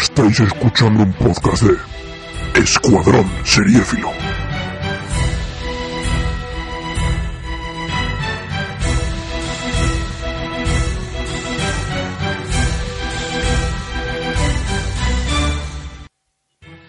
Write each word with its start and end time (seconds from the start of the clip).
Estáis 0.00 0.40
escuchando 0.40 1.04
un 1.04 1.12
podcast 1.12 1.62
de 1.62 2.60
Escuadrón 2.60 3.30
Seriéfilo. 3.44 4.10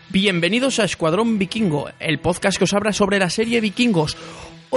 Bienvenidos 0.09 0.79
a 0.79 0.85
Escuadrón 0.85 1.37
Vikingo, 1.37 1.89
el 1.99 2.19
podcast 2.19 2.57
que 2.57 2.63
os 2.63 2.73
habla 2.73 2.91
sobre 2.91 3.19
la 3.19 3.29
serie 3.29 3.61
Vikingos. 3.61 4.17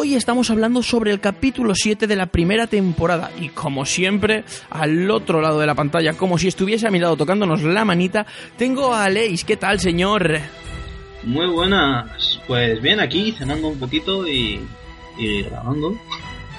Hoy 0.01 0.15
estamos 0.15 0.49
hablando 0.51 0.81
sobre 0.81 1.11
el 1.11 1.19
capítulo 1.19 1.75
7 1.75 2.07
de 2.07 2.15
la 2.15 2.27
primera 2.27 2.69
temporada 2.69 3.33
y 3.41 3.49
como 3.49 3.85
siempre, 3.85 4.45
al 4.71 5.11
otro 5.11 5.41
lado 5.41 5.59
de 5.59 5.67
la 5.67 5.75
pantalla, 5.75 6.13
como 6.13 6.39
si 6.39 6.47
estuviese 6.47 6.87
a 6.87 6.93
mi 6.93 7.01
lado 7.01 7.17
tocándonos 7.17 7.65
la 7.65 7.85
manita, 7.85 8.25
tengo 8.57 8.95
a 8.95 9.03
Aleix. 9.05 9.45
¿Qué 9.45 9.57
tal, 9.57 9.81
señor? 9.81 10.39
Muy 11.25 11.49
buenas. 11.49 12.39
Pues 12.47 12.81
bien, 12.81 13.01
aquí 13.01 13.35
cenando 13.37 13.67
un 13.67 13.79
poquito 13.81 14.25
y, 14.29 14.61
y 15.19 15.43
grabando. 15.43 15.91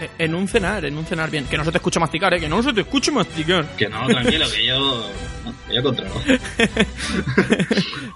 Eh, 0.01 0.09
En 0.19 0.35
un 0.35 0.45
cenar, 0.45 0.83
en 0.83 0.97
un 0.97 1.05
cenar 1.05 1.31
bien. 1.31 1.45
Que 1.45 1.57
no 1.57 1.63
se 1.63 1.71
te 1.71 1.77
escuche 1.77 1.97
masticar, 1.97 2.33
¿eh? 2.33 2.41
Que 2.41 2.49
no 2.49 2.61
se 2.61 2.73
te 2.73 2.81
escuche 2.81 3.09
masticar. 3.09 3.73
Que 3.77 3.87
no, 3.87 4.05
tranquilo, 4.05 4.47
que 4.53 4.65
yo, 4.65 5.05
que 5.65 5.75
yo 5.75 5.81
controlo. 5.81 6.11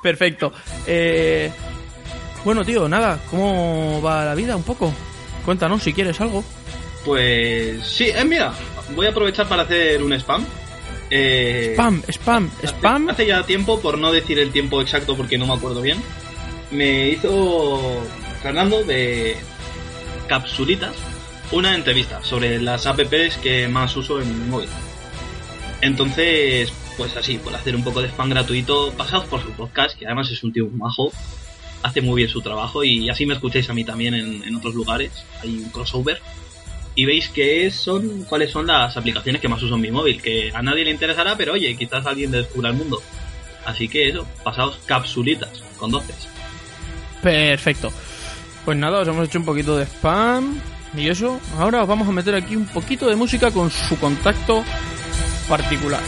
Perfecto. 0.03 0.51
Eh, 0.85 1.49
bueno, 2.43 2.65
tío, 2.65 2.89
nada, 2.89 3.21
¿cómo 3.31 4.01
va 4.01 4.25
la 4.25 4.35
vida 4.35 4.57
un 4.57 4.63
poco? 4.63 4.93
Cuéntanos 5.45 5.83
si 5.83 5.93
quieres 5.93 6.19
algo. 6.21 6.43
Pues 7.05 7.85
sí, 7.85 8.05
eh, 8.05 8.23
mira, 8.25 8.53
voy 8.95 9.05
a 9.07 9.09
aprovechar 9.09 9.47
para 9.47 9.63
hacer 9.63 10.01
un 10.03 10.13
spam. 10.13 10.45
Eh, 11.09 11.73
Spam, 11.75 12.01
spam, 12.07 12.51
hace- 12.57 12.67
spam. 12.67 13.09
Hace 13.09 13.25
ya 13.27 13.43
tiempo, 13.43 13.79
por 13.79 13.97
no 13.97 14.11
decir 14.11 14.39
el 14.39 14.51
tiempo 14.51 14.81
exacto 14.81 15.15
porque 15.15 15.37
no 15.37 15.45
me 15.45 15.53
acuerdo 15.53 15.81
bien, 15.81 16.01
me 16.71 17.09
hizo 17.09 18.01
Fernando 18.41 18.83
de 18.83 19.35
Capsulitas 20.27 20.95
una 21.51 21.75
entrevista 21.75 22.23
sobre 22.23 22.59
las 22.59 22.87
apps 22.87 23.37
que 23.43 23.67
más 23.67 23.95
uso 23.95 24.21
en 24.21 24.27
mi 24.43 24.49
móvil. 24.49 24.69
Entonces, 25.81 26.71
pues 26.97 27.15
así, 27.17 27.37
por 27.37 27.53
hacer 27.53 27.75
un 27.75 27.83
poco 27.83 28.01
de 28.01 28.07
spam 28.07 28.29
gratuito, 28.29 28.91
pasaos 28.97 29.25
por 29.25 29.41
su 29.41 29.51
podcast, 29.51 29.97
que 29.97 30.05
además 30.05 30.31
es 30.31 30.43
un 30.43 30.53
tío 30.53 30.67
majo, 30.71 31.11
hace 31.83 32.01
muy 32.01 32.21
bien 32.21 32.29
su 32.29 32.41
trabajo 32.41 32.83
y 32.83 33.09
así 33.09 33.25
me 33.25 33.35
escucháis 33.35 33.69
a 33.69 33.73
mí 33.73 33.83
también 33.83 34.13
en, 34.15 34.43
en 34.43 34.55
otros 34.55 34.73
lugares. 34.73 35.11
Hay 35.41 35.49
un 35.57 35.69
crossover 35.69 36.19
y 36.95 37.05
veis 37.05 37.29
qué 37.29 37.69
son, 37.71 38.23
cuáles 38.23 38.51
son 38.51 38.67
las 38.67 38.95
aplicaciones 38.97 39.41
que 39.41 39.47
más 39.47 39.61
uso 39.61 39.75
en 39.75 39.81
mi 39.81 39.91
móvil, 39.91 40.21
que 40.21 40.51
a 40.53 40.61
nadie 40.61 40.85
le 40.85 40.91
interesará, 40.91 41.35
pero 41.35 41.53
oye, 41.53 41.75
quizás 41.75 42.05
alguien 42.05 42.31
descubra 42.31 42.69
el 42.69 42.75
mundo. 42.75 43.01
Así 43.65 43.87
que 43.87 44.09
eso, 44.09 44.27
pasaos 44.43 44.77
capsulitas 44.85 45.63
con 45.77 45.91
doces. 45.91 46.27
Perfecto. 47.21 47.91
Pues 48.65 48.77
nada, 48.77 48.99
os 48.99 49.07
hemos 49.07 49.27
hecho 49.27 49.39
un 49.39 49.45
poquito 49.45 49.77
de 49.77 49.85
spam 49.85 50.59
y 50.95 51.07
eso. 51.07 51.39
Ahora 51.57 51.81
os 51.81 51.87
vamos 51.87 52.07
a 52.07 52.11
meter 52.11 52.35
aquí 52.35 52.55
un 52.55 52.65
poquito 52.65 53.07
de 53.07 53.15
música 53.15 53.51
con 53.51 53.71
su 53.71 53.97
contacto 53.97 54.63
particular. 55.47 56.01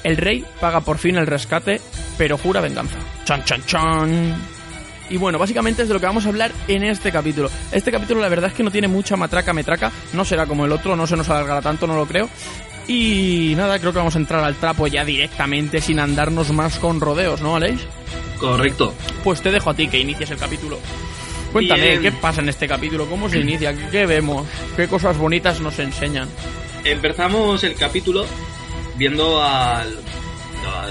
el 0.05 0.17
rey 0.17 0.45
paga 0.61 0.81
por 0.81 0.99
fin 0.99 1.17
el 1.17 1.27
rescate, 1.27 1.81
pero 2.17 2.39
jura 2.39 2.61
venganza. 2.61 2.99
Chan, 3.25 3.45
chan, 3.45 3.65
chan. 3.67 4.56
Y 5.09 5.17
bueno, 5.19 5.39
básicamente 5.39 5.83
es 5.83 5.89
de 5.89 5.95
lo 5.95 6.01
que 6.01 6.07
vamos 6.07 6.27
a 6.27 6.29
hablar 6.29 6.53
en 6.69 6.83
este 6.83 7.13
capítulo. 7.13 7.49
Este 7.71 7.93
capítulo 7.93 8.21
la 8.21 8.29
verdad 8.29 8.51
es 8.51 8.57
que 8.57 8.63
no 8.65 8.71
tiene 8.71 8.89
mucha 8.89 9.17
matraca 9.17 9.53
metraca, 9.53 9.93
no 10.13 10.25
será 10.25 10.47
como 10.47 10.65
el 10.65 10.73
otro, 10.73 10.97
no 10.97 11.07
se 11.07 11.17
nos 11.17 11.29
alargará 11.31 11.63
tanto, 11.63 11.87
no 11.87 11.95
lo 11.97 12.07
creo. 12.07 12.29
Y 12.89 13.55
nada, 13.57 13.79
creo 13.79 13.93
que 13.93 13.99
vamos 13.99 14.15
a 14.17 14.19
entrar 14.19 14.43
al 14.45 14.55
trapo 14.57 14.87
ya 14.87 15.05
directamente 15.05 15.81
sin 15.81 15.99
andarnos 16.01 16.51
más 16.53 16.79
con 16.79 17.01
rodeos, 17.01 17.41
¿no, 17.41 17.57
Aleix? 17.57 17.81
Correcto. 18.39 18.95
Pues 19.25 19.41
te 19.43 19.51
dejo 19.51 19.71
a 19.71 19.75
ti 19.75 19.89
que 19.89 19.99
inicies 19.99 20.31
el 20.31 20.39
capítulo. 20.39 20.79
Cuéntame, 21.53 21.83
Bien. 21.99 22.03
¿qué 22.03 22.13
pasa 22.13 22.41
en 22.43 22.49
este 22.49 22.69
capítulo? 22.69 23.07
¿Cómo 23.07 23.29
se 23.29 23.39
inicia? 23.39 23.75
¿Qué, 23.75 23.89
qué 23.91 24.07
vemos? 24.07 24.47
¿Qué 24.77 24.89
cosas 24.89 25.17
bonitas 25.17 25.61
nos 25.61 25.79
enseñan? 25.79 26.29
Empezamos 26.85 27.65
el 27.65 27.75
capítulo 27.75 28.27
viendo 28.97 29.43
al- 29.43 29.99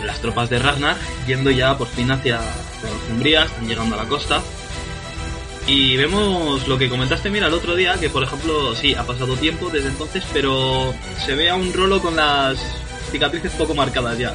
las 0.03 0.19
tropas 0.21 0.49
de 0.49 0.59
Ragnar 0.59 0.97
yendo 1.27 1.51
ya 1.51 1.77
por 1.77 1.87
fin 1.87 2.11
hacia, 2.11 2.39
Northumbria, 2.83 3.43
están 3.43 3.67
llegando 3.67 3.95
a 3.95 4.03
la 4.03 4.09
costa. 4.09 4.41
Y 5.67 5.97
vemos 5.97 6.67
lo 6.67 6.77
que 6.77 6.89
comentaste, 6.89 7.29
mira, 7.31 7.47
el 7.47 7.53
otro 7.53 7.75
día, 7.75 7.95
que 7.99 8.09
por 8.09 8.21
ejemplo, 8.21 8.75
sí, 8.75 8.93
ha 8.93 9.03
pasado 9.03 9.35
tiempo 9.35 9.69
desde 9.69 9.89
entonces, 9.89 10.23
pero 10.31 10.93
se 11.25 11.33
ve 11.33 11.49
a 11.49 11.55
un 11.55 11.73
rolo 11.73 11.99
con 11.99 12.15
las 12.15 12.59
cicatrices 13.11 13.51
poco 13.53 13.73
marcadas 13.73 14.17
ya. 14.17 14.33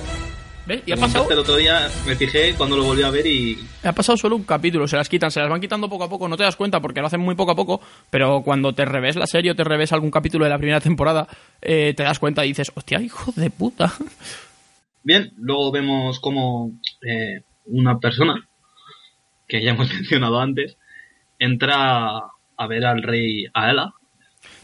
¿Ves? 0.67 0.83
Y 0.87 0.93
ha 0.93 0.97
pasado, 0.97 1.31
el 1.31 1.39
otro 1.39 1.57
día, 1.57 1.89
me 2.07 2.17
fijé 2.17 2.55
cuando 2.55 2.77
lo 2.77 2.85
volví 2.85 3.03
a 3.03 3.11
ver 3.11 3.27
y 3.27 3.59
ha 3.83 3.93
pasado 3.93 4.19
solo 4.19 4.37
un 4.37 4.45
capítulo, 4.45 4.87
se 4.87 4.97
las 4.97 5.09
quitan, 5.09 5.31
se 5.31 5.41
las 5.41 5.49
van 5.49 5.61
quitando 5.61 5.89
poco 5.89 6.05
a 6.05 6.09
poco, 6.09 6.29
no 6.29 6.37
te 6.37 6.43
das 6.43 6.57
cuenta 6.57 6.81
porque 6.81 7.01
lo 7.01 7.07
hacen 7.07 7.21
muy 7.21 7.35
poco 7.35 7.53
a 7.53 7.57
poco, 7.57 7.81
pero 8.11 8.43
cuando 8.43 8.75
te 8.75 8.85
revés 8.85 9.17
la 9.17 9.27
serie 9.27 9.53
o 9.53 9.55
te 9.55 9.65
revés 9.65 9.93
algún 9.93 10.11
capítulo 10.11 10.45
de 10.45 10.51
la 10.51 10.59
primera 10.59 10.81
temporada, 10.81 11.27
eh, 11.63 11.95
te 11.97 12.03
das 12.03 12.19
cuenta 12.19 12.45
y 12.45 12.49
dices, 12.49 12.71
hostia, 12.75 13.01
hijo 13.01 13.33
de 13.37 13.51
puta. 13.51 13.93
Bien, 15.03 15.33
luego 15.37 15.73
vemos 15.73 16.21
como 16.21 16.73
eh, 17.07 17.43
una 17.67 17.99
persona, 17.99 18.47
que 19.49 19.63
ya 19.63 19.71
hemos 19.71 19.89
mencionado 19.95 20.41
antes, 20.41 20.77
entra 21.39 22.19
a 22.57 22.67
ver 22.69 22.85
al 22.85 23.03
rey 23.03 23.47
Aela. 23.55 23.93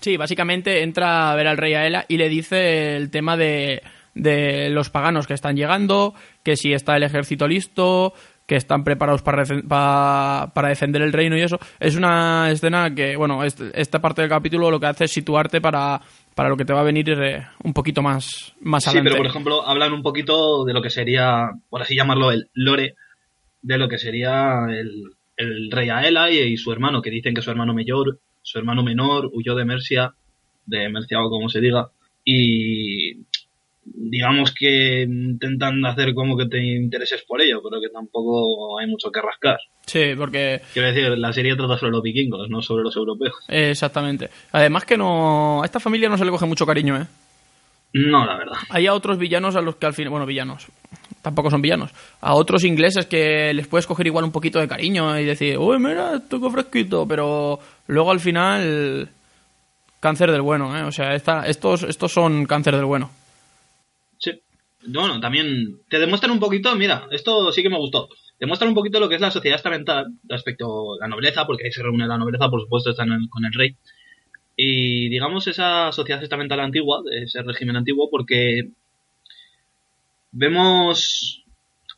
Sí, 0.01 0.17
básicamente 0.17 0.83
entra 0.83 1.33
a 1.33 1.35
ver 1.35 1.47
al 1.49 1.57
rey 1.57 1.75
Aela 1.75 2.05
y 2.09 2.17
le 2.19 2.29
dice 2.29 2.97
el 2.97 3.11
tema 3.11 3.37
de, 3.37 3.83
de 4.15 4.69
los 4.71 4.91
paganos 4.91 5.27
que 5.27 5.35
están 5.35 5.57
llegando, 5.57 6.15
que 6.43 6.57
si 6.57 6.73
está 6.73 6.97
el 6.97 7.03
ejército 7.03 7.49
listo, 7.49 8.13
que 8.47 8.57
están 8.57 8.85
preparados 8.85 9.23
para, 9.23 9.45
refe- 9.45 9.67
pa- 9.67 10.53
para 10.55 10.69
defender 10.69 11.03
el 11.03 11.13
reino 11.13 11.37
y 11.37 11.43
eso. 11.43 11.59
Es 11.81 11.97
una 11.97 12.51
escena 12.51 12.95
que, 12.95 13.17
bueno, 13.17 13.43
est- 13.43 13.61
esta 13.75 14.01
parte 14.01 14.23
del 14.23 14.31
capítulo 14.31 14.71
lo 14.71 14.79
que 14.79 14.87
hace 14.87 15.05
es 15.07 15.13
situarte 15.13 15.61
para, 15.61 16.01
para 16.37 16.51
lo 16.51 16.57
que 16.57 16.65
te 16.67 16.73
va 16.73 16.81
a 16.83 16.85
venir 16.85 17.09
eh, 17.11 17.47
un 17.65 17.73
poquito 17.73 18.03
más, 18.03 18.55
más 18.61 18.85
Sí, 18.85 18.91
adelante. 18.91 19.11
pero 19.11 19.23
por 19.23 19.27
ejemplo, 19.31 19.67
hablan 19.67 19.93
un 19.95 20.03
poquito 20.03 20.65
de 20.65 20.73
lo 20.75 20.83
que 20.83 20.91
sería, 20.91 21.51
por 21.71 21.81
así 21.83 21.97
llamarlo, 21.97 22.31
el 22.31 22.49
lore, 22.55 22.95
de 23.63 23.79
lo 23.79 23.89
que 23.89 23.99
sería 23.99 24.67
el, 24.71 25.13
el 25.37 25.71
rey 25.71 25.89
Aela 25.89 26.31
y, 26.31 26.39
y 26.39 26.57
su 26.59 26.71
hermano, 26.73 27.03
que 27.03 27.11
dicen 27.11 27.35
que 27.35 27.43
su 27.43 27.51
hermano 27.51 27.75
mayor, 27.75 28.21
su 28.43 28.59
hermano 28.59 28.85
menor 28.85 29.31
huyó 29.33 29.55
de 29.57 29.65
Mercia, 29.65 30.13
de 30.67 30.89
Mercia 30.91 31.21
o 31.21 31.31
como 31.31 31.49
se 31.49 31.61
diga, 31.61 31.89
y 32.23 32.96
digamos 34.11 34.53
que 34.55 35.03
intentan 35.03 35.85
hacer 35.87 36.15
como 36.15 36.37
que 36.37 36.47
te 36.47 36.63
intereses 36.63 37.23
por 37.27 37.41
ello, 37.41 37.61
pero 37.63 37.81
que 37.81 37.89
tampoco 37.89 38.79
hay 38.79 38.87
mucho 38.87 39.11
que 39.11 39.21
rascar. 39.21 39.59
Sí, 39.87 40.15
porque 40.17 40.61
Quiero 40.73 40.89
decir, 40.93 41.17
la 41.19 41.33
serie 41.33 41.55
trata 41.57 41.77
sobre 41.79 41.93
los 41.93 42.03
vikingos, 42.03 42.49
no 42.49 42.61
sobre 42.63 42.83
los 42.85 42.97
europeos. 42.97 43.35
eh, 43.49 43.71
exactamente. 43.71 44.31
Además 44.53 44.85
que 44.85 44.97
no 44.97 45.63
a 45.63 45.65
esta 45.65 45.81
familia 45.81 46.09
no 46.09 46.19
se 46.19 46.25
le 46.25 46.31
coge 46.31 46.47
mucho 46.47 46.67
cariño, 46.67 46.97
¿eh? 46.97 47.07
No, 47.93 48.27
la 48.27 48.37
verdad. 48.37 48.57
Hay 48.69 48.87
a 48.87 48.95
otros 48.95 49.17
villanos 49.17 49.57
a 49.57 49.63
los 49.63 49.77
que 49.77 49.87
al 49.87 49.95
final, 49.95 50.11
bueno, 50.11 50.27
villanos, 50.27 50.67
tampoco 51.23 51.51
son 51.51 51.63
villanos, 51.63 51.93
a 52.21 52.35
otros 52.35 52.65
ingleses 52.65 53.07
que 53.07 53.55
les 53.55 53.69
puedes 53.69 53.87
coger 53.87 54.07
igual 54.07 54.25
un 54.25 54.33
poquito 54.33 54.59
de 54.59 54.69
cariño 54.69 55.19
y 55.19 55.25
decir, 55.25 55.57
uy, 55.57 55.79
mira, 55.79 56.21
que 56.29 56.51
fresquito, 56.51 57.07
pero 57.09 57.59
luego 57.87 58.11
al 58.11 58.21
final, 58.21 59.09
cáncer 60.01 60.31
del 60.31 60.43
bueno, 60.43 60.77
¿eh? 60.77 60.83
O 60.83 60.93
sea, 60.93 61.15
esta, 61.15 61.47
estos, 61.47 61.85
estos 61.85 62.13
son 62.13 62.45
cáncer 62.45 62.77
del 62.77 62.85
bueno. 62.85 63.11
Bueno, 64.85 65.21
también 65.21 65.81
te 65.89 65.99
demuestran 65.99 66.33
un 66.33 66.39
poquito, 66.41 66.75
mira, 66.77 67.09
esto 67.11 67.51
sí 67.53 67.63
que 67.63 67.71
me 67.71 67.79
gustó. 67.79 68.09
Demuestran 68.39 68.69
un 68.69 68.75
poquito 68.75 69.01
lo 69.01 69.09
que 69.09 69.17
es 69.17 69.21
la 69.21 69.31
sociedad 69.31 69.57
estamental 69.57 70.07
respecto 70.29 70.95
a 70.95 70.99
la 71.01 71.09
nobleza, 71.09 71.47
porque 71.47 71.65
ahí 71.67 71.73
se 71.73 71.83
reúne 71.83 72.07
la 72.07 72.19
nobleza, 72.19 72.49
por 72.51 72.61
supuesto, 72.63 72.91
están 72.91 73.11
en- 73.13 73.29
con 73.29 73.45
el 73.45 73.53
rey. 73.53 73.75
Y 74.57 75.09
digamos 75.11 75.47
esa 75.49 75.93
sociedad 75.93 76.23
estamental 76.23 76.61
antigua, 76.61 77.03
ese 77.13 77.43
régimen 77.43 77.77
antiguo, 77.77 78.11
porque 78.11 78.71
vemos. 80.33 81.43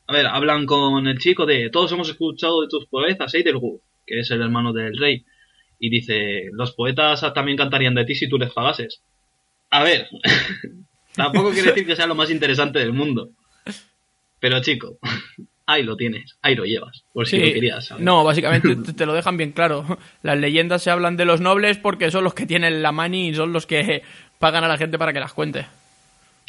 A 0.06 0.12
ver, 0.14 0.26
hablan 0.26 0.66
con 0.66 1.06
el 1.06 1.18
chico 1.18 1.46
de 1.46 1.70
todos 1.70 1.92
hemos 1.92 2.08
escuchado 2.08 2.62
de 2.62 2.68
tus 2.68 2.86
poetas, 2.86 3.34
Eidelgud, 3.34 3.80
que 4.06 4.20
es 4.20 4.30
el 4.30 4.42
hermano 4.42 4.72
del 4.72 4.96
rey. 4.98 5.24
Y 5.78 5.90
dice, 5.90 6.44
los 6.52 6.72
poetas 6.72 7.22
también 7.34 7.58
cantarían 7.58 7.94
de 7.94 8.04
ti 8.06 8.14
si 8.14 8.28
tú 8.28 8.38
les 8.38 8.52
pagases. 8.52 9.02
A 9.70 9.84
ver, 9.84 10.08
tampoco 11.18 11.50
quiere 11.50 11.68
decir 11.72 11.86
que 11.86 11.94
sea 11.96 12.06
lo 12.06 12.14
más 12.14 12.30
interesante 12.30 12.78
del 12.78 12.94
mundo. 12.94 13.28
Pero 14.40 14.60
chico, 14.62 14.98
ahí 15.66 15.82
lo 15.82 15.96
tienes, 15.96 16.36
ahí 16.42 16.54
lo 16.54 16.64
llevas, 16.64 17.04
por 17.12 17.26
si 17.26 17.36
Sí, 17.36 17.46
lo 17.46 17.52
querías 17.52 17.86
saber. 17.86 18.04
no, 18.04 18.24
básicamente 18.24 18.74
te, 18.76 18.92
te 18.92 19.04
lo 19.06 19.12
dejan 19.12 19.36
bien 19.36 19.52
claro. 19.52 19.98
Las 20.22 20.38
leyendas 20.38 20.82
se 20.82 20.90
hablan 20.90 21.16
de 21.16 21.24
los 21.24 21.40
nobles 21.40 21.76
porque 21.76 22.10
son 22.10 22.24
los 22.24 22.34
que 22.34 22.46
tienen 22.46 22.82
la 22.82 22.92
mani 22.92 23.28
y 23.28 23.34
son 23.34 23.52
los 23.52 23.66
que 23.66 24.02
pagan 24.38 24.64
a 24.64 24.68
la 24.68 24.78
gente 24.78 24.96
para 24.98 25.12
que 25.12 25.20
las 25.20 25.32
cuente. 25.34 25.66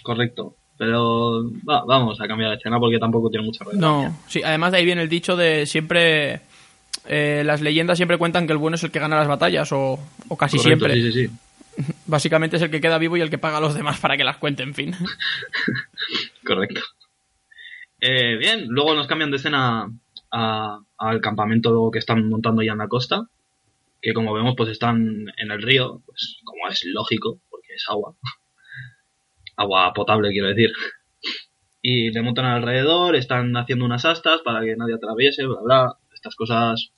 Correcto. 0.04 0.56
Pero 0.77 1.44
va, 1.68 1.83
vamos 1.86 2.21
a 2.21 2.27
cambiar 2.27 2.51
de 2.51 2.56
escena 2.57 2.80
porque 2.80 3.00
tampoco 3.00 3.30
tiene 3.30 3.45
mucha 3.45 3.66
relevancia. 3.66 4.10
No, 4.12 4.18
sí, 4.30 4.42
además 4.44 4.71
de 4.71 4.77
ahí 4.77 4.86
viene 4.86 5.01
el 5.01 5.10
dicho 5.10 5.36
de 5.36 5.66
siempre. 5.66 6.39
eh, 7.06 7.42
las 7.45 7.60
leyendas 7.62 7.98
siempre 7.98 8.18
cuentan 8.18 8.45
que 8.48 8.54
el 8.54 8.60
bueno 8.60 8.75
es 8.75 8.83
el 8.83 8.92
que 8.92 9.00
gana 9.00 9.18
las 9.18 9.27
batallas, 9.27 9.69
o, 9.74 10.00
o 10.30 10.38
casi 10.38 10.56
Correcto, 10.57 10.86
siempre. 10.88 10.94
Sí, 11.12 11.12
sí, 11.12 11.27
sí. 11.27 11.33
Básicamente 12.08 12.58
es 12.58 12.62
el 12.62 12.72
que 12.72 12.81
queda 12.81 12.98
vivo 12.98 13.18
y 13.18 13.22
el 13.22 13.30
que 13.30 13.38
paga 13.38 13.58
a 13.58 13.62
los 13.62 13.74
demás 13.74 14.00
para 14.00 14.18
que 14.18 14.24
las 14.24 14.38
cuente, 14.38 14.64
en 14.64 14.74
fin. 14.74 14.94
Correcto. 16.46 16.81
Eh, 18.02 18.38
bien, 18.38 18.66
luego 18.70 18.96
nos 18.96 19.08
cambian 19.08 19.31
de 19.31 19.38
escena 19.38 19.92
al 20.31 21.22
campamento 21.22 21.90
que 21.92 22.00
están 22.00 22.28
montando 22.30 22.62
ya 22.62 22.74
en 22.74 22.78
la 22.80 22.88
costa. 22.88 23.28
Que 24.02 24.14
como 24.14 24.34
vemos, 24.34 24.56
pues 24.56 24.70
están 24.70 25.26
en 25.38 25.52
el 25.52 25.62
río, 25.62 26.02
pues 26.06 26.38
como 26.44 26.68
es 26.70 26.84
lógico, 26.86 27.40
porque 27.50 27.74
es 27.76 27.86
agua. 27.90 28.16
agua 29.58 29.94
potable, 29.94 30.31
quiero 30.31 30.48
decir. 30.48 30.72
Y 31.81 32.12
le 32.12 32.22
montan 32.22 32.46
alrededor, 32.46 33.16
están 33.16 33.56
haciendo 33.56 33.86
unas 33.86 34.06
astas 34.06 34.42
para 34.44 34.62
que 34.62 34.76
nadie 34.76 34.96
atraviese, 34.96 35.46
bla, 35.46 35.62
bla. 35.62 35.98
Estas 36.14 36.36
cosas. 36.36 36.92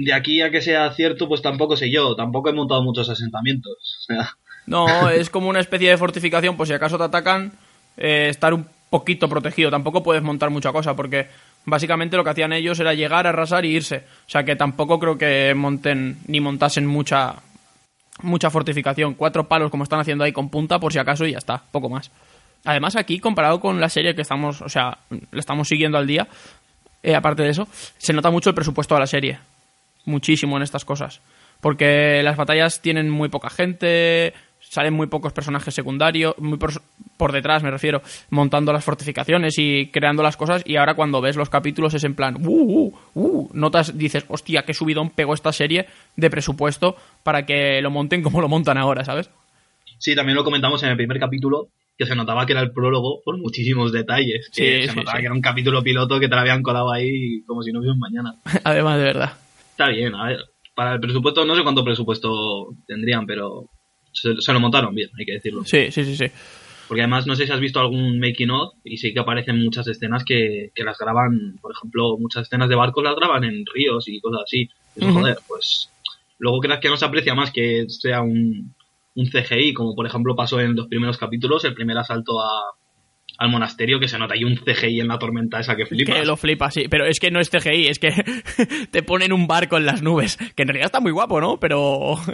De 0.00 0.12
aquí 0.12 0.42
a 0.42 0.50
que 0.52 0.62
sea 0.62 0.92
cierto, 0.92 1.26
pues 1.26 1.42
tampoco 1.42 1.76
sé 1.76 1.90
yo. 1.90 2.14
Tampoco 2.14 2.50
he 2.50 2.52
montado 2.52 2.84
muchos 2.84 3.08
asentamientos. 3.08 4.06
No, 4.64 5.10
es 5.10 5.28
como 5.28 5.48
una 5.48 5.58
especie 5.58 5.90
de 5.90 5.96
fortificación, 5.96 6.56
por 6.56 6.68
si 6.68 6.72
acaso 6.72 6.98
te 6.98 7.04
atacan, 7.04 7.52
eh, 7.96 8.28
estar 8.30 8.54
un 8.54 8.64
poquito 8.90 9.28
protegido. 9.28 9.70
Tampoco 9.70 10.04
puedes 10.04 10.22
montar 10.22 10.50
mucha 10.50 10.70
cosa, 10.70 10.94
porque 10.94 11.26
básicamente 11.64 12.16
lo 12.16 12.22
que 12.22 12.30
hacían 12.30 12.52
ellos 12.52 12.78
era 12.78 12.94
llegar, 12.94 13.26
arrasar 13.26 13.64
y 13.64 13.74
irse. 13.74 14.04
O 14.26 14.30
sea 14.30 14.44
que 14.44 14.54
tampoco 14.54 15.00
creo 15.00 15.18
que 15.18 15.52
monten 15.56 16.18
ni 16.28 16.40
montasen 16.40 16.86
mucha 16.86 17.34
mucha 18.22 18.50
fortificación. 18.50 19.14
Cuatro 19.14 19.48
palos 19.48 19.70
como 19.70 19.82
están 19.82 19.98
haciendo 19.98 20.22
ahí 20.22 20.32
con 20.32 20.48
punta, 20.48 20.78
por 20.78 20.92
si 20.92 21.00
acaso, 21.00 21.26
y 21.26 21.32
ya 21.32 21.38
está, 21.38 21.60
poco 21.72 21.88
más. 21.88 22.12
Además, 22.64 22.94
aquí, 22.94 23.18
comparado 23.18 23.60
con 23.60 23.80
la 23.80 23.88
serie 23.88 24.14
que 24.14 24.22
estamos, 24.22 24.62
o 24.62 24.68
sea, 24.68 24.98
la 25.10 25.40
estamos 25.40 25.66
siguiendo 25.66 25.98
al 25.98 26.06
día, 26.06 26.28
eh, 27.02 27.14
aparte 27.14 27.42
de 27.42 27.50
eso, 27.50 27.66
se 27.96 28.12
nota 28.12 28.30
mucho 28.30 28.50
el 28.50 28.54
presupuesto 28.54 28.94
de 28.94 29.00
la 29.00 29.06
serie. 29.06 29.38
Muchísimo 30.08 30.56
en 30.56 30.62
estas 30.62 30.84
cosas. 30.84 31.20
Porque 31.60 32.22
las 32.22 32.36
batallas 32.36 32.80
tienen 32.80 33.10
muy 33.10 33.28
poca 33.28 33.50
gente, 33.50 34.32
salen 34.60 34.94
muy 34.94 35.06
pocos 35.06 35.32
personajes 35.32 35.74
secundarios, 35.74 36.34
muy 36.38 36.56
por, 36.56 36.70
por 37.16 37.32
detrás 37.32 37.62
me 37.62 37.70
refiero, 37.70 38.00
montando 38.30 38.72
las 38.72 38.84
fortificaciones 38.84 39.58
y 39.58 39.88
creando 39.88 40.22
las 40.22 40.36
cosas. 40.36 40.62
Y 40.64 40.76
ahora 40.76 40.94
cuando 40.94 41.20
ves 41.20 41.36
los 41.36 41.50
capítulos 41.50 41.94
es 41.94 42.04
en 42.04 42.14
plan, 42.14 42.36
uh, 42.40 42.48
uh, 42.48 42.98
uh, 43.14 43.50
notas, 43.52 43.98
dices, 43.98 44.24
hostia, 44.28 44.62
qué 44.62 44.72
subidón 44.72 45.10
pegó 45.10 45.34
esta 45.34 45.52
serie 45.52 45.86
de 46.16 46.30
presupuesto 46.30 46.96
para 47.22 47.44
que 47.44 47.82
lo 47.82 47.90
monten 47.90 48.22
como 48.22 48.40
lo 48.40 48.48
montan 48.48 48.78
ahora, 48.78 49.04
¿sabes? 49.04 49.30
Sí, 49.98 50.14
también 50.14 50.36
lo 50.36 50.44
comentamos 50.44 50.82
en 50.84 50.90
el 50.90 50.96
primer 50.96 51.18
capítulo, 51.18 51.68
que 51.98 52.06
se 52.06 52.14
notaba 52.14 52.46
que 52.46 52.52
era 52.52 52.62
el 52.62 52.70
prólogo 52.70 53.20
por 53.24 53.36
muchísimos 53.36 53.90
detalles. 53.90 54.48
Sí, 54.52 54.62
que 54.62 54.82
se 54.86 54.92
sí, 54.92 54.96
notaba 54.96 55.16
sí. 55.16 55.22
que 55.22 55.26
era 55.26 55.34
un 55.34 55.40
capítulo 55.40 55.82
piloto 55.82 56.20
que 56.20 56.28
te 56.28 56.34
lo 56.34 56.40
habían 56.40 56.62
colado 56.62 56.92
ahí 56.92 57.42
como 57.46 57.62
si 57.62 57.72
no 57.72 57.80
hubiera 57.80 57.94
un 57.94 57.98
mañana. 57.98 58.36
Además, 58.64 58.98
de 58.98 59.04
verdad. 59.04 59.32
Está 59.78 59.90
bien, 59.90 60.12
a 60.16 60.26
ver. 60.26 60.40
Para 60.74 60.94
el 60.94 61.00
presupuesto, 61.00 61.44
no 61.44 61.54
sé 61.54 61.62
cuánto 61.62 61.84
presupuesto 61.84 62.74
tendrían, 62.84 63.26
pero 63.26 63.66
se, 64.10 64.34
se 64.40 64.52
lo 64.52 64.58
montaron 64.58 64.92
bien, 64.92 65.08
hay 65.16 65.24
que 65.24 65.34
decirlo. 65.34 65.62
Sí, 65.64 65.92
sí, 65.92 66.04
sí, 66.04 66.16
sí. 66.16 66.24
Porque 66.88 67.02
además, 67.02 67.28
no 67.28 67.36
sé 67.36 67.46
si 67.46 67.52
has 67.52 67.60
visto 67.60 67.78
algún 67.78 68.18
making 68.18 68.50
of 68.50 68.74
y 68.82 68.96
sí 68.96 69.14
que 69.14 69.20
aparecen 69.20 69.62
muchas 69.62 69.86
escenas 69.86 70.24
que, 70.24 70.72
que 70.74 70.82
las 70.82 70.98
graban, 70.98 71.58
por 71.62 71.70
ejemplo, 71.70 72.18
muchas 72.18 72.42
escenas 72.42 72.68
de 72.68 72.74
barcos 72.74 73.04
las 73.04 73.14
graban 73.14 73.44
en 73.44 73.64
ríos 73.72 74.08
y 74.08 74.20
cosas 74.20 74.40
así. 74.46 74.68
Ujú. 74.96 75.12
joder, 75.12 75.38
pues 75.46 75.90
luego 76.38 76.58
creas 76.58 76.80
que 76.80 76.88
no 76.88 76.96
se 76.96 77.04
aprecia 77.04 77.36
más 77.36 77.52
que 77.52 77.84
sea 77.88 78.22
un, 78.22 78.74
un 79.14 79.26
CGI, 79.26 79.74
como 79.74 79.94
por 79.94 80.06
ejemplo 80.08 80.34
pasó 80.34 80.58
en 80.58 80.74
los 80.74 80.88
primeros 80.88 81.18
capítulos, 81.18 81.64
el 81.64 81.74
primer 81.74 81.98
asalto 81.98 82.40
a, 82.40 82.74
al 83.38 83.50
monasterio, 83.50 84.00
que 84.00 84.08
se 84.08 84.18
nota 84.18 84.34
ahí 84.34 84.44
un 84.44 84.56
CGI 84.56 85.00
en 85.00 85.08
la 85.08 85.18
tormenta 85.18 85.60
esa 85.60 85.76
que 85.76 85.86
flipas. 85.86 86.16
Que 86.16 86.26
lo 86.26 86.36
flipa, 86.36 86.70
sí. 86.70 86.86
Pero 86.90 87.06
es 87.06 87.20
que 87.20 87.30
no 87.30 87.40
es 87.40 87.48
CGI, 87.48 87.86
es 87.86 87.98
que 88.00 88.10
te 88.90 89.02
ponen 89.02 89.32
un 89.32 89.46
barco 89.46 89.76
en 89.76 89.86
las 89.86 90.02
nubes. 90.02 90.36
Que 90.56 90.62
en 90.62 90.68
realidad 90.68 90.86
está 90.86 91.00
muy 91.00 91.12
guapo, 91.12 91.40
¿no? 91.40 91.58
Pero. 91.58 92.16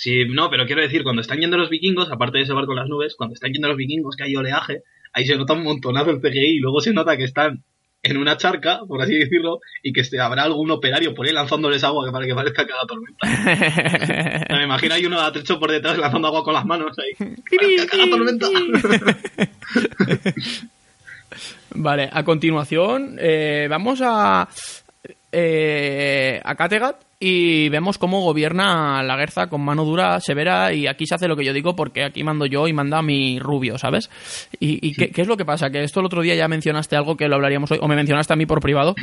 Sí, 0.00 0.26
no, 0.28 0.48
pero 0.48 0.64
quiero 0.64 0.80
decir, 0.80 1.02
cuando 1.02 1.22
están 1.22 1.40
yendo 1.40 1.56
los 1.56 1.70
vikingos, 1.70 2.08
aparte 2.12 2.38
de 2.38 2.44
ese 2.44 2.52
barco 2.52 2.70
en 2.70 2.78
las 2.78 2.88
nubes, 2.88 3.16
cuando 3.16 3.34
están 3.34 3.52
yendo 3.52 3.66
los 3.66 3.76
vikingos 3.76 4.14
que 4.14 4.22
hay 4.22 4.36
oleaje, 4.36 4.84
ahí 5.12 5.26
se 5.26 5.34
nota 5.34 5.54
un 5.54 5.64
montonazo 5.64 6.12
el 6.12 6.20
CGI 6.20 6.38
y 6.38 6.58
luego 6.60 6.80
se 6.80 6.92
nota 6.92 7.16
que 7.16 7.24
están 7.24 7.64
en 8.02 8.16
una 8.16 8.36
charca, 8.36 8.80
por 8.86 9.02
así 9.02 9.14
decirlo, 9.14 9.60
y 9.82 9.92
que 9.92 10.04
habrá 10.20 10.44
algún 10.44 10.70
operario 10.70 11.14
por 11.14 11.26
ahí 11.26 11.32
lanzándoles 11.32 11.82
agua 11.84 12.10
para 12.12 12.26
que 12.26 12.34
parezca 12.34 12.62
haga 12.62 12.86
tormenta. 12.86 14.46
Me 14.54 14.64
imagino 14.64 14.94
hay 14.94 15.06
uno 15.06 15.20
atrecho 15.20 15.58
por 15.58 15.70
detrás 15.70 15.98
lanzando 15.98 16.28
agua 16.28 16.44
con 16.44 16.54
las 16.54 16.64
manos 16.64 16.96
ahí. 16.98 17.12
Haga 17.92 18.10
tormenta. 18.10 18.46
vale, 21.74 22.08
a 22.12 22.24
continuación 22.24 23.16
eh, 23.18 23.66
vamos 23.68 24.00
a. 24.02 24.48
eh, 25.32 26.40
a 26.44 26.54
Kattegat 26.54 27.07
y 27.20 27.68
vemos 27.70 27.98
cómo 27.98 28.20
gobierna 28.22 29.02
la 29.02 29.16
Guerza 29.16 29.48
con 29.48 29.62
mano 29.64 29.84
dura, 29.84 30.20
severa, 30.20 30.72
y 30.72 30.86
aquí 30.86 31.06
se 31.06 31.14
hace 31.16 31.28
lo 31.28 31.36
que 31.36 31.44
yo 31.44 31.52
digo 31.52 31.74
porque 31.74 32.04
aquí 32.04 32.22
mando 32.22 32.46
yo 32.46 32.68
y 32.68 32.72
manda 32.72 33.02
mi 33.02 33.38
rubio, 33.40 33.76
¿sabes? 33.78 34.08
¿Y, 34.60 34.86
y 34.86 34.92
qué, 34.94 35.10
qué 35.10 35.22
es 35.22 35.28
lo 35.28 35.36
que 35.36 35.44
pasa? 35.44 35.70
Que 35.70 35.82
esto 35.82 36.00
el 36.00 36.06
otro 36.06 36.22
día 36.22 36.34
ya 36.36 36.46
mencionaste 36.48 36.94
algo 36.96 37.16
que 37.16 37.28
lo 37.28 37.34
hablaríamos 37.34 37.70
hoy, 37.72 37.78
o 37.80 37.88
me 37.88 37.96
mencionaste 37.96 38.32
a 38.32 38.36
mí 38.36 38.46
por 38.46 38.60
privado, 38.60 38.94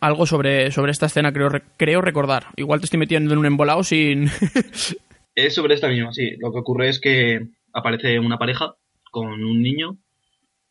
algo 0.00 0.26
sobre, 0.26 0.70
sobre 0.72 0.90
esta 0.92 1.06
escena, 1.06 1.32
creo, 1.32 1.48
re- 1.48 1.62
creo 1.76 2.00
recordar. 2.00 2.46
Igual 2.56 2.80
te 2.80 2.86
estoy 2.86 2.98
metiendo 2.98 3.32
en 3.32 3.38
un 3.38 3.46
embolado 3.46 3.82
sin... 3.84 4.28
Es 5.34 5.54
sobre 5.54 5.74
esta 5.76 5.86
misma, 5.88 6.12
sí. 6.12 6.32
Lo 6.40 6.50
que 6.50 6.58
ocurre 6.58 6.88
es 6.88 6.98
que 7.00 7.38
aparece 7.72 8.18
una 8.18 8.38
pareja 8.38 8.74
con 9.12 9.44
un 9.44 9.62
niño 9.62 9.96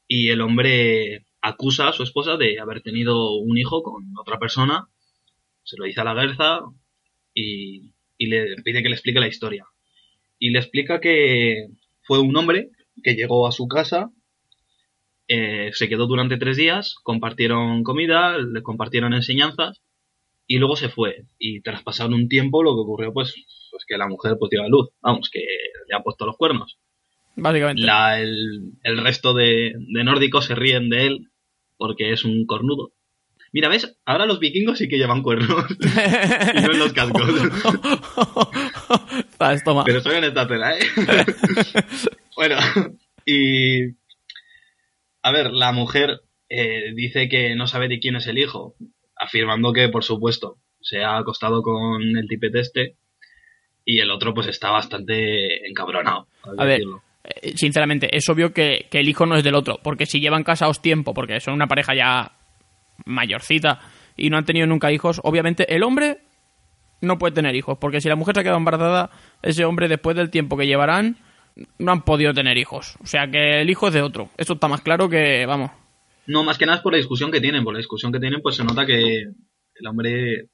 y 0.10 0.28
el 0.30 0.42
hombre 0.42 1.26
acusa 1.42 1.88
a 1.88 1.94
su 1.94 2.04
esposa 2.04 2.36
de 2.36 2.60
haber 2.60 2.82
tenido 2.82 3.36
un 3.38 3.58
hijo 3.58 3.82
con 3.82 4.04
otra 4.20 4.38
persona, 4.40 4.90
se 5.68 5.78
lo 5.78 5.86
dice 5.86 6.02
a 6.02 6.06
la 6.06 6.14
Guerza 6.14 6.62
y, 7.34 7.94
y 8.18 8.28
le 8.28 8.56
pide 8.64 8.82
que 8.82 8.90
le 8.90 8.96
explique 8.96 9.20
la 9.20 9.28
historia. 9.28 9.66
Y 10.40 10.50
le 10.52 10.60
explica 10.60 11.00
que 11.00 11.68
fue 12.02 12.20
un 12.20 12.36
hombre 12.36 12.70
que 13.04 13.16
llegó 13.16 13.48
a 13.48 13.52
su 13.52 13.68
casa 13.68 14.12
eh, 15.28 15.72
se 15.74 15.90
quedó 15.90 16.08
durante 16.08 16.38
tres 16.38 16.56
días, 16.56 16.96
compartieron 17.04 17.84
comida, 17.84 18.38
le 18.38 18.64
compartieron 18.64 19.14
enseñanzas 19.14 19.82
y 20.48 20.58
luego 20.58 20.78
se 20.78 20.88
fue. 20.88 21.26
Y 21.38 21.62
tras 21.62 21.84
pasar 21.84 22.10
un 22.10 22.30
tiempo 22.30 22.64
lo 22.64 22.76
que 22.76 22.82
ocurrió 22.82 23.14
pues, 23.14 23.36
pues 23.70 23.84
que 23.86 23.98
la 23.98 24.08
mujer 24.08 24.38
pues 24.40 24.50
dio 24.50 24.64
a 24.64 24.70
luz, 24.70 24.90
vamos, 25.02 25.30
que 25.30 25.40
le 25.40 25.96
han 25.96 26.04
puesto 26.04 26.26
los 26.26 26.38
cuernos. 26.38 26.78
Básicamente. 27.36 27.82
La, 27.82 28.22
el, 28.22 28.72
el 28.84 28.98
resto 29.04 29.34
de, 29.34 29.74
de 29.78 30.04
nórdicos 30.04 30.46
se 30.46 30.56
ríen 30.56 30.90
de 30.90 31.08
él 31.08 31.28
porque 31.76 32.14
es 32.14 32.24
un 32.24 32.46
cornudo. 32.46 32.94
Mira, 33.54 33.70
¿ves? 33.70 33.98
Ahora 34.06 34.25
los 34.25 34.39
vikingos 34.39 34.77
sí 34.77 34.88
que 34.88 34.98
llevan 34.98 35.24
cuernos. 35.24 35.66
y 35.80 36.62
no 36.62 36.74
en 36.74 36.80
los 36.80 36.94
cascos. 36.94 37.24
Vas, 39.39 39.63
toma. 39.63 39.84
Pero 39.86 40.00
estoy 40.00 40.18
en 40.18 40.25
esta 40.25 40.48
tela, 40.48 40.77
¿eh? 40.77 40.82
bueno, 42.36 42.58
y... 43.25 43.96
A 45.24 45.32
ver, 45.32 45.51
la 45.51 45.72
mujer 45.72 46.22
eh, 46.50 46.94
dice 46.96 47.27
que 47.27 47.56
no 47.56 47.68
sabe 47.68 47.88
de 47.88 48.00
quién 48.00 48.16
es 48.16 48.27
el 48.27 48.38
hijo, 48.38 48.75
afirmando 49.16 49.74
que, 49.74 49.89
por 49.89 50.04
supuesto, 50.04 50.58
se 50.80 51.04
ha 51.04 51.18
acostado 51.18 51.62
con 51.63 52.01
el 52.01 52.27
tipete 52.27 52.60
este 52.60 52.96
y 53.84 54.00
el 54.00 54.12
otro 54.12 54.34
pues 54.34 54.48
está 54.48 54.72
bastante 54.72 55.68
encabronado. 55.68 56.27
A 56.58 56.63
ver, 56.63 56.80
decirlo. 56.80 57.04
eh, 57.24 57.54
sinceramente, 57.58 58.16
es 58.16 58.27
obvio 58.30 58.54
que, 58.54 58.88
que 58.89 59.00
el 59.00 59.10
hijo 59.10 59.25
no 59.25 59.36
es 59.36 59.44
del 59.44 59.56
otro, 59.56 59.80
porque 59.84 60.06
si 60.06 60.20
llevan 60.20 60.44
casados 60.44 60.82
tiempo, 60.82 61.13
porque 61.13 61.39
son 61.39 61.54
una 61.54 61.68
pareja 61.68 61.96
ya 61.96 62.37
mayorcita 63.08 63.80
y 64.16 64.30
no 64.30 64.38
han 64.38 64.46
tenido 64.46 64.68
nunca 64.68 64.92
hijos, 64.92 65.22
obviamente 65.24 65.74
el 65.74 65.84
hombre 65.84 66.20
no 67.02 67.18
puede 67.18 67.36
tener 67.36 67.56
hijos, 67.56 67.78
porque 67.80 68.02
si 68.02 68.10
la 68.10 68.16
mujer 68.16 68.36
se 68.36 68.42
ha 68.42 68.44
quedado 68.44 68.58
embarazada, 68.58 69.12
ese 69.42 69.66
hombre 69.66 69.88
después 69.88 70.16
del 70.16 70.30
tiempo 70.30 70.58
que 70.58 70.66
llevarán 70.66 71.18
no 71.78 71.92
han 71.92 72.04
podido 72.04 72.34
tener 72.34 72.58
hijos. 72.58 72.98
O 73.02 73.06
sea 73.06 73.28
que 73.28 73.62
el 73.62 73.70
hijo 73.70 73.88
es 73.88 73.94
de 73.94 74.02
otro. 74.02 74.30
Eso 74.38 74.54
está 74.54 74.68
más 74.68 74.82
claro 74.82 75.10
que, 75.10 75.46
vamos. 75.46 75.72
No, 76.28 76.44
más 76.44 76.58
que 76.58 76.66
nada 76.66 76.78
es 76.78 76.84
por 76.84 76.92
la 76.92 76.98
discusión 76.98 77.32
que 77.32 77.42
tienen. 77.42 77.64
Por 77.64 77.74
la 77.74 77.80
discusión 77.80 78.12
que 78.12 78.20
tienen, 78.20 78.42
pues 78.42 78.56
se 78.56 78.64
nota 78.64 78.86
que 78.86 79.22
el 79.22 79.88
hombre 79.88 80.50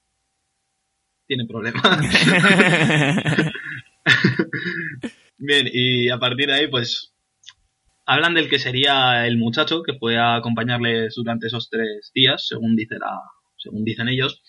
tiene 1.28 1.46
problemas. 1.46 1.84
Bien, 5.38 5.68
y 5.72 6.10
a 6.10 6.18
partir 6.20 6.48
de 6.48 6.54
ahí, 6.54 6.68
pues 6.68 7.13
hablan 8.06 8.34
del 8.34 8.50
que 8.50 8.60
sería 8.60 9.26
el 9.28 9.38
muchacho 9.38 9.84
que 9.84 9.94
fue 9.94 10.18
a 10.18 10.36
acompañarles 10.36 11.16
durante 11.16 11.48
esos 11.48 11.70
tres 11.70 12.12
días, 12.14 12.48
según 12.48 12.76
dice 12.76 12.98
la, 13.00 13.20
según 13.58 13.84
dicen 13.84 14.10
ellos, 14.10 14.42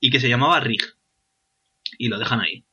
y 0.00 0.10
que 0.10 0.20
se 0.20 0.28
llamaba 0.28 0.60
Rig. 0.60 0.82
Y 1.98 2.08
lo 2.08 2.18
dejan 2.18 2.40
ahí. 2.40 2.64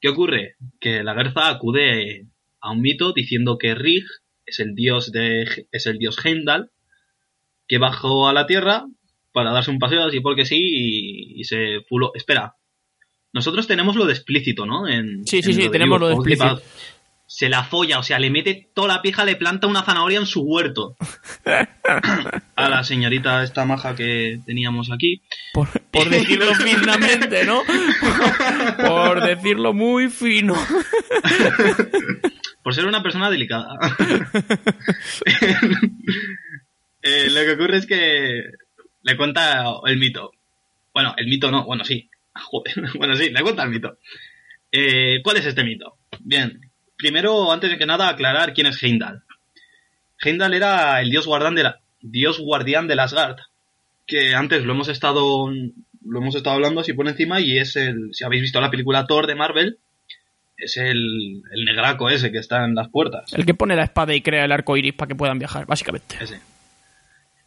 ¿Qué 0.00 0.08
ocurre? 0.08 0.56
Que 0.80 1.02
la 1.02 1.14
Gerza 1.14 1.48
acude 1.48 2.26
a 2.60 2.70
un 2.70 2.80
mito 2.80 3.12
diciendo 3.12 3.58
que 3.58 3.74
Rig 3.74 4.04
es 4.44 4.60
el 4.60 4.74
dios 4.74 5.12
de 5.12 5.66
es 5.72 5.86
el 5.86 5.98
dios 5.98 6.24
Heimdall 6.24 6.70
que 7.66 7.78
bajó 7.78 8.28
a 8.28 8.32
la 8.32 8.46
tierra 8.46 8.86
para 9.32 9.52
darse 9.52 9.70
un 9.70 9.78
paseo 9.78 10.04
así 10.04 10.20
porque 10.20 10.46
sí 10.46 10.58
y, 10.58 11.40
y 11.40 11.44
se 11.44 11.80
fuló. 11.88 12.12
Espera, 12.14 12.56
nosotros 13.32 13.66
tenemos 13.66 13.96
lo 13.96 14.06
de 14.06 14.14
explícito, 14.14 14.64
¿no? 14.64 14.88
En, 14.88 15.26
Sí, 15.26 15.42
sí, 15.42 15.50
en 15.50 15.62
sí, 15.62 15.68
tenemos 15.70 16.00
lo 16.00 16.08
de 16.08 16.14
Digo, 16.14 16.22
¿cómo 16.22 16.24
que 16.24 16.34
explícito. 16.34 16.62
Se 17.26 17.48
la 17.48 17.64
folla, 17.64 17.98
o 17.98 18.02
sea, 18.02 18.18
le 18.18 18.30
mete 18.30 18.70
toda 18.72 18.88
la 18.88 19.02
pija, 19.02 19.24
le 19.24 19.36
planta 19.36 19.66
una 19.66 19.82
zanahoria 19.82 20.18
en 20.18 20.26
su 20.26 20.42
huerto. 20.42 20.96
A 22.56 22.68
la 22.68 22.84
señorita 22.84 23.42
esta 23.42 23.64
maja 23.64 23.94
que 23.94 24.40
teníamos 24.46 24.90
aquí. 24.92 25.22
Por, 25.52 25.68
por 25.90 26.08
decirlo 26.08 26.54
finamente, 26.54 27.44
¿no? 27.44 27.62
por 28.76 29.22
decirlo 29.22 29.72
muy 29.72 30.08
fino. 30.08 30.54
Por 32.62 32.74
ser 32.74 32.86
una 32.86 33.00
persona 33.00 33.30
delicada. 33.30 33.78
Eh, 37.08 37.30
lo 37.30 37.40
que 37.42 37.52
ocurre 37.52 37.76
es 37.76 37.86
que 37.86 38.42
le 39.02 39.16
cuenta 39.16 39.64
el 39.86 39.96
mito. 39.96 40.32
Bueno, 40.92 41.14
el 41.16 41.28
mito 41.28 41.52
no, 41.52 41.64
bueno, 41.64 41.84
sí. 41.84 42.10
Joder, 42.34 42.74
bueno, 42.98 43.14
sí, 43.14 43.30
le 43.30 43.42
cuenta 43.42 43.62
el 43.62 43.70
mito. 43.70 43.98
Eh, 44.72 45.20
¿Cuál 45.22 45.36
es 45.36 45.46
este 45.46 45.62
mito? 45.62 45.98
Bien, 46.18 46.60
primero, 46.96 47.52
antes 47.52 47.70
de 47.70 47.78
que 47.78 47.86
nada, 47.86 48.08
aclarar 48.08 48.54
quién 48.54 48.66
es 48.66 48.82
Heimdall. 48.82 49.22
Heimdall 50.20 50.54
era 50.54 51.00
el 51.00 51.10
dios 51.10 51.26
guardián 51.26 51.54
de 51.54 51.62
la, 51.62 51.80
dios 52.00 52.38
guardián 52.38 52.86
de 52.88 53.00
Asgard, 53.00 53.38
que 54.06 54.34
antes 54.34 54.64
lo 54.64 54.72
hemos 54.72 54.88
estado 54.88 55.50
lo 56.08 56.20
hemos 56.20 56.36
estado 56.36 56.54
hablando 56.54 56.80
así 56.80 56.92
por 56.92 57.08
encima 57.08 57.40
y 57.40 57.58
es 57.58 57.74
el, 57.76 58.10
si 58.12 58.24
habéis 58.24 58.42
visto 58.42 58.60
la 58.60 58.70
película 58.70 59.06
Thor 59.06 59.26
de 59.26 59.34
Marvel, 59.34 59.78
es 60.56 60.76
el, 60.76 61.42
el 61.50 61.64
negraco 61.64 62.08
ese 62.08 62.30
que 62.30 62.38
está 62.38 62.64
en 62.64 62.74
las 62.74 62.88
puertas. 62.88 63.32
El 63.34 63.44
que 63.44 63.54
pone 63.54 63.76
la 63.76 63.84
espada 63.84 64.14
y 64.14 64.22
crea 64.22 64.44
el 64.44 64.52
arco 64.52 64.76
iris 64.76 64.94
para 64.94 65.08
que 65.08 65.14
puedan 65.14 65.38
viajar, 65.38 65.66
básicamente. 65.66 66.16
Ese. 66.20 66.40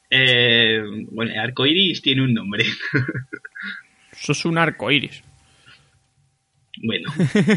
Eh, 0.10 0.82
bueno, 1.12 1.32
el 1.32 1.40
arco 1.40 1.66
iris 1.66 2.02
tiene 2.02 2.24
un 2.24 2.34
nombre. 2.34 2.66
Eso 4.12 4.34
es 4.34 4.46
un 4.46 4.58
arco 4.58 4.92
iris. 4.92 5.24
bueno, 6.84 7.12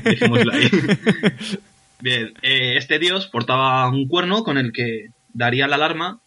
dejémoslo 0.05 0.53
ahí. 0.53 0.71
Bien, 2.03 2.35
eh, 2.43 2.75
este 2.77 2.99
dios 2.99 3.29
portaba 3.29 3.89
un 3.89 4.09
cuerno 4.09 4.43
con 4.43 4.59
el 4.59 4.73
que 4.73 5.11
daría 5.35 5.69
la 5.69 5.77
alarma 5.77 6.21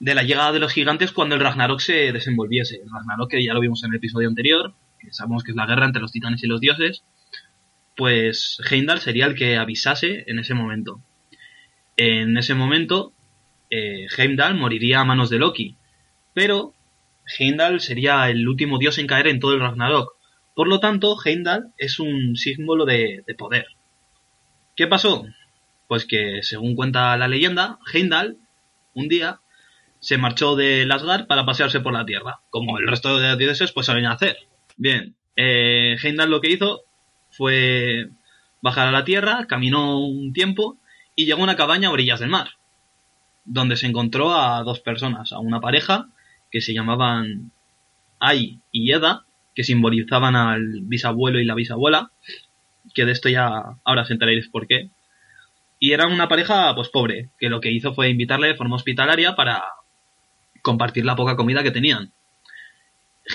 de 0.00 0.14
la 0.14 0.22
llegada 0.22 0.52
de 0.52 0.58
los 0.58 0.74
gigantes 0.74 1.12
cuando 1.12 1.34
el 1.34 1.40
Ragnarok 1.40 1.80
se 1.80 2.12
desenvolviese. 2.12 2.82
El 2.82 2.90
Ragnarok, 2.92 3.30
que 3.30 3.42
ya 3.42 3.54
lo 3.54 3.60
vimos 3.60 3.82
en 3.82 3.92
el 3.92 3.96
episodio 3.96 4.28
anterior, 4.28 4.74
que 5.00 5.14
sabemos 5.14 5.44
que 5.44 5.52
es 5.52 5.56
la 5.56 5.64
guerra 5.64 5.86
entre 5.86 6.02
los 6.02 6.12
titanes 6.12 6.44
y 6.44 6.46
los 6.46 6.60
dioses, 6.60 7.04
pues 7.96 8.58
Heimdall 8.70 9.00
sería 9.00 9.24
el 9.24 9.34
que 9.34 9.56
avisase 9.56 10.24
en 10.26 10.40
ese 10.40 10.52
momento. 10.52 11.00
En 11.96 12.36
ese 12.36 12.52
momento, 12.52 13.14
eh, 13.70 14.08
Heimdall 14.14 14.56
moriría 14.56 15.00
a 15.00 15.04
manos 15.04 15.30
de 15.30 15.38
Loki, 15.38 15.76
pero 16.34 16.74
Heimdall 17.38 17.80
sería 17.80 18.28
el 18.28 18.46
último 18.46 18.78
dios 18.78 18.98
en 18.98 19.06
caer 19.06 19.28
en 19.28 19.40
todo 19.40 19.54
el 19.54 19.60
Ragnarok. 19.60 20.12
Por 20.54 20.68
lo 20.68 20.80
tanto, 20.80 21.16
Heimdall 21.24 21.72
es 21.78 21.98
un 21.98 22.36
símbolo 22.36 22.84
de, 22.84 23.24
de 23.26 23.34
poder. 23.34 23.68
¿Qué 24.76 24.86
pasó? 24.86 25.26
Pues 25.88 26.04
que, 26.04 26.42
según 26.42 26.76
cuenta 26.76 27.16
la 27.16 27.28
leyenda, 27.28 27.78
Heimdall, 27.92 28.36
un 28.92 29.08
día, 29.08 29.40
se 30.00 30.18
marchó 30.18 30.54
de 30.54 30.86
Asgard 30.90 31.26
para 31.26 31.46
pasearse 31.46 31.80
por 31.80 31.94
la 31.94 32.04
Tierra, 32.04 32.40
como 32.50 32.78
el 32.78 32.86
resto 32.86 33.18
de 33.18 33.36
dioses 33.36 33.72
pues 33.72 33.86
suelen 33.86 34.04
hacer. 34.04 34.36
Bien, 34.76 35.14
eh, 35.34 35.96
Heimdall 36.02 36.30
lo 36.30 36.42
que 36.42 36.50
hizo 36.50 36.82
fue 37.30 38.10
bajar 38.60 38.88
a 38.88 38.92
la 38.92 39.04
Tierra, 39.04 39.46
caminó 39.46 39.98
un 39.98 40.34
tiempo 40.34 40.76
y 41.14 41.24
llegó 41.24 41.40
a 41.40 41.44
una 41.44 41.56
cabaña 41.56 41.88
a 41.88 41.92
orillas 41.92 42.20
del 42.20 42.28
mar, 42.28 42.50
donde 43.46 43.76
se 43.76 43.86
encontró 43.86 44.34
a 44.34 44.62
dos 44.62 44.80
personas, 44.80 45.32
a 45.32 45.38
una 45.38 45.60
pareja 45.60 46.08
que 46.50 46.60
se 46.60 46.74
llamaban 46.74 47.50
Ai 48.18 48.58
y 48.72 48.92
Eda, 48.92 49.24
que 49.54 49.64
simbolizaban 49.64 50.36
al 50.36 50.82
bisabuelo 50.82 51.40
y 51.40 51.46
la 51.46 51.54
bisabuela, 51.54 52.10
que 52.94 53.04
de 53.04 53.12
esto 53.12 53.28
ya 53.28 53.76
ahora 53.84 54.02
os 54.02 54.10
enteraréis 54.10 54.48
por 54.48 54.66
qué. 54.66 54.90
Y 55.78 55.92
eran 55.92 56.12
una 56.12 56.28
pareja 56.28 56.74
pues 56.74 56.88
pobre, 56.88 57.30
que 57.38 57.48
lo 57.48 57.60
que 57.60 57.70
hizo 57.70 57.94
fue 57.94 58.08
invitarle 58.08 58.48
de 58.48 58.56
forma 58.56 58.76
hospitalaria 58.76 59.36
para 59.36 59.64
compartir 60.62 61.04
la 61.04 61.16
poca 61.16 61.36
comida 61.36 61.62
que 61.62 61.70
tenían. 61.70 62.12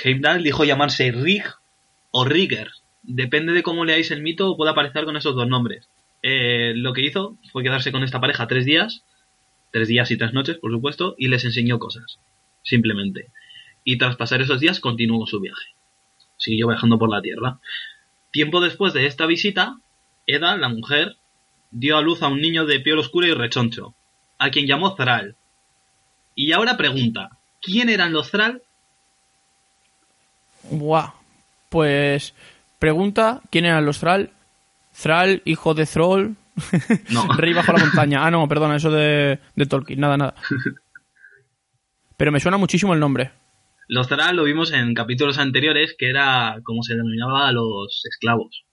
Heimdall 0.03 0.43
dijo 0.43 0.63
llamarse 0.63 1.11
Rig 1.11 1.43
o 2.11 2.25
Rigger, 2.25 2.71
depende 3.03 3.53
de 3.53 3.63
cómo 3.63 3.85
leáis 3.85 4.11
el 4.11 4.21
mito, 4.21 4.55
puede 4.57 4.71
aparecer 4.71 5.05
con 5.05 5.17
esos 5.17 5.35
dos 5.35 5.47
nombres. 5.47 5.87
Eh, 6.23 6.73
lo 6.75 6.93
que 6.93 7.01
hizo 7.01 7.37
fue 7.51 7.63
quedarse 7.63 7.91
con 7.91 8.03
esta 8.03 8.21
pareja 8.21 8.47
tres 8.47 8.65
días, 8.65 9.03
tres 9.71 9.87
días 9.87 10.11
y 10.11 10.17
tres 10.17 10.33
noches, 10.33 10.57
por 10.57 10.71
supuesto, 10.71 11.15
y 11.17 11.27
les 11.27 11.45
enseñó 11.45 11.79
cosas, 11.79 12.19
simplemente. 12.63 13.27
Y 13.83 13.97
tras 13.97 14.15
pasar 14.15 14.41
esos 14.41 14.59
días 14.59 14.79
continuó 14.79 15.25
su 15.25 15.39
viaje. 15.39 15.73
Siguió 16.37 16.67
viajando 16.67 16.99
por 16.99 17.09
la 17.09 17.21
Tierra. 17.21 17.59
Tiempo 18.31 18.61
después 18.61 18.93
de 18.93 19.07
esta 19.07 19.25
visita, 19.25 19.77
Eda, 20.25 20.55
la 20.55 20.69
mujer, 20.69 21.17
dio 21.71 21.97
a 21.97 22.01
luz 22.01 22.21
a 22.21 22.27
un 22.27 22.41
niño 22.41 22.65
de 22.65 22.79
piel 22.79 22.99
oscura 22.99 23.27
y 23.27 23.33
rechoncho, 23.33 23.93
a 24.37 24.49
quien 24.49 24.67
llamó 24.67 24.95
Thrall. 24.95 25.35
Y 26.35 26.53
ahora 26.53 26.77
pregunta, 26.77 27.37
¿quién 27.61 27.89
eran 27.89 28.13
los 28.13 28.31
Thrall? 28.31 28.61
Buah. 30.69 31.13
Pues 31.69 32.33
pregunta 32.79 33.41
quién 33.49 33.65
eran 33.65 33.85
los 33.85 33.99
Thrall. 33.99 34.31
Thrall, 34.99 35.41
hijo 35.45 35.73
de 35.73 35.85
Thrall. 35.85 36.35
No. 37.09 37.27
Rey 37.37 37.53
bajo 37.53 37.73
la 37.73 37.79
montaña. 37.79 38.25
Ah, 38.25 38.31
no, 38.31 38.47
perdona, 38.47 38.75
eso 38.75 38.91
de, 38.91 39.39
de 39.55 39.65
Tolkien. 39.65 39.99
Nada, 39.99 40.17
nada. 40.17 40.35
Pero 42.17 42.31
me 42.31 42.39
suena 42.39 42.57
muchísimo 42.57 42.93
el 42.93 42.99
nombre. 42.99 43.31
Los 43.91 44.07
Thrall 44.07 44.37
lo 44.37 44.45
vimos 44.45 44.71
en 44.71 44.93
capítulos 44.93 45.37
anteriores, 45.37 45.93
que 45.97 46.07
era 46.07 46.61
como 46.63 46.81
se 46.81 46.93
denominaba 46.93 47.49
a 47.49 47.51
los 47.51 48.01
esclavos. 48.09 48.63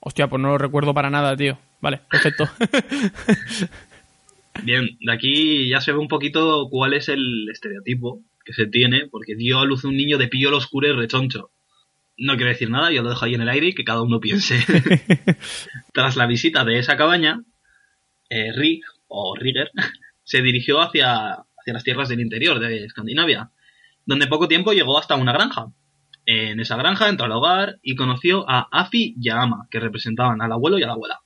Hostia, 0.00 0.28
pues 0.28 0.40
no 0.40 0.48
lo 0.48 0.56
recuerdo 0.56 0.94
para 0.94 1.10
nada, 1.10 1.36
tío. 1.36 1.58
Vale, 1.82 2.00
perfecto. 2.10 2.48
Bien, 4.62 4.88
de 5.00 5.12
aquí 5.12 5.68
ya 5.68 5.82
se 5.82 5.92
ve 5.92 5.98
un 5.98 6.08
poquito 6.08 6.66
cuál 6.70 6.94
es 6.94 7.10
el 7.10 7.46
estereotipo 7.52 8.22
que 8.42 8.54
se 8.54 8.66
tiene, 8.66 9.06
porque 9.10 9.36
dio 9.36 9.58
a 9.58 9.66
luz 9.66 9.84
un 9.84 9.98
niño 9.98 10.16
de 10.16 10.28
piel 10.28 10.54
oscura 10.54 10.88
y 10.88 10.92
rechoncho. 10.92 11.50
No 12.16 12.36
quiero 12.36 12.48
decir 12.48 12.70
nada, 12.70 12.90
yo 12.90 13.02
lo 13.02 13.10
dejo 13.10 13.26
ahí 13.26 13.34
en 13.34 13.42
el 13.42 13.50
aire 13.50 13.66
y 13.66 13.74
que 13.74 13.84
cada 13.84 14.00
uno 14.00 14.18
piense. 14.18 14.64
Tras 15.92 16.16
la 16.16 16.24
visita 16.24 16.64
de 16.64 16.78
esa 16.78 16.96
cabaña, 16.96 17.44
eh, 18.30 18.50
Rig, 18.54 18.80
o 19.08 19.36
Rigger, 19.36 19.70
se 20.24 20.40
dirigió 20.40 20.80
hacia, 20.80 21.32
hacia 21.32 21.74
las 21.74 21.84
tierras 21.84 22.08
del 22.08 22.20
interior 22.20 22.60
de 22.60 22.86
Escandinavia, 22.86 23.50
donde 24.08 24.26
poco 24.26 24.48
tiempo 24.48 24.72
llegó 24.72 24.98
hasta 24.98 25.16
una 25.16 25.34
granja. 25.34 25.66
En 26.24 26.60
esa 26.60 26.76
granja 26.76 27.10
entró 27.10 27.26
al 27.26 27.32
hogar 27.32 27.78
y 27.82 27.94
conoció 27.94 28.48
a 28.48 28.66
Afi 28.72 29.14
y 29.20 29.28
a 29.28 29.42
Ama, 29.42 29.68
que 29.70 29.80
representaban 29.80 30.40
al 30.40 30.50
abuelo 30.50 30.78
y 30.78 30.82
a 30.82 30.86
la 30.86 30.94
abuela. 30.94 31.20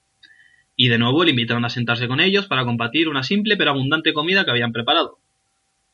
Y 0.75 0.89
de 0.89 0.99
nuevo 0.99 1.23
le 1.23 1.31
invitaron 1.31 1.65
a 1.65 1.71
sentarse 1.71 2.09
con 2.09 2.19
ellos 2.19 2.47
para 2.47 2.65
compartir 2.65 3.09
una 3.09 3.23
simple 3.23 3.57
pero 3.57 3.71
abundante 3.71 4.13
comida 4.13 4.45
que 4.45 4.51
habían 4.51 4.73
preparado. 4.73 5.21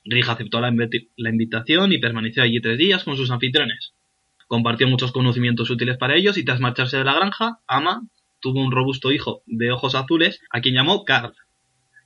Rija 0.07 0.33
aceptó 0.33 0.62
la, 0.62 0.75
la 1.16 1.28
invitación 1.28 1.92
y 1.92 1.99
permaneció 1.99 2.42
allí 2.42 2.59
tres 2.62 2.78
días 2.78 3.04
con 3.04 3.18
sus 3.18 3.30
anfitriones. 3.30 3.92
Compartió 4.47 4.88
muchos 4.88 5.12
conocimientos 5.12 5.68
útiles 5.68 5.99
para 5.99 6.16
ellos 6.16 6.38
y 6.38 6.45
tras 6.47 6.59
marcharse 6.59 6.97
de 6.97 7.04
la 7.04 7.12
granja, 7.12 7.59
Ama 7.66 8.00
tuvo 8.40 8.64
un 8.64 8.73
robusto 8.73 9.12
hijo 9.12 9.42
de 9.45 9.73
ojos 9.73 9.95
azules 9.95 10.40
a 10.49 10.62
quien 10.62 10.75
llamó 10.75 11.04
Card. 11.04 11.35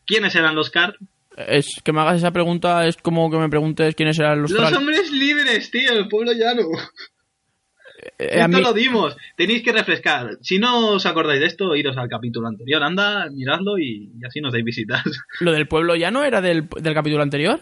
¿Quiénes 0.06 0.34
eran 0.34 0.56
los 0.56 0.70
Card? 0.70 0.96
Es 1.36 1.80
que 1.82 1.92
me 1.92 2.00
hagas 2.00 2.18
esa 2.18 2.30
pregunta 2.30 2.86
es 2.86 2.96
como 2.96 3.30
que 3.30 3.38
me 3.38 3.48
preguntes 3.48 3.94
quiénes 3.94 4.18
eran 4.18 4.42
los, 4.42 4.50
Los 4.50 4.72
hombres 4.72 5.10
libres, 5.10 5.70
tío, 5.70 5.92
el 5.92 6.08
pueblo 6.08 6.32
llano. 6.32 6.62
Eh, 8.18 8.40
a 8.40 8.46
esto 8.46 8.48
mí- 8.58 8.62
lo 8.62 8.72
dimos. 8.72 9.16
Tenéis 9.36 9.62
que 9.62 9.72
refrescar. 9.72 10.38
Si 10.42 10.58
no 10.58 10.88
os 10.90 11.06
acordáis 11.06 11.40
de 11.40 11.46
esto, 11.46 11.74
iros 11.76 11.96
al 11.96 12.08
capítulo 12.08 12.48
anterior. 12.48 12.82
Anda, 12.82 13.28
miradlo 13.30 13.78
y, 13.78 14.10
y 14.20 14.26
así 14.26 14.40
nos 14.40 14.52
dais 14.52 14.64
visitas. 14.64 15.02
¿Lo 15.40 15.52
del 15.52 15.68
pueblo 15.68 15.94
ya 15.96 16.10
no 16.10 16.24
era 16.24 16.40
del, 16.40 16.68
del 16.68 16.94
capítulo 16.94 17.22
anterior? 17.22 17.60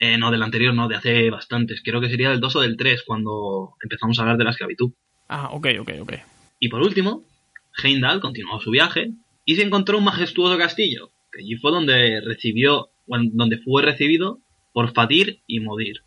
Eh, 0.00 0.16
no, 0.16 0.30
del 0.30 0.42
anterior 0.42 0.74
no, 0.74 0.88
de 0.88 0.96
hace 0.96 1.28
bastantes. 1.30 1.82
Creo 1.84 2.00
que 2.00 2.08
sería 2.08 2.30
del 2.30 2.40
2 2.40 2.56
o 2.56 2.60
del 2.60 2.76
3 2.76 3.02
cuando 3.06 3.74
empezamos 3.82 4.18
a 4.18 4.22
hablar 4.22 4.38
de 4.38 4.44
la 4.44 4.50
esclavitud. 4.50 4.92
Ah, 5.28 5.50
ok, 5.52 5.66
ok, 5.80 5.90
ok. 6.00 6.12
Y 6.60 6.68
por 6.68 6.80
último, 6.80 7.24
Heimdall 7.82 8.20
continuó 8.20 8.60
su 8.60 8.70
viaje 8.70 9.10
y 9.44 9.56
se 9.56 9.62
encontró 9.62 9.98
un 9.98 10.04
majestuoso 10.04 10.56
castillo, 10.56 11.10
allí 11.38 11.56
fue 11.56 11.70
donde 11.70 12.20
recibió, 12.20 12.90
donde 13.06 13.58
fue 13.58 13.82
recibido 13.82 14.40
por 14.72 14.92
Fatir 14.92 15.40
y 15.46 15.60
Modir, 15.60 16.02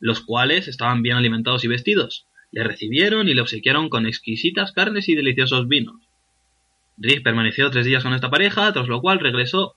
los 0.00 0.20
cuales 0.20 0.68
estaban 0.68 1.02
bien 1.02 1.16
alimentados 1.16 1.64
y 1.64 1.68
vestidos. 1.68 2.26
Le 2.50 2.64
recibieron 2.64 3.28
y 3.28 3.34
le 3.34 3.40
obsequiaron 3.40 3.88
con 3.88 4.06
exquisitas 4.06 4.72
carnes 4.72 5.08
y 5.08 5.14
deliciosos 5.14 5.68
vinos. 5.68 5.96
Rick 6.98 7.22
permaneció 7.22 7.70
tres 7.70 7.86
días 7.86 8.02
con 8.02 8.12
esta 8.12 8.30
pareja, 8.30 8.72
tras 8.72 8.88
lo 8.88 9.00
cual 9.00 9.20
regresó 9.20 9.74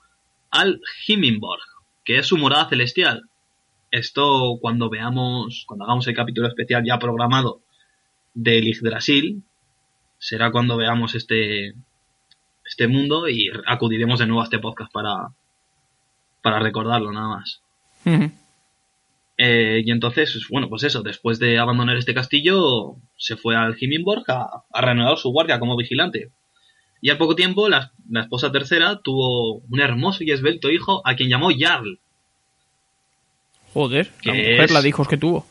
al 0.51 0.81
Himmelborg, 1.07 1.62
que 2.03 2.17
es 2.17 2.27
su 2.27 2.38
morada 2.38 2.69
celestial. 2.69 3.29
Esto 3.91 4.57
cuando 4.60 4.89
veamos, 4.89 5.63
cuando 5.67 5.86
hagamos 5.86 6.07
el 6.07 6.15
capítulo 6.15 6.48
especial 6.48 6.84
ya 6.86 7.00
programado 7.00 7.62
del 8.34 8.65
Yggdrasil, 8.65 9.43
será 10.17 10.51
cuando 10.51 10.75
veamos 10.75 11.15
este 11.15 11.75
este 12.75 12.89
mundo 12.89 13.29
y 13.29 13.50
acudiremos 13.67 14.20
de 14.20 14.25
nuevo 14.27 14.41
a 14.41 14.44
este 14.44 14.60
podcast 14.60 14.91
para 14.91 15.29
para 16.41 16.60
recordarlo 16.60 17.12
nada 17.13 17.27
más. 17.29 17.62
Eh, 19.38 19.82
y 19.86 19.91
entonces, 19.91 20.46
bueno, 20.50 20.67
pues 20.70 20.84
eso, 20.84 21.01
después 21.01 21.39
de 21.39 21.58
abandonar 21.58 21.96
este 21.98 22.13
castillo, 22.13 22.96
se 23.17 23.36
fue 23.38 23.55
al 23.55 23.75
Himmelborg 23.79 24.29
a, 24.29 24.63
a 24.72 24.82
renovar 24.82 25.17
su 25.17 25.29
guardia 25.32 25.60
como 25.60 25.75
vigilante. 25.77 26.29
Y 27.01 27.10
al 27.10 27.17
poco 27.17 27.36
tiempo, 27.36 27.67
la, 27.70 27.91
la 28.10 28.22
esposa 28.22 28.51
tercera 28.51 29.00
tuvo 29.01 29.55
un 29.60 29.79
hermoso 29.79 30.24
y 30.24 30.32
esbelto 30.32 30.70
hijo 30.70 31.01
a 31.05 31.15
quien 31.15 31.29
llamó 31.29 31.50
Jarl. 31.58 31.98
Joder, 33.74 34.08
la 34.08 34.22
¿Qué 34.22 34.29
mujer, 34.38 34.62
es? 34.65 34.72
la 34.72 34.82
de 34.82 34.89
hijos 34.89 35.08
que 35.08 35.17
tuvo. 35.17 35.46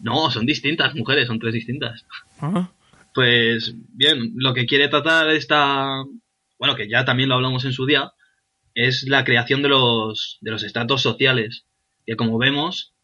No, 0.00 0.30
son 0.30 0.46
distintas 0.46 0.94
mujeres, 0.94 1.26
son 1.26 1.38
tres 1.38 1.54
distintas. 1.54 2.04
Ah, 2.40 2.70
Pues 3.14 3.74
bien, 3.94 4.32
lo 4.36 4.54
que 4.54 4.66
quiere 4.66 4.88
tratar 4.88 5.28
esta, 5.30 6.02
bueno, 6.62 6.76
que 6.76 6.88
ya 6.88 7.04
también 7.04 7.28
lo 7.28 7.34
hablamos 7.34 7.64
en 7.64 7.72
su 7.72 7.86
día, 7.86 8.12
es 8.74 9.02
la 9.08 9.24
creación 9.24 9.62
de 9.62 9.68
los, 9.68 10.38
de 10.42 10.52
los 10.52 10.62
estratos 10.62 11.02
sociales, 11.02 11.66
que 12.06 12.14
como 12.14 12.38
vemos, 12.38 12.94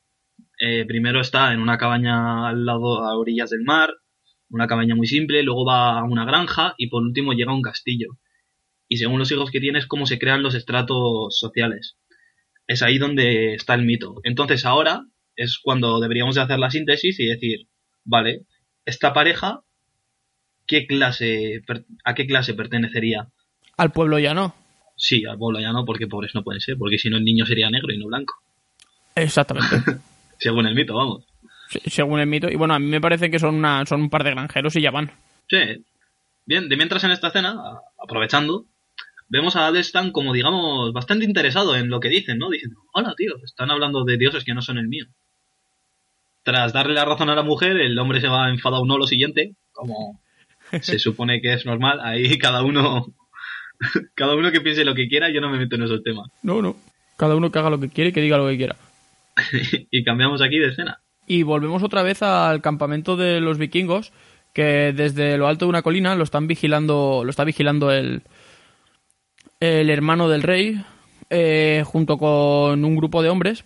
eh, 0.60 0.84
primero 0.86 1.20
está 1.20 1.52
en 1.52 1.58
una 1.58 1.76
cabaña 1.76 2.48
al 2.50 2.64
lado, 2.64 3.02
a 3.02 3.18
orillas 3.18 3.50
del 3.50 3.64
mar, 3.64 3.90
una 4.48 4.68
cabaña 4.68 4.94
muy 4.94 5.08
simple, 5.08 5.42
luego 5.42 5.64
va 5.64 5.98
a 5.98 6.04
una 6.04 6.24
granja 6.24 6.76
y 6.78 6.86
por 6.86 7.02
último 7.02 7.32
llega 7.32 7.50
a 7.50 7.56
un 7.56 7.62
castillo. 7.62 8.20
Y 8.86 8.98
según 8.98 9.18
los 9.18 9.32
hijos 9.32 9.50
que 9.50 9.58
tiene 9.58 9.80
es 9.80 9.88
cómo 9.88 10.06
se 10.06 10.20
crean 10.20 10.44
los 10.44 10.54
estratos 10.54 11.36
sociales. 11.36 11.98
Es 12.68 12.82
ahí 12.82 12.98
donde 12.98 13.54
está 13.54 13.74
el 13.74 13.84
mito. 13.84 14.20
Entonces 14.22 14.66
ahora 14.66 15.02
es 15.34 15.58
cuando 15.60 15.98
deberíamos 15.98 16.36
de 16.36 16.42
hacer 16.42 16.60
la 16.60 16.70
síntesis 16.70 17.18
y 17.18 17.26
decir, 17.26 17.66
vale, 18.04 18.46
esta 18.84 19.12
pareja, 19.12 19.64
¿qué 20.64 20.86
clase, 20.86 21.62
¿a 22.04 22.14
qué 22.14 22.28
clase 22.28 22.54
pertenecería? 22.54 23.32
Al 23.78 23.90
pueblo 23.92 24.18
ya 24.18 24.34
no. 24.34 24.54
Sí, 24.96 25.24
al 25.24 25.38
pueblo 25.38 25.60
ya 25.60 25.72
no, 25.72 25.84
porque 25.84 26.06
pobres 26.06 26.34
no 26.34 26.42
pueden 26.42 26.60
ser, 26.60 26.76
porque 26.76 26.98
si 26.98 27.08
no 27.08 27.16
el 27.16 27.24
niño 27.24 27.46
sería 27.46 27.70
negro 27.70 27.92
y 27.92 27.98
no 27.98 28.06
blanco. 28.06 28.34
Exactamente. 29.14 29.76
Según 30.38 30.66
el 30.66 30.74
mito, 30.74 30.94
vamos. 30.94 31.24
Se- 31.70 31.88
Según 31.90 32.20
el 32.20 32.26
mito. 32.26 32.48
Y 32.50 32.56
bueno, 32.56 32.74
a 32.74 32.78
mí 32.78 32.86
me 32.86 33.00
parece 33.00 33.30
que 33.30 33.38
son, 33.38 33.54
una, 33.54 33.84
son 33.86 34.02
un 34.02 34.10
par 34.10 34.24
de 34.24 34.30
granjeros 34.32 34.74
y 34.76 34.82
ya 34.82 34.90
van. 34.90 35.10
Sí. 35.48 35.84
Bien, 36.46 36.68
de 36.68 36.76
mientras 36.76 37.02
en 37.04 37.10
esta 37.12 37.28
escena, 37.28 37.50
a- 37.50 37.80
aprovechando, 38.02 38.64
vemos 39.28 39.54
a 39.56 39.66
Adelstan 39.66 40.10
como, 40.12 40.32
digamos, 40.32 40.92
bastante 40.92 41.24
interesado 41.24 41.76
en 41.76 41.90
lo 41.90 42.00
que 42.00 42.08
dicen, 42.08 42.38
¿no? 42.38 42.50
Diciendo, 42.50 42.80
hola, 42.92 43.14
tío, 43.16 43.34
están 43.44 43.70
hablando 43.70 44.04
de 44.04 44.16
dioses 44.16 44.44
que 44.44 44.54
no 44.54 44.62
son 44.62 44.78
el 44.78 44.88
mío. 44.88 45.06
Tras 46.42 46.72
darle 46.72 46.94
la 46.94 47.04
razón 47.04 47.28
a 47.30 47.34
la 47.34 47.42
mujer, 47.42 47.76
el 47.78 47.98
hombre 47.98 48.20
se 48.20 48.28
va 48.28 48.48
enfadado 48.48 48.84
no 48.86 48.96
lo 48.96 49.06
siguiente, 49.06 49.54
como 49.72 50.20
se 50.80 50.98
supone 50.98 51.40
que 51.42 51.52
es 51.52 51.66
normal, 51.66 52.00
ahí 52.02 52.38
cada 52.38 52.62
uno, 52.62 53.06
cada 54.14 54.34
uno 54.34 54.50
que 54.52 54.60
piense 54.60 54.84
lo 54.84 54.94
que 54.94 55.08
quiera, 55.08 55.30
yo 55.30 55.40
no 55.40 55.50
me 55.50 55.58
meto 55.58 55.76
en 55.76 55.84
esos 55.84 56.02
temas. 56.02 56.30
No, 56.42 56.62
no. 56.62 56.76
Cada 57.16 57.34
uno 57.36 57.50
que 57.50 57.58
haga 57.58 57.70
lo 57.70 57.80
que 57.80 57.88
quiere 57.88 58.10
y 58.10 58.12
que 58.12 58.20
diga 58.20 58.38
lo 58.38 58.48
que 58.48 58.56
quiera. 58.56 58.76
y 59.90 60.04
cambiamos 60.04 60.42
aquí 60.42 60.58
de 60.58 60.68
escena. 60.68 61.00
Y 61.26 61.42
volvemos 61.42 61.82
otra 61.82 62.02
vez 62.02 62.22
al 62.22 62.62
campamento 62.62 63.16
de 63.16 63.40
los 63.40 63.58
vikingos, 63.58 64.12
que 64.54 64.92
desde 64.94 65.36
lo 65.36 65.46
alto 65.46 65.66
de 65.66 65.70
una 65.70 65.82
colina 65.82 66.14
lo 66.14 66.24
están 66.24 66.46
vigilando, 66.46 67.22
lo 67.22 67.30
está 67.30 67.44
vigilando 67.44 67.90
el, 67.90 68.22
el 69.60 69.90
hermano 69.90 70.28
del 70.28 70.42
rey, 70.42 70.82
eh, 71.30 71.82
junto 71.84 72.16
con 72.16 72.84
un 72.84 72.96
grupo 72.96 73.22
de 73.22 73.28
hombres. 73.28 73.64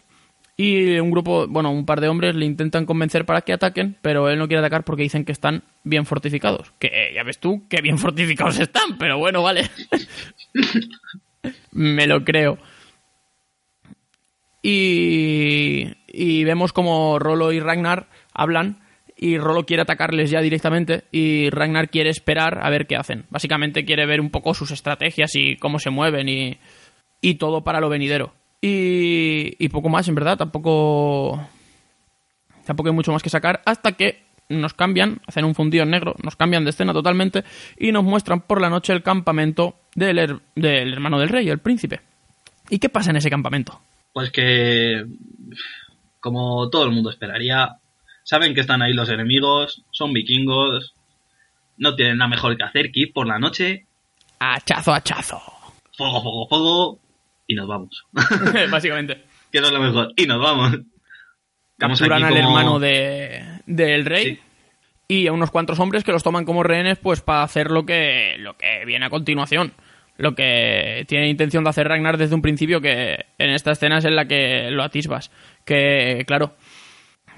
Y 0.65 1.01
un 1.01 1.11
grupo, 1.11 1.49
bueno, 1.49 1.73
un 1.73 1.85
par 1.85 2.01
de 2.01 2.07
hombres 2.07 2.37
le 2.37 2.45
intentan 2.45 2.87
convencer 2.87 3.27
para 3.27 3.41
que 3.41 3.53
ataquen, 3.53 3.97
pero 4.01 4.29
él 4.29 4.39
no 4.39 4.47
quiere 4.47 4.61
atacar 4.61 4.85
porque 4.85 5.03
dicen 5.03 5.25
que 5.25 5.33
están 5.33 5.65
bien 5.83 6.07
fortificados. 6.07 6.73
Que 6.79 7.11
ya 7.13 7.25
ves 7.25 7.41
tú, 7.41 7.67
que 7.69 7.81
bien 7.81 7.99
fortificados 7.99 8.61
están, 8.61 8.97
pero 8.97 9.19
bueno, 9.19 9.43
vale. 9.43 9.69
Me 11.73 12.07
lo 12.07 12.23
creo. 12.23 12.59
Y, 14.63 15.95
y 16.07 16.45
vemos 16.45 16.73
como 16.73 17.19
Rolo 17.19 17.51
y 17.51 17.59
Ragnar 17.59 18.07
hablan 18.33 18.85
y 19.17 19.39
Rolo 19.39 19.67
quiere 19.67 19.83
atacarles 19.83 20.31
ya 20.31 20.41
directamente 20.43 21.03
y 21.11 21.51
Ragnar 21.51 21.91
quiere 21.91 22.11
esperar 22.11 22.65
a 22.65 22.71
ver 22.71 22.87
qué 22.87 22.95
hacen. 22.95 23.27
Básicamente 23.31 23.85
quiere 23.85 24.07
ver 24.07 24.21
un 24.21 24.31
poco 24.31 24.55
sus 24.55 24.71
estrategias 24.71 25.35
y 25.35 25.57
cómo 25.57 25.81
se 25.81 25.91
mueven 25.91 26.29
y, 26.29 26.59
y 27.21 27.35
todo 27.35 27.65
para 27.65 27.81
lo 27.81 27.89
venidero. 27.89 28.33
Y, 28.65 29.57
y 29.59 29.69
poco 29.71 29.89
más, 29.89 30.07
en 30.09 30.15
verdad, 30.15 30.39
tampoco, 30.39 31.47
tampoco 32.65 32.89
hay 32.89 32.95
mucho 32.95 33.13
más 33.13 33.23
que 33.23 33.29
sacar 33.29 33.61
hasta 33.67 33.93
que 33.93 34.23
nos 34.49 34.73
cambian, 34.73 35.21
hacen 35.27 35.45
un 35.45 35.55
fundido 35.55 35.83
en 35.83 35.91
negro, 35.91 36.15
nos 36.23 36.37
cambian 36.37 36.63
de 36.65 36.71
escena 36.71 36.93
totalmente 36.93 37.43
y 37.77 37.91
nos 37.91 38.05
muestran 38.05 38.41
por 38.43 38.61
la 38.61 38.71
noche 38.71 38.93
el 38.93 39.03
campamento 39.03 39.75
del, 39.97 40.19
her- 40.19 40.41
del 40.55 40.93
hermano 40.93 41.19
del 41.19 41.29
rey, 41.29 41.49
el 41.49 41.59
príncipe. 41.59 42.01
¿Y 42.71 42.79
qué 42.79 42.89
pasa 42.89 43.11
en 43.11 43.17
ese 43.17 43.31
campamento? 43.31 43.81
Pues 44.13 44.31
que, 44.31 45.05
como 46.21 46.71
todo 46.71 46.85
el 46.85 46.93
mundo 46.93 47.11
esperaría, 47.11 47.79
saben 48.25 48.55
que 48.55 48.61
están 48.61 48.81
ahí 48.83 48.93
los 48.93 49.09
enemigos, 49.09 49.83
son 49.91 50.13
vikingos, 50.13 50.95
no 51.79 51.97
tienen 51.97 52.19
nada 52.19 52.29
mejor 52.29 52.57
que 52.57 52.63
hacer 52.63 52.93
que 52.93 53.01
ir 53.01 53.13
por 53.13 53.27
la 53.27 53.39
noche, 53.41 53.87
Hachazo, 54.39 54.93
hachazo. 54.93 55.41
fuego, 55.97 56.21
fuego, 56.23 56.47
fuego, 56.49 56.99
y 57.47 57.55
nos 57.55 57.67
vamos. 57.69 58.05
Básicamente. 58.71 59.25
que 59.51 59.59
eso 59.59 59.67
es 59.67 59.73
lo 59.73 59.81
mejor, 59.81 60.13
y 60.17 60.27
nos 60.27 60.41
vamos. 60.41 60.79
Capturan 61.79 62.23
aquí 62.25 62.35
al 62.35 62.43
como- 62.45 62.59
hermano 62.59 62.79
de, 62.79 63.43
del 63.67 64.05
rey 64.05 64.25
Sí. 64.37 64.41
y 65.09 65.27
a 65.27 65.33
unos 65.33 65.51
cuantos 65.51 65.79
hombres 65.81 66.05
que 66.05 66.13
los 66.13 66.23
toman 66.23 66.45
como 66.45 66.63
rehenes 66.63 66.99
pues 66.99 67.21
para 67.21 67.43
hacer 67.43 67.71
lo 67.71 67.85
que, 67.85 68.37
lo 68.39 68.57
que 68.57 68.85
viene 68.87 69.07
a 69.07 69.11
continuación. 69.11 69.73
Lo 70.19 70.35
que 70.35 71.05
tiene 71.09 71.29
intención 71.29 71.65
de 71.65 71.71
hacer 71.71 71.89
Ragnar 71.89 72.19
desde 72.19 72.35
un 72.35 72.43
principio, 72.43 72.81
que 72.83 73.25
en 73.39 73.51
esta 73.51 73.73
escena 73.73 73.99
es 73.99 74.05
en 74.05 74.15
la 74.15 74.27
que 74.29 74.71
lo 74.71 74.83
atisbas. 74.85 75.31
Que, 75.65 76.23
claro, 76.27 76.55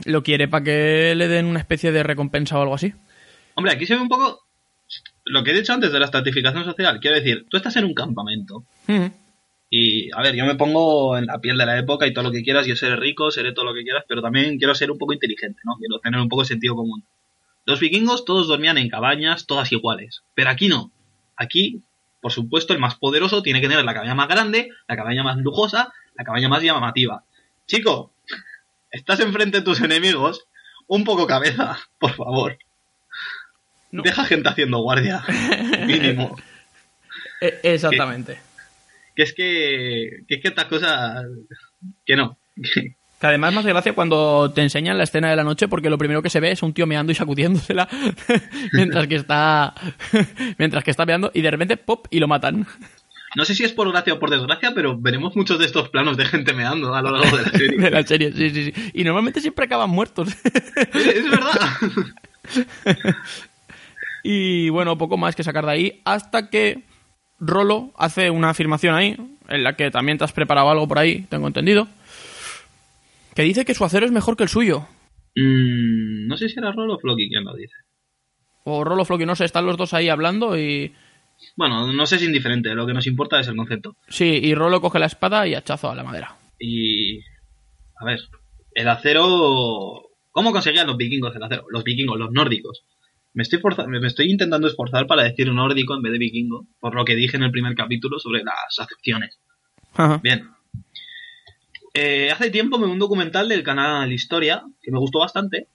lo 0.05 0.23
quiere 0.25 0.49
para 0.49 0.65
que 0.65 1.15
le 1.17 1.29
den 1.29 1.47
una 1.47 1.61
especie 1.61 1.93
de 1.93 2.03
recompensa 2.03 2.59
o 2.59 2.63
algo 2.63 2.75
así. 2.75 2.93
Hombre, 3.55 3.73
aquí 3.73 3.87
se 3.87 3.95
ve 3.95 4.01
un 4.03 4.09
poco 4.09 4.41
lo 5.25 5.45
que 5.45 5.53
he 5.53 5.55
dicho 5.55 5.73
antes 5.73 5.93
de 5.93 5.99
la 6.01 6.07
estratificación 6.07 6.65
social. 6.65 6.99
Quiero 7.01 7.17
decir, 7.17 7.47
tú 7.49 7.57
estás 7.57 7.77
en 7.77 7.85
un 7.85 7.95
campamento. 7.95 8.65
Y, 9.77 10.11
a 10.13 10.23
ver, 10.23 10.35
yo 10.37 10.45
me 10.45 10.55
pongo 10.55 11.17
en 11.17 11.27
la 11.27 11.41
piel 11.41 11.59
de 11.59 11.67
la 11.67 11.79
época 11.79 12.07
y 12.07 12.13
todo 12.13 12.25
lo 12.25 12.31
que 12.31 12.43
quieras. 12.43 12.67
Yo 12.67 12.77
seré 12.77 12.97
rico, 12.97 13.31
seré 13.31 13.53
todo 13.53 13.65
lo 13.65 13.75
que 13.75 13.83
quieras, 13.83 14.05
pero 14.07 14.23
también 14.23 14.59
quiero 14.59 14.75
ser 14.75 14.91
un 14.91 14.99
poco 14.99 15.13
inteligente, 15.13 15.61
¿no? 15.65 15.77
Quiero 15.79 15.99
tener 15.99 16.21
un 16.21 16.29
poco 16.29 16.43
de 16.43 16.49
sentido 16.49 16.77
común. 16.77 17.05
Los 17.65 17.81
vikingos 17.81 18.25
todos 18.25 18.47
dormían 18.47 18.79
en 18.79 18.89
cabañas, 18.89 19.47
todas 19.47 19.73
iguales. 19.73 20.23
Pero 20.35 20.51
aquí 20.51 20.69
no. 20.69 20.93
Aquí 21.37 21.83
por 22.25 22.33
supuesto, 22.33 22.73
el 22.73 22.79
más 22.79 22.95
poderoso 22.95 23.43
tiene 23.43 23.61
que 23.61 23.69
tener 23.69 23.85
la 23.85 23.93
cabaña 23.93 24.15
más 24.15 24.29
grande, 24.29 24.71
la 24.89 24.97
cabaña 24.97 25.23
más 25.23 25.37
lujosa, 25.37 25.93
la 26.15 26.25
cabaña 26.25 26.49
más 26.49 26.63
llamativa. 26.63 27.23
Chico, 27.67 28.13
estás 28.91 29.21
enfrente 29.21 29.59
de 29.59 29.63
tus 29.63 29.83
enemigos, 29.83 30.47
un 30.87 31.05
poco 31.05 31.27
cabeza, 31.27 31.79
por 31.99 32.13
favor. 32.13 32.57
No. 33.91 34.03
Deja 34.03 34.25
gente 34.25 34.49
haciendo 34.49 34.79
guardia, 34.79 35.23
mínimo. 35.87 36.35
E- 37.43 37.61
exactamente. 37.63 38.37
Que 38.37 38.41
es 39.23 39.33
que, 39.33 40.25
que 40.27 40.35
es 40.37 40.43
que 40.43 40.49
estas 40.49 40.67
cosas, 40.67 41.25
que 42.05 42.17
no. 42.17 42.37
Que 43.25 43.29
además 43.29 43.57
hace 43.57 43.71
gracia 43.71 43.95
cuando 43.95 44.51
te 44.51 44.61
enseñan 44.61 44.99
la 44.99 45.05
escena 45.05 45.31
de 45.31 45.37
la 45.37 45.45
noche 45.45 45.67
porque 45.67 45.89
lo 45.89 45.97
primero 45.97 46.21
que 46.21 46.29
se 46.29 46.41
ve 46.41 46.51
es 46.51 46.63
un 46.63 46.75
tío 46.75 46.87
meando 46.87 47.11
y 47.11 47.15
sacudiéndosela 47.15 47.89
mientras 48.75 49.07
que 49.07 49.15
está 49.15 49.73
mientras 50.59 50.85
que 50.85 50.91
está 50.91 51.07
meando 51.07 51.31
y 51.33 51.41
de 51.41 51.51
repente 51.51 51.79
pop 51.79 52.07
y 52.11 52.19
lo 52.19 52.29
matan. 52.29 52.67
No 53.35 53.47
sé 53.47 53.55
si 53.55 53.65
es 53.65 53.73
por 53.73 53.91
gracia 53.91 54.13
o 54.13 54.19
por 54.19 54.29
desgracia, 54.29 54.73
pero 54.75 54.99
veremos 54.99 55.35
muchos 55.37 55.59
de 55.59 55.65
estos 55.65 55.89
planos 55.89 56.19
de 56.19 56.27
gente 56.27 56.53
meando 56.53 56.95
a 56.95 57.01
lo 57.01 57.13
largo 57.13 57.35
de 57.39 57.45
la 57.45 57.51
serie. 57.51 57.79
de 57.79 57.91
la 57.91 58.03
serie, 58.03 58.33
sí, 58.33 58.51
sí, 58.51 58.73
sí. 58.73 58.91
Y 58.93 59.05
normalmente 59.05 59.41
siempre 59.41 59.65
acaban 59.65 59.89
muertos. 59.89 60.29
es 60.93 61.31
verdad. 61.31 61.51
y 64.23 64.69
bueno, 64.69 64.99
poco 64.99 65.17
más 65.17 65.35
que 65.35 65.43
sacar 65.43 65.65
de 65.65 65.73
ahí 65.73 66.03
hasta 66.05 66.51
que 66.51 66.85
Rolo 67.39 67.93
hace 67.97 68.31
una 68.31 68.51
afirmación 68.51 68.95
ahí 68.95 69.17
en 69.49 69.63
la 69.63 69.75
que 69.75 69.91
también 69.91 70.19
te 70.19 70.25
has 70.25 70.33
preparado 70.33 70.71
algo 70.71 70.89
por 70.89 70.99
ahí, 70.99 71.27
tengo 71.29 71.47
entendido. 71.47 71.89
Que 73.35 73.43
dice 73.43 73.65
que 73.65 73.75
su 73.75 73.85
acero 73.85 74.07
es 74.07 74.13
mejor 74.13 74.37
que 74.37 74.45
el 74.45 74.49
suyo. 74.49 74.87
Mm, 75.35 76.27
no 76.29 76.37
sé 76.37 76.49
si 76.49 76.59
era 76.59 76.73
Rolo 76.73 76.95
o 76.95 76.99
Floki 76.99 77.29
quien 77.29 77.45
lo 77.45 77.55
dice. 77.55 77.75
O 78.65 78.85
Rolo 78.85 79.05
Floki, 79.05 79.27
no 79.27 79.37
sé, 79.37 79.45
están 79.45 79.67
los 79.67 79.77
dos 79.77 79.93
ahí 79.93 80.09
hablando 80.09 80.57
y... 80.59 80.95
Bueno, 81.57 81.93
no 81.93 82.07
sé, 82.07 82.17
es 82.17 82.23
indiferente. 82.23 82.75
Lo 82.75 82.87
que 82.87 82.95
nos 82.95 83.07
importa 83.07 83.41
es 83.41 83.49
el 83.49 83.57
concepto. 83.57 83.97
Sí, 84.09 84.41
y 84.43 84.55
Rolo 84.55 84.81
coge 84.81 84.99
la 84.99 85.07
espada 85.07 85.47
y 85.47 85.55
hachazo 85.55 85.91
a 85.91 85.95
la 85.95 86.05
madera. 86.05 86.37
Y. 86.59 87.19
A 88.01 88.05
ver. 88.05 88.21
El 88.73 88.89
acero. 88.89 90.03
¿Cómo 90.31 90.53
conseguían 90.53 90.87
los 90.87 90.97
vikingos 90.97 91.35
el 91.37 91.43
acero? 91.43 91.65
Los 91.71 91.85
vikingos, 91.85 92.19
los 92.19 92.31
nórdicos. 92.33 92.85
Me 93.35 93.43
estoy, 93.43 93.59
forza- 93.59 93.87
me 93.87 94.05
estoy 94.07 94.31
intentando 94.31 94.69
esforzar 94.69 95.07
para 95.07 95.25
decir 95.25 95.53
nórdico 95.53 95.95
en 95.95 96.03
vez 96.03 96.13
de 96.13 96.19
vikingo, 96.19 96.67
por 96.81 96.95
lo 96.95 97.05
que 97.05 97.17
dije 97.17 97.37
en 97.37 97.43
el 97.43 97.51
primer 97.51 97.75
capítulo 97.75 98.19
sobre 98.19 98.43
las 98.45 98.79
acepciones. 98.79 99.39
Ajá. 99.95 100.21
Bien. 100.23 100.49
Eh, 101.93 102.31
hace 102.33 102.51
tiempo 102.51 102.79
me 102.79 102.87
vi 102.87 102.93
un 102.93 102.99
documental 102.99 103.49
del 103.49 103.63
canal 103.63 104.13
Historia, 104.13 104.65
que 104.83 104.91
me 104.91 104.99
gustó 104.99 105.19
bastante. 105.21 105.67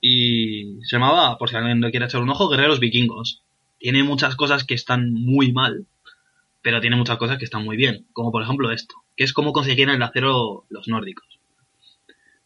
Y 0.00 0.78
se 0.82 0.96
llamaba, 0.96 1.38
por 1.38 1.48
si 1.48 1.56
alguien 1.56 1.80
le 1.80 1.90
quiere 1.90 2.06
echar 2.06 2.20
un 2.20 2.30
ojo, 2.30 2.48
Guerreros 2.48 2.80
Vikingos. 2.80 3.42
Tiene 3.78 4.02
muchas 4.02 4.36
cosas 4.36 4.64
que 4.64 4.74
están 4.74 5.12
muy 5.12 5.52
mal, 5.52 5.86
pero 6.62 6.80
tiene 6.80 6.96
muchas 6.96 7.16
cosas 7.18 7.38
que 7.38 7.44
están 7.44 7.64
muy 7.64 7.76
bien. 7.76 8.06
Como 8.12 8.30
por 8.32 8.42
ejemplo 8.42 8.70
esto, 8.72 8.94
que 9.16 9.24
es 9.24 9.32
cómo 9.32 9.52
conseguían 9.52 9.90
el 9.90 10.02
acero 10.02 10.64
los 10.68 10.88
nórdicos. 10.88 11.26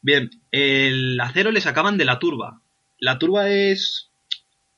Bien, 0.02 0.30
el 0.50 1.18
acero 1.20 1.50
le 1.50 1.60
sacaban 1.60 1.98
de 1.98 2.04
la 2.04 2.18
turba. 2.18 2.60
La 2.98 3.18
turba 3.18 3.48
es 3.48 4.09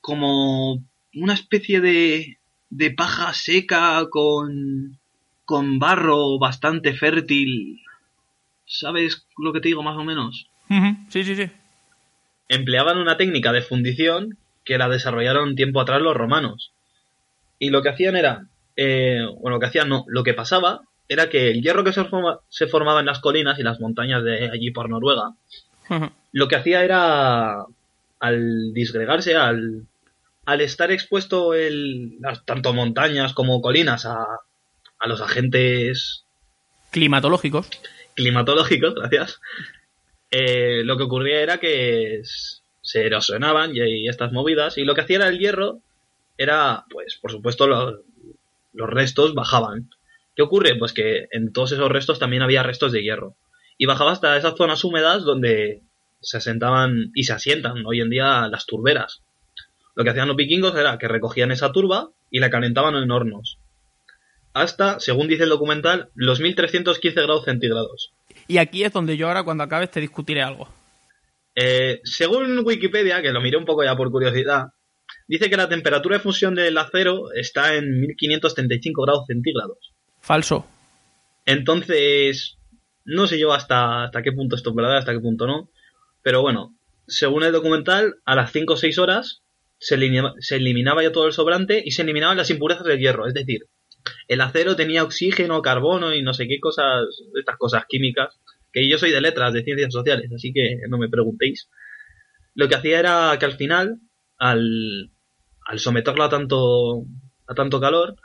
como 0.02 0.84
una 1.14 1.32
especie 1.32 1.80
de, 1.80 2.36
de 2.68 2.90
paja 2.90 3.32
seca 3.32 4.04
con, 4.10 4.98
con 5.46 5.78
barro 5.78 6.38
bastante 6.38 6.92
fértil. 6.92 7.80
¿Sabes 8.66 9.26
lo 9.38 9.52
que 9.54 9.60
te 9.60 9.68
digo 9.68 9.82
más 9.82 9.96
o 9.96 10.04
menos? 10.04 10.46
Sí, 11.08 11.24
sí, 11.24 11.34
sí. 11.36 11.50
Empleaban 12.48 12.98
una 12.98 13.16
técnica 13.16 13.52
de 13.52 13.62
fundición 13.62 14.36
que 14.64 14.76
la 14.78 14.88
desarrollaron 14.88 15.56
tiempo 15.56 15.80
atrás 15.80 16.02
los 16.02 16.16
romanos. 16.16 16.72
Y 17.58 17.70
lo 17.70 17.82
que 17.82 17.88
hacían 17.90 18.16
era, 18.16 18.46
eh, 18.76 19.20
bueno, 19.40 19.56
lo 19.56 19.60
que 19.60 19.66
hacían 19.66 19.88
no, 19.88 20.04
lo 20.08 20.22
que 20.22 20.34
pasaba 20.34 20.82
era 21.08 21.28
que 21.30 21.50
el 21.50 21.62
hierro 21.62 21.84
que 21.84 21.92
se, 21.92 22.04
forma- 22.04 22.40
se 22.48 22.66
formaba 22.66 23.00
en 23.00 23.06
las 23.06 23.20
colinas 23.20 23.58
y 23.58 23.62
las 23.62 23.80
montañas 23.80 24.22
de 24.24 24.50
allí 24.50 24.70
por 24.70 24.88
Noruega, 24.88 25.34
lo 26.32 26.48
que 26.48 26.56
hacía 26.56 26.82
era, 26.84 27.64
al 28.20 28.72
disgregarse, 28.72 29.36
al, 29.36 29.86
al 30.44 30.60
estar 30.60 30.90
expuesto 30.90 31.54
el, 31.54 32.18
tanto 32.44 32.72
montañas 32.72 33.32
como 33.32 33.60
colinas 33.60 34.06
a, 34.06 34.24
a 34.98 35.08
los 35.08 35.20
agentes 35.20 36.24
Climatológicos. 36.90 37.70
climatológicos, 38.14 38.94
gracias, 38.94 39.40
eh, 40.30 40.82
lo 40.84 40.96
que 40.96 41.04
ocurría 41.04 41.40
era 41.40 41.58
que 41.58 42.22
se 42.82 43.06
erosionaban 43.06 43.74
y, 43.74 43.80
y 43.80 44.08
estas 44.08 44.32
movidas, 44.32 44.76
y 44.78 44.84
lo 44.84 44.94
que 44.94 45.02
hacía 45.02 45.16
era 45.16 45.28
el 45.28 45.38
hierro 45.38 45.80
era, 46.36 46.84
pues, 46.90 47.16
por 47.20 47.30
supuesto, 47.30 47.66
lo- 47.66 48.02
los 48.74 48.88
restos 48.90 49.34
bajaban. 49.34 49.90
¿Qué 50.34 50.42
ocurre? 50.42 50.74
Pues 50.78 50.92
que 50.94 51.28
en 51.30 51.52
todos 51.52 51.72
esos 51.72 51.90
restos 51.90 52.18
también 52.18 52.42
había 52.42 52.62
restos 52.62 52.90
de 52.90 53.02
hierro. 53.02 53.36
Y 53.76 53.84
bajaba 53.86 54.12
hasta 54.12 54.36
esas 54.36 54.56
zonas 54.56 54.82
húmedas 54.82 55.24
donde 55.24 55.82
se 56.20 56.38
asentaban 56.38 57.10
y 57.14 57.24
se 57.24 57.34
asientan 57.34 57.84
hoy 57.84 58.00
en 58.00 58.08
día 58.08 58.48
las 58.48 58.64
turberas. 58.64 59.22
Lo 59.94 60.04
que 60.04 60.10
hacían 60.10 60.28
los 60.28 60.36
vikingos 60.36 60.74
era 60.76 60.98
que 60.98 61.08
recogían 61.08 61.52
esa 61.52 61.72
turba 61.72 62.10
y 62.30 62.40
la 62.40 62.50
calentaban 62.50 62.94
en 62.94 63.10
hornos. 63.10 63.58
Hasta, 64.54 65.00
según 65.00 65.28
dice 65.28 65.44
el 65.44 65.48
documental, 65.48 66.10
los 66.14 66.40
1315 66.40 67.22
grados 67.22 67.44
centígrados. 67.44 68.12
Y 68.48 68.58
aquí 68.58 68.84
es 68.84 68.92
donde 68.92 69.16
yo 69.16 69.28
ahora, 69.28 69.44
cuando 69.44 69.64
acabes, 69.64 69.90
te 69.90 70.00
discutiré 70.00 70.42
algo. 70.42 70.68
Eh, 71.54 72.00
según 72.04 72.60
Wikipedia, 72.64 73.22
que 73.22 73.32
lo 73.32 73.40
miré 73.40 73.56
un 73.56 73.64
poco 73.64 73.84
ya 73.84 73.96
por 73.96 74.10
curiosidad, 74.10 74.68
dice 75.28 75.48
que 75.48 75.56
la 75.56 75.68
temperatura 75.68 76.16
de 76.16 76.22
fusión 76.22 76.54
del 76.54 76.76
acero 76.76 77.32
está 77.32 77.74
en 77.74 78.00
1535 78.00 79.02
grados 79.02 79.26
centígrados. 79.26 79.92
Falso. 80.20 80.66
Entonces, 81.46 82.58
no 83.04 83.26
sé 83.26 83.38
yo 83.38 83.52
hasta, 83.52 84.04
hasta 84.04 84.22
qué 84.22 84.32
punto 84.32 84.56
esto 84.56 84.70
es 84.70 84.76
verdad, 84.76 84.98
hasta 84.98 85.12
qué 85.12 85.20
punto 85.20 85.46
no. 85.46 85.68
Pero 86.22 86.42
bueno, 86.42 86.74
según 87.06 87.42
el 87.42 87.52
documental, 87.52 88.16
a 88.24 88.34
las 88.34 88.52
5 88.52 88.74
o 88.74 88.76
6 88.76 88.98
horas 88.98 89.42
se, 89.82 89.96
elimina- 89.96 90.34
se 90.38 90.56
eliminaba 90.56 91.02
ya 91.02 91.12
todo 91.12 91.26
el 91.26 91.32
sobrante 91.32 91.82
y 91.84 91.90
se 91.90 92.02
eliminaban 92.02 92.36
las 92.36 92.50
impurezas 92.50 92.84
del 92.86 92.98
hierro. 93.00 93.26
Es 93.26 93.34
decir, 93.34 93.66
el 94.28 94.40
acero 94.40 94.76
tenía 94.76 95.02
oxígeno, 95.04 95.60
carbono 95.62 96.14
y 96.14 96.22
no 96.22 96.34
sé 96.34 96.46
qué 96.48 96.60
cosas, 96.60 97.02
estas 97.38 97.56
cosas 97.58 97.84
químicas. 97.88 98.38
Que 98.72 98.88
yo 98.88 98.96
soy 98.96 99.10
de 99.10 99.20
letras, 99.20 99.52
de 99.52 99.64
ciencias 99.64 99.92
sociales, 99.92 100.30
así 100.34 100.52
que 100.52 100.78
no 100.88 100.96
me 100.96 101.08
preguntéis. 101.10 101.68
Lo 102.54 102.68
que 102.68 102.74
hacía 102.74 102.98
era 103.00 103.36
que 103.38 103.44
al 103.44 103.52
final, 103.52 103.98
al, 104.38 105.10
al 105.66 105.78
someterlo 105.78 106.24
a 106.24 106.30
tanto, 106.30 107.04
a 107.46 107.54
tanto 107.54 107.80
calor, 107.80 108.16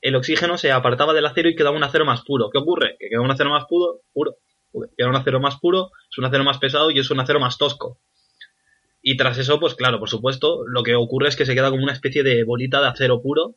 el 0.00 0.14
oxígeno 0.14 0.58
se 0.58 0.70
apartaba 0.70 1.12
del 1.12 1.26
acero 1.26 1.48
y 1.48 1.56
quedaba 1.56 1.76
un 1.76 1.82
acero 1.82 2.04
más 2.04 2.22
puro. 2.22 2.50
¿Qué 2.52 2.58
ocurre? 2.58 2.96
Que 3.00 3.08
queda 3.08 3.20
un 3.20 3.30
acero 3.30 3.50
más 3.50 3.64
puro, 3.68 4.02
puro. 4.12 4.36
queda 4.96 5.08
un 5.08 5.16
acero 5.16 5.40
más 5.40 5.56
puro, 5.58 5.90
es 6.10 6.18
un 6.18 6.24
acero 6.24 6.44
más 6.44 6.58
pesado 6.58 6.90
y 6.92 6.98
es 7.00 7.10
un 7.10 7.18
acero 7.18 7.40
más 7.40 7.58
tosco. 7.58 7.98
Y 9.08 9.16
tras 9.16 9.38
eso, 9.38 9.60
pues 9.60 9.76
claro, 9.76 10.00
por 10.00 10.08
supuesto, 10.08 10.66
lo 10.66 10.82
que 10.82 10.96
ocurre 10.96 11.28
es 11.28 11.36
que 11.36 11.46
se 11.46 11.54
queda 11.54 11.70
como 11.70 11.84
una 11.84 11.92
especie 11.92 12.24
de 12.24 12.42
bolita 12.42 12.80
de 12.80 12.88
acero 12.88 13.22
puro 13.22 13.54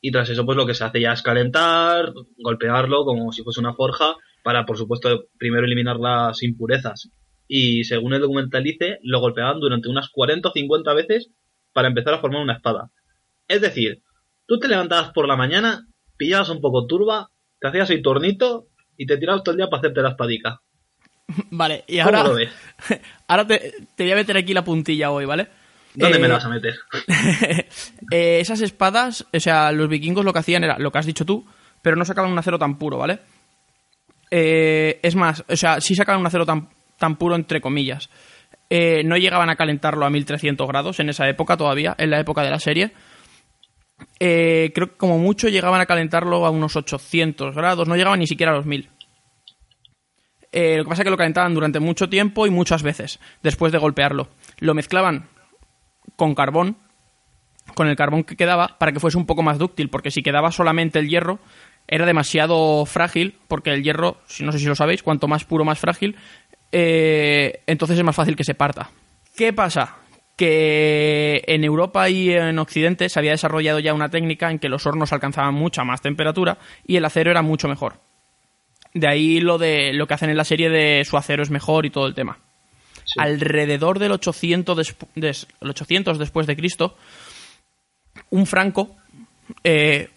y 0.00 0.12
tras 0.12 0.30
eso, 0.30 0.46
pues 0.46 0.56
lo 0.56 0.64
que 0.64 0.74
se 0.74 0.84
hace 0.84 1.00
ya 1.00 1.12
es 1.12 1.22
calentar, 1.22 2.12
golpearlo 2.38 3.04
como 3.04 3.32
si 3.32 3.42
fuese 3.42 3.58
una 3.58 3.74
forja 3.74 4.14
para, 4.44 4.64
por 4.64 4.78
supuesto, 4.78 5.24
primero 5.38 5.66
eliminar 5.66 5.96
las 5.96 6.44
impurezas. 6.44 7.10
Y 7.48 7.82
según 7.82 8.14
el 8.14 8.20
documental 8.20 8.62
dice, 8.62 9.00
lo 9.02 9.18
golpeaban 9.18 9.58
durante 9.58 9.88
unas 9.88 10.08
40 10.08 10.50
o 10.50 10.52
50 10.52 10.94
veces 10.94 11.32
para 11.72 11.88
empezar 11.88 12.14
a 12.14 12.18
formar 12.18 12.40
una 12.40 12.54
espada. 12.54 12.92
Es 13.48 13.60
decir, 13.60 14.04
tú 14.46 14.60
te 14.60 14.68
levantabas 14.68 15.10
por 15.10 15.26
la 15.26 15.34
mañana, 15.34 15.84
pillabas 16.16 16.48
un 16.48 16.60
poco 16.60 16.86
turba, 16.86 17.30
te 17.58 17.66
hacías 17.66 17.90
el 17.90 18.02
tornito 18.02 18.68
y 18.96 19.06
te 19.06 19.16
tirabas 19.16 19.42
todo 19.42 19.54
el 19.54 19.56
día 19.56 19.66
para 19.66 19.80
hacerte 19.80 20.00
la 20.00 20.10
espadica. 20.10 20.60
Vale, 21.50 21.84
y 21.86 21.98
¿Cómo 21.98 22.06
ahora, 22.18 22.22
lo 22.28 22.34
ves? 22.34 22.50
ahora 23.28 23.46
te, 23.46 23.74
te 23.94 24.04
voy 24.04 24.12
a 24.12 24.16
meter 24.16 24.36
aquí 24.36 24.54
la 24.54 24.64
puntilla 24.64 25.10
hoy, 25.10 25.24
¿vale? 25.24 25.48
¿Dónde 25.94 26.18
Eh, 26.18 26.20
me 26.20 26.28
la 26.28 26.34
vas 26.34 26.44
a 26.44 26.48
meter? 26.48 26.74
eh, 28.10 28.38
esas 28.40 28.60
espadas, 28.60 29.26
o 29.32 29.40
sea, 29.40 29.72
los 29.72 29.88
vikingos 29.88 30.24
lo 30.24 30.32
que 30.32 30.38
hacían 30.38 30.64
era 30.64 30.78
lo 30.78 30.90
que 30.90 30.98
has 30.98 31.06
dicho 31.06 31.24
tú, 31.26 31.46
pero 31.82 31.96
no 31.96 32.04
sacaban 32.04 32.32
un 32.32 32.38
acero 32.38 32.58
tan 32.58 32.78
puro, 32.78 32.98
¿vale? 32.98 33.18
Eh, 34.30 34.98
es 35.02 35.14
más, 35.14 35.44
o 35.48 35.56
sea, 35.56 35.80
sí 35.80 35.94
sacaban 35.94 36.20
un 36.20 36.26
acero 36.26 36.46
tan, 36.46 36.68
tan 36.98 37.16
puro 37.16 37.34
entre 37.34 37.60
comillas. 37.60 38.08
Eh, 38.70 39.02
no 39.04 39.18
llegaban 39.18 39.50
a 39.50 39.56
calentarlo 39.56 40.06
a 40.06 40.10
1300 40.10 40.66
grados 40.66 40.98
en 41.00 41.10
esa 41.10 41.28
época 41.28 41.58
todavía, 41.58 41.94
en 41.98 42.08
la 42.10 42.20
época 42.20 42.42
de 42.42 42.50
la 42.50 42.58
serie. 42.58 42.92
Eh, 44.18 44.72
creo 44.74 44.88
que 44.88 44.96
como 44.96 45.18
mucho 45.18 45.48
llegaban 45.48 45.80
a 45.80 45.86
calentarlo 45.86 46.46
a 46.46 46.50
unos 46.50 46.74
800 46.76 47.54
grados, 47.54 47.86
no 47.86 47.96
llegaban 47.96 48.20
ni 48.20 48.26
siquiera 48.26 48.52
a 48.52 48.56
los 48.56 48.64
1000. 48.66 48.88
Eh, 50.52 50.76
lo 50.76 50.84
que 50.84 50.90
pasa 50.90 51.02
es 51.02 51.04
que 51.04 51.10
lo 51.10 51.16
calentaban 51.16 51.54
durante 51.54 51.80
mucho 51.80 52.08
tiempo 52.08 52.46
y 52.46 52.50
muchas 52.50 52.82
veces, 52.82 53.18
después 53.42 53.72
de 53.72 53.78
golpearlo. 53.78 54.28
Lo 54.58 54.74
mezclaban 54.74 55.28
con 56.16 56.34
carbón, 56.34 56.76
con 57.74 57.88
el 57.88 57.96
carbón 57.96 58.24
que 58.24 58.36
quedaba, 58.36 58.76
para 58.78 58.92
que 58.92 59.00
fuese 59.00 59.16
un 59.16 59.26
poco 59.26 59.42
más 59.42 59.58
dúctil, 59.58 59.88
porque 59.88 60.10
si 60.10 60.22
quedaba 60.22 60.52
solamente 60.52 60.98
el 60.98 61.08
hierro, 61.08 61.38
era 61.88 62.06
demasiado 62.06 62.84
frágil, 62.86 63.38
porque 63.48 63.70
el 63.70 63.82
hierro, 63.82 64.18
no 64.40 64.52
sé 64.52 64.58
si 64.58 64.66
lo 64.66 64.74
sabéis, 64.74 65.02
cuanto 65.02 65.26
más 65.26 65.44
puro, 65.44 65.64
más 65.64 65.78
frágil, 65.78 66.16
eh, 66.70 67.62
entonces 67.66 67.98
es 67.98 68.04
más 68.04 68.16
fácil 68.16 68.36
que 68.36 68.44
se 68.44 68.54
parta. 68.54 68.90
¿Qué 69.34 69.52
pasa? 69.52 69.96
que 70.36 71.44
en 71.46 71.62
Europa 71.62 72.08
y 72.08 72.32
en 72.32 72.58
Occidente 72.58 73.08
se 73.08 73.18
había 73.18 73.32
desarrollado 73.32 73.78
ya 73.78 73.94
una 73.94 74.08
técnica 74.08 74.50
en 74.50 74.58
que 74.58 74.68
los 74.68 74.86
hornos 74.86 75.12
alcanzaban 75.12 75.54
mucha 75.54 75.84
más 75.84 76.00
temperatura 76.00 76.58
y 76.86 76.96
el 76.96 77.04
acero 77.04 77.30
era 77.30 77.42
mucho 77.42 77.68
mejor. 77.68 78.00
De 78.94 79.08
ahí 79.08 79.40
lo 79.40 79.58
de 79.58 79.92
lo 79.94 80.06
que 80.06 80.14
hacen 80.14 80.30
en 80.30 80.36
la 80.36 80.44
serie 80.44 80.68
de 80.70 81.04
su 81.04 81.16
acero 81.16 81.42
es 81.42 81.50
mejor 81.50 81.86
y 81.86 81.90
todo 81.90 82.06
el 82.06 82.14
tema. 82.14 82.38
Alrededor 83.22 83.98
del 83.98 84.12
800, 84.12 84.78
despu- 84.78 85.08
des- 85.14 85.46
el 85.60 85.70
800 85.70 86.18
después 86.18 86.46
de 86.46 86.56
Cristo, 86.56 86.96
un 88.30 88.46
franco, 88.46 88.94
eh, 89.64 90.08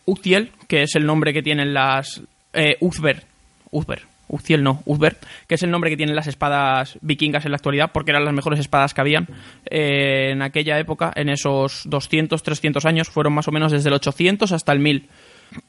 que 0.68 0.84
es 0.84 0.96
el 0.96 1.06
nombre 1.06 1.34
que 1.34 1.42
tienen 1.42 1.74
las... 1.74 2.22
Eh, 2.54 2.78
Uzber, 2.80 3.24
Uzber, 3.72 4.04
Uzziel 4.28 4.64
no, 4.64 4.82
Uzber, 4.86 5.18
que 5.48 5.56
es 5.56 5.64
el 5.64 5.72
nombre 5.72 5.90
que 5.90 5.98
tienen 5.98 6.16
las 6.16 6.28
espadas 6.28 6.98
vikingas 7.02 7.44
en 7.46 7.52
la 7.52 7.58
actualidad, 7.58 7.92
porque 7.94 8.12
eran 8.12 8.24
las 8.26 8.34
mejores 8.34 8.60
espadas 8.60 8.94
que 8.94 9.02
habían 9.02 9.28
eh, 9.70 10.32
en 10.32 10.42
aquella 10.42 10.80
época, 10.80 11.12
en 11.16 11.30
esos 11.30 11.84
200, 11.86 12.42
300 12.44 12.86
años, 12.86 13.10
fueron 13.10 13.34
más 13.34 13.48
o 13.48 13.52
menos 13.52 13.72
desde 13.72 13.90
el 13.90 13.96
800 13.96 14.52
hasta 14.52 14.72
el 14.72 14.80
1000. 14.80 15.10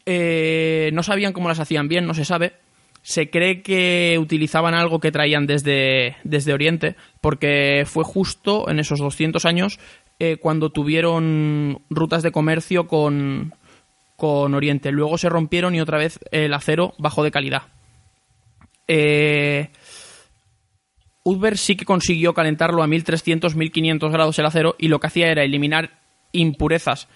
Eh, 0.05 0.91
no 0.93 1.03
sabían 1.03 1.33
cómo 1.33 1.49
las 1.49 1.61
hacían 1.61 1.89
bien, 1.89 2.07
no 2.07 2.15
se 2.15 2.25
sabe. 2.25 2.53
Se 3.07 3.31
cree 3.31 3.63
que 3.63 4.19
utilizaban 4.21 4.75
algo 4.75 4.99
que 4.99 5.13
traían 5.13 5.47
desde, 5.47 6.17
desde 6.25 6.53
Oriente, 6.53 6.97
porque 7.21 7.85
fue 7.87 8.03
justo 8.03 8.69
en 8.69 8.81
esos 8.81 8.99
200 8.99 9.45
años 9.45 9.79
eh, 10.19 10.39
cuando 10.39 10.71
tuvieron 10.71 11.83
rutas 11.89 12.25
de 12.25 12.33
comercio 12.33 12.89
con, 12.89 13.55
con 14.17 14.55
Oriente. 14.55 14.91
Luego 14.91 15.19
se 15.19 15.29
rompieron 15.29 15.77
y 15.77 15.81
otra 15.81 15.99
vez 15.99 16.19
el 16.33 16.53
acero 16.53 16.95
bajó 16.99 17.23
de 17.23 17.31
calidad. 17.31 17.69
Eh, 18.89 19.71
sí 21.55 21.77
que 21.77 21.85
consiguió 21.85 22.35
calentarlo 22.35 22.83
a 22.83 22.89
1300-1500 22.89 24.11
grados 24.11 24.37
el 24.41 24.47
acero 24.47 24.75
y 24.81 24.89
lo 24.89 24.99
que 24.99 25.07
hacía 25.07 25.29
era 25.29 25.45
eliminar 25.45 26.01
impurezas 26.33 27.07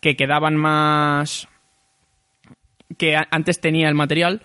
que 0.00 0.16
quedaban 0.16 0.56
más 0.56 1.46
que 2.98 3.14
antes 3.30 3.60
tenía 3.60 3.88
el 3.88 3.94
material 3.94 4.42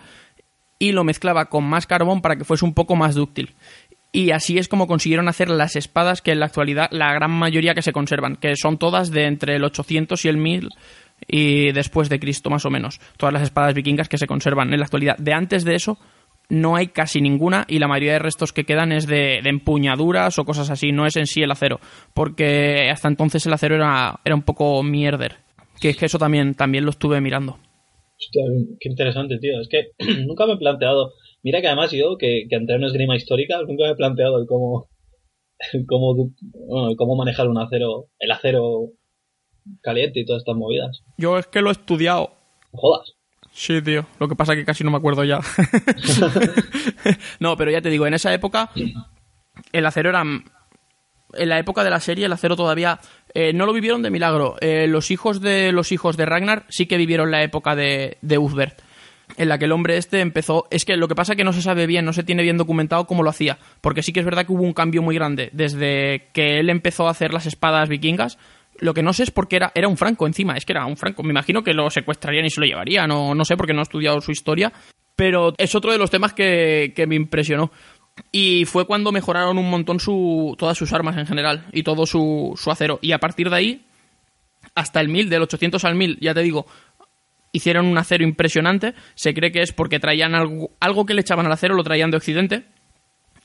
y 0.83 0.91
lo 0.91 1.05
mezclaba 1.05 1.45
con 1.45 1.63
más 1.63 1.87
carbón 1.87 2.21
para 2.21 2.35
que 2.35 2.43
fuese 2.43 2.65
un 2.65 2.73
poco 2.73 2.97
más 2.97 3.15
dúctil. 3.15 3.53
Y 4.11 4.31
así 4.31 4.57
es 4.57 4.67
como 4.67 4.85
consiguieron 4.85 5.29
hacer 5.29 5.49
las 5.49 5.77
espadas 5.77 6.21
que 6.21 6.31
en 6.31 6.41
la 6.41 6.47
actualidad 6.47 6.89
la 6.91 7.13
gran 7.13 7.31
mayoría 7.31 7.73
que 7.73 7.81
se 7.81 7.93
conservan, 7.93 8.35
que 8.35 8.57
son 8.57 8.77
todas 8.77 9.09
de 9.09 9.25
entre 9.25 9.55
el 9.55 9.63
800 9.63 10.25
y 10.25 10.27
el 10.27 10.35
1000 10.35 10.69
y 11.25 11.71
después 11.71 12.09
de 12.09 12.19
Cristo 12.19 12.49
más 12.49 12.65
o 12.65 12.69
menos. 12.69 12.99
Todas 13.15 13.31
las 13.31 13.43
espadas 13.43 13.73
vikingas 13.73 14.09
que 14.09 14.17
se 14.17 14.27
conservan 14.27 14.73
en 14.73 14.79
la 14.79 14.85
actualidad. 14.85 15.17
De 15.17 15.31
antes 15.31 15.63
de 15.63 15.75
eso 15.75 15.97
no 16.49 16.75
hay 16.75 16.87
casi 16.87 17.21
ninguna 17.21 17.63
y 17.69 17.79
la 17.79 17.87
mayoría 17.87 18.13
de 18.13 18.19
restos 18.19 18.51
que 18.51 18.65
quedan 18.65 18.91
es 18.91 19.07
de, 19.07 19.39
de 19.41 19.49
empuñaduras 19.49 20.37
o 20.37 20.43
cosas 20.43 20.69
así, 20.69 20.91
no 20.91 21.05
es 21.05 21.15
en 21.15 21.27
sí 21.27 21.43
el 21.43 21.51
acero, 21.51 21.79
porque 22.13 22.89
hasta 22.91 23.07
entonces 23.07 23.45
el 23.45 23.53
acero 23.53 23.75
era, 23.75 24.19
era 24.25 24.35
un 24.35 24.43
poco 24.43 24.83
mierder. 24.83 25.37
Que 25.79 25.91
es 25.91 25.97
que 25.97 26.07
eso 26.07 26.17
también, 26.17 26.55
también 26.55 26.83
lo 26.83 26.91
estuve 26.91 27.21
mirando. 27.21 27.57
Hostia, 28.25 28.43
qué 28.79 28.89
interesante, 28.89 29.37
tío. 29.39 29.59
Es 29.59 29.67
que 29.67 29.91
nunca 30.25 30.45
me 30.45 30.53
he 30.53 30.57
planteado. 30.57 31.13
Mira 31.43 31.61
que 31.61 31.67
además 31.67 31.91
yo, 31.91 32.17
que, 32.17 32.45
que 32.49 32.55
entré 32.55 32.75
en 32.75 32.81
una 32.81 32.87
esgrima 32.87 33.15
histórica, 33.15 33.59
nunca 33.67 33.83
me 33.83 33.91
he 33.91 33.95
planteado 33.95 34.39
el 34.39 34.47
cómo, 34.47 34.87
el 35.73 35.85
cómo, 35.85 36.31
bueno, 36.67 36.89
el 36.89 36.95
cómo 36.95 37.15
manejar 37.15 37.47
un 37.47 37.57
acero, 37.57 38.07
el 38.19 38.31
acero 38.31 38.89
caliente 39.81 40.19
y 40.19 40.25
todas 40.25 40.41
estas 40.41 40.55
movidas. 40.55 41.03
Yo 41.17 41.37
es 41.37 41.47
que 41.47 41.61
lo 41.61 41.69
he 41.69 41.73
estudiado. 41.73 42.31
Jodas. 42.71 43.13
Sí, 43.51 43.81
tío. 43.81 44.05
Lo 44.19 44.27
que 44.27 44.35
pasa 44.35 44.53
es 44.53 44.59
que 44.59 44.65
casi 44.65 44.83
no 44.83 44.91
me 44.91 44.97
acuerdo 44.97 45.23
ya. 45.23 45.39
no, 47.39 47.55
pero 47.55 47.71
ya 47.71 47.81
te 47.81 47.89
digo, 47.89 48.07
en 48.07 48.13
esa 48.13 48.33
época 48.33 48.71
el 49.71 49.85
acero 49.85 50.09
era... 50.09 50.23
En 51.35 51.49
la 51.49 51.59
época 51.59 51.83
de 51.83 51.89
la 51.89 51.99
serie 51.99 52.25
el 52.25 52.33
acero 52.33 52.55
todavía 52.55 52.99
eh, 53.33 53.53
no 53.53 53.65
lo 53.65 53.73
vivieron 53.73 54.01
de 54.01 54.09
milagro. 54.09 54.55
Eh, 54.61 54.87
los 54.87 55.11
hijos 55.11 55.41
de 55.41 55.71
los 55.71 55.91
hijos 55.91 56.17
de 56.17 56.25
Ragnar 56.25 56.65
sí 56.69 56.85
que 56.85 56.97
vivieron 56.97 57.31
la 57.31 57.43
época 57.43 57.75
de, 57.75 58.17
de 58.21 58.37
Uthbert, 58.37 58.81
en 59.37 59.49
la 59.49 59.57
que 59.57 59.65
el 59.65 59.71
hombre 59.71 59.97
este 59.97 60.19
empezó... 60.19 60.67
Es 60.69 60.85
que 60.85 60.97
lo 60.97 61.07
que 61.07 61.15
pasa 61.15 61.33
es 61.33 61.37
que 61.37 61.43
no 61.43 61.53
se 61.53 61.61
sabe 61.61 61.87
bien, 61.87 62.05
no 62.05 62.13
se 62.13 62.23
tiene 62.23 62.43
bien 62.43 62.57
documentado 62.57 63.05
cómo 63.05 63.23
lo 63.23 63.29
hacía. 63.29 63.57
Porque 63.81 64.03
sí 64.03 64.13
que 64.13 64.19
es 64.19 64.25
verdad 64.25 64.45
que 64.45 64.53
hubo 64.53 64.63
un 64.63 64.73
cambio 64.73 65.01
muy 65.01 65.15
grande. 65.15 65.49
Desde 65.53 66.29
que 66.33 66.59
él 66.59 66.69
empezó 66.69 67.07
a 67.07 67.11
hacer 67.11 67.33
las 67.33 67.45
espadas 67.45 67.89
vikingas, 67.89 68.37
lo 68.79 68.93
que 68.93 69.03
no 69.03 69.13
sé 69.13 69.23
es 69.23 69.31
por 69.31 69.47
qué 69.47 69.57
era, 69.57 69.71
era 69.75 69.87
un 69.87 69.97
franco 69.97 70.27
encima, 70.27 70.55
es 70.55 70.65
que 70.65 70.73
era 70.73 70.85
un 70.85 70.97
franco. 70.97 71.23
Me 71.23 71.31
imagino 71.31 71.63
que 71.63 71.73
lo 71.73 71.89
secuestrarían 71.89 72.45
y 72.45 72.49
se 72.49 72.59
lo 72.59 72.67
llevarían, 72.67 73.09
o 73.11 73.33
no 73.33 73.45
sé, 73.45 73.55
porque 73.55 73.73
no 73.73 73.79
he 73.79 73.83
estudiado 73.83 74.19
su 74.21 74.31
historia. 74.31 74.71
Pero 75.15 75.53
es 75.57 75.75
otro 75.75 75.91
de 75.91 75.99
los 75.99 76.09
temas 76.09 76.33
que, 76.33 76.91
que 76.95 77.05
me 77.05 77.15
impresionó. 77.15 77.71
Y 78.31 78.65
fue 78.65 78.85
cuando 78.85 79.11
mejoraron 79.11 79.57
un 79.57 79.69
montón 79.69 79.99
su, 79.99 80.55
todas 80.57 80.77
sus 80.77 80.93
armas 80.93 81.17
en 81.17 81.25
general 81.25 81.65
y 81.71 81.83
todo 81.83 82.05
su, 82.05 82.53
su 82.55 82.71
acero. 82.71 82.99
Y 83.01 83.11
a 83.11 83.19
partir 83.19 83.49
de 83.49 83.55
ahí, 83.55 83.85
hasta 84.75 85.01
el 85.01 85.09
1000, 85.09 85.29
del 85.29 85.41
800 85.43 85.83
al 85.85 85.95
1000, 85.95 86.19
ya 86.19 86.33
te 86.33 86.41
digo, 86.41 86.65
hicieron 87.51 87.85
un 87.85 87.97
acero 87.97 88.23
impresionante. 88.23 88.93
Se 89.15 89.33
cree 89.33 89.51
que 89.51 89.61
es 89.61 89.71
porque 89.71 89.99
traían 89.99 90.35
algo, 90.35 90.71
algo 90.79 91.05
que 91.05 91.13
le 91.13 91.21
echaban 91.21 91.45
al 91.45 91.51
acero, 91.51 91.75
lo 91.75 91.83
traían 91.83 92.11
de 92.11 92.17
Occidente. 92.17 92.65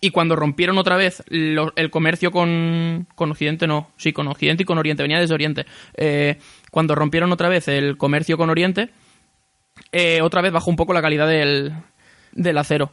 Y 0.01 0.11
cuando 0.11 0.37
rompieron 0.37 0.79
otra 0.79 0.97
vez 0.97 1.25
el 1.29 1.91
comercio 1.91 2.31
con, 2.31 3.09
con 3.15 3.31
Occidente, 3.33 3.67
no, 3.67 3.91
sí, 3.97 4.13
con 4.13 4.29
Occidente 4.29 4.63
y 4.63 4.67
con 4.67 4.79
Oriente, 4.79 5.03
venía 5.03 5.19
desde 5.19 5.35
Oriente. 5.35 5.67
Eh, 5.97 6.39
cuando 6.71 6.95
rompieron 6.95 7.33
otra 7.33 7.49
vez 7.49 7.67
el 7.69 7.97
comercio 7.97 8.37
con 8.37 8.49
Oriente, 8.49 8.91
eh, 9.91 10.21
otra 10.23 10.41
vez 10.41 10.53
bajó 10.53 10.71
un 10.71 10.77
poco 10.77 10.93
la 10.93 11.03
calidad 11.03 11.27
del, 11.27 11.73
del 12.33 12.59
acero. 12.59 12.93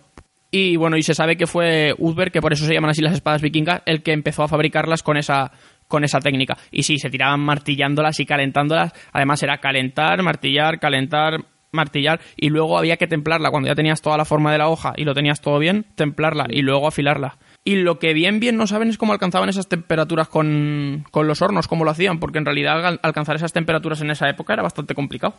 Y 0.52 0.78
bueno, 0.78 0.96
y 0.98 1.04
se 1.04 1.14
sabe 1.14 1.36
que 1.36 1.48
fue 1.48 1.94
Udber, 1.98 2.32
que 2.32 2.42
por 2.42 2.54
eso 2.54 2.66
se 2.66 2.74
llaman 2.74 2.92
así 2.92 3.02
las 3.02 3.14
espadas 3.14 3.42
vikingas, 3.42 3.82
el 3.86 4.04
que 4.04 4.14
empezó 4.14 4.44
a 4.44 4.48
fabricarlas 4.48 5.04
con 5.04 5.18
esa, 5.18 5.52
con 5.88 6.04
esa 6.04 6.20
técnica. 6.20 6.58
Y 6.72 6.84
sí, 6.84 6.98
se 6.98 7.10
tiraban 7.10 7.42
martillándolas 7.42 8.20
y 8.20 8.26
calentándolas. 8.26 8.94
Además 9.12 9.44
era 9.44 9.58
calentar, 9.58 10.22
martillar, 10.24 10.80
calentar, 10.80 11.44
martillar. 11.72 12.22
Y 12.38 12.50
luego 12.50 12.78
había 12.78 12.96
que 12.96 13.08
templarla. 13.08 13.52
Cuando 13.52 13.68
ya 13.68 13.76
tenías 13.76 14.02
toda 14.02 14.18
la 14.18 14.24
forma 14.24 14.52
de 14.54 14.60
la 14.60 14.70
hoja 14.70 14.94
y 14.96 15.04
lo 15.04 15.14
tenías 15.14 15.42
todo 15.42 15.60
bien, 15.60 15.86
templarla 15.96 16.46
y 16.50 16.62
luego 16.62 16.88
afilarla. 16.88 17.38
Y 17.66 17.76
lo 17.78 17.98
que 18.00 18.14
bien, 18.14 18.40
bien 18.40 18.56
no 18.58 18.68
saben 18.68 18.90
es 18.90 18.98
cómo 18.98 19.12
alcanzaban 19.12 19.50
esas 19.50 19.68
temperaturas 19.68 20.30
con, 20.30 21.04
con 21.12 21.28
los 21.28 21.42
hornos, 21.42 21.68
cómo 21.68 21.84
lo 21.84 21.92
hacían, 21.92 22.20
porque 22.20 22.38
en 22.38 22.46
realidad 22.46 22.86
al- 22.86 23.00
alcanzar 23.02 23.36
esas 23.36 23.52
temperaturas 23.54 24.00
en 24.02 24.12
esa 24.12 24.30
época 24.30 24.54
era 24.54 24.62
bastante 24.64 24.94
complicado. 24.94 25.34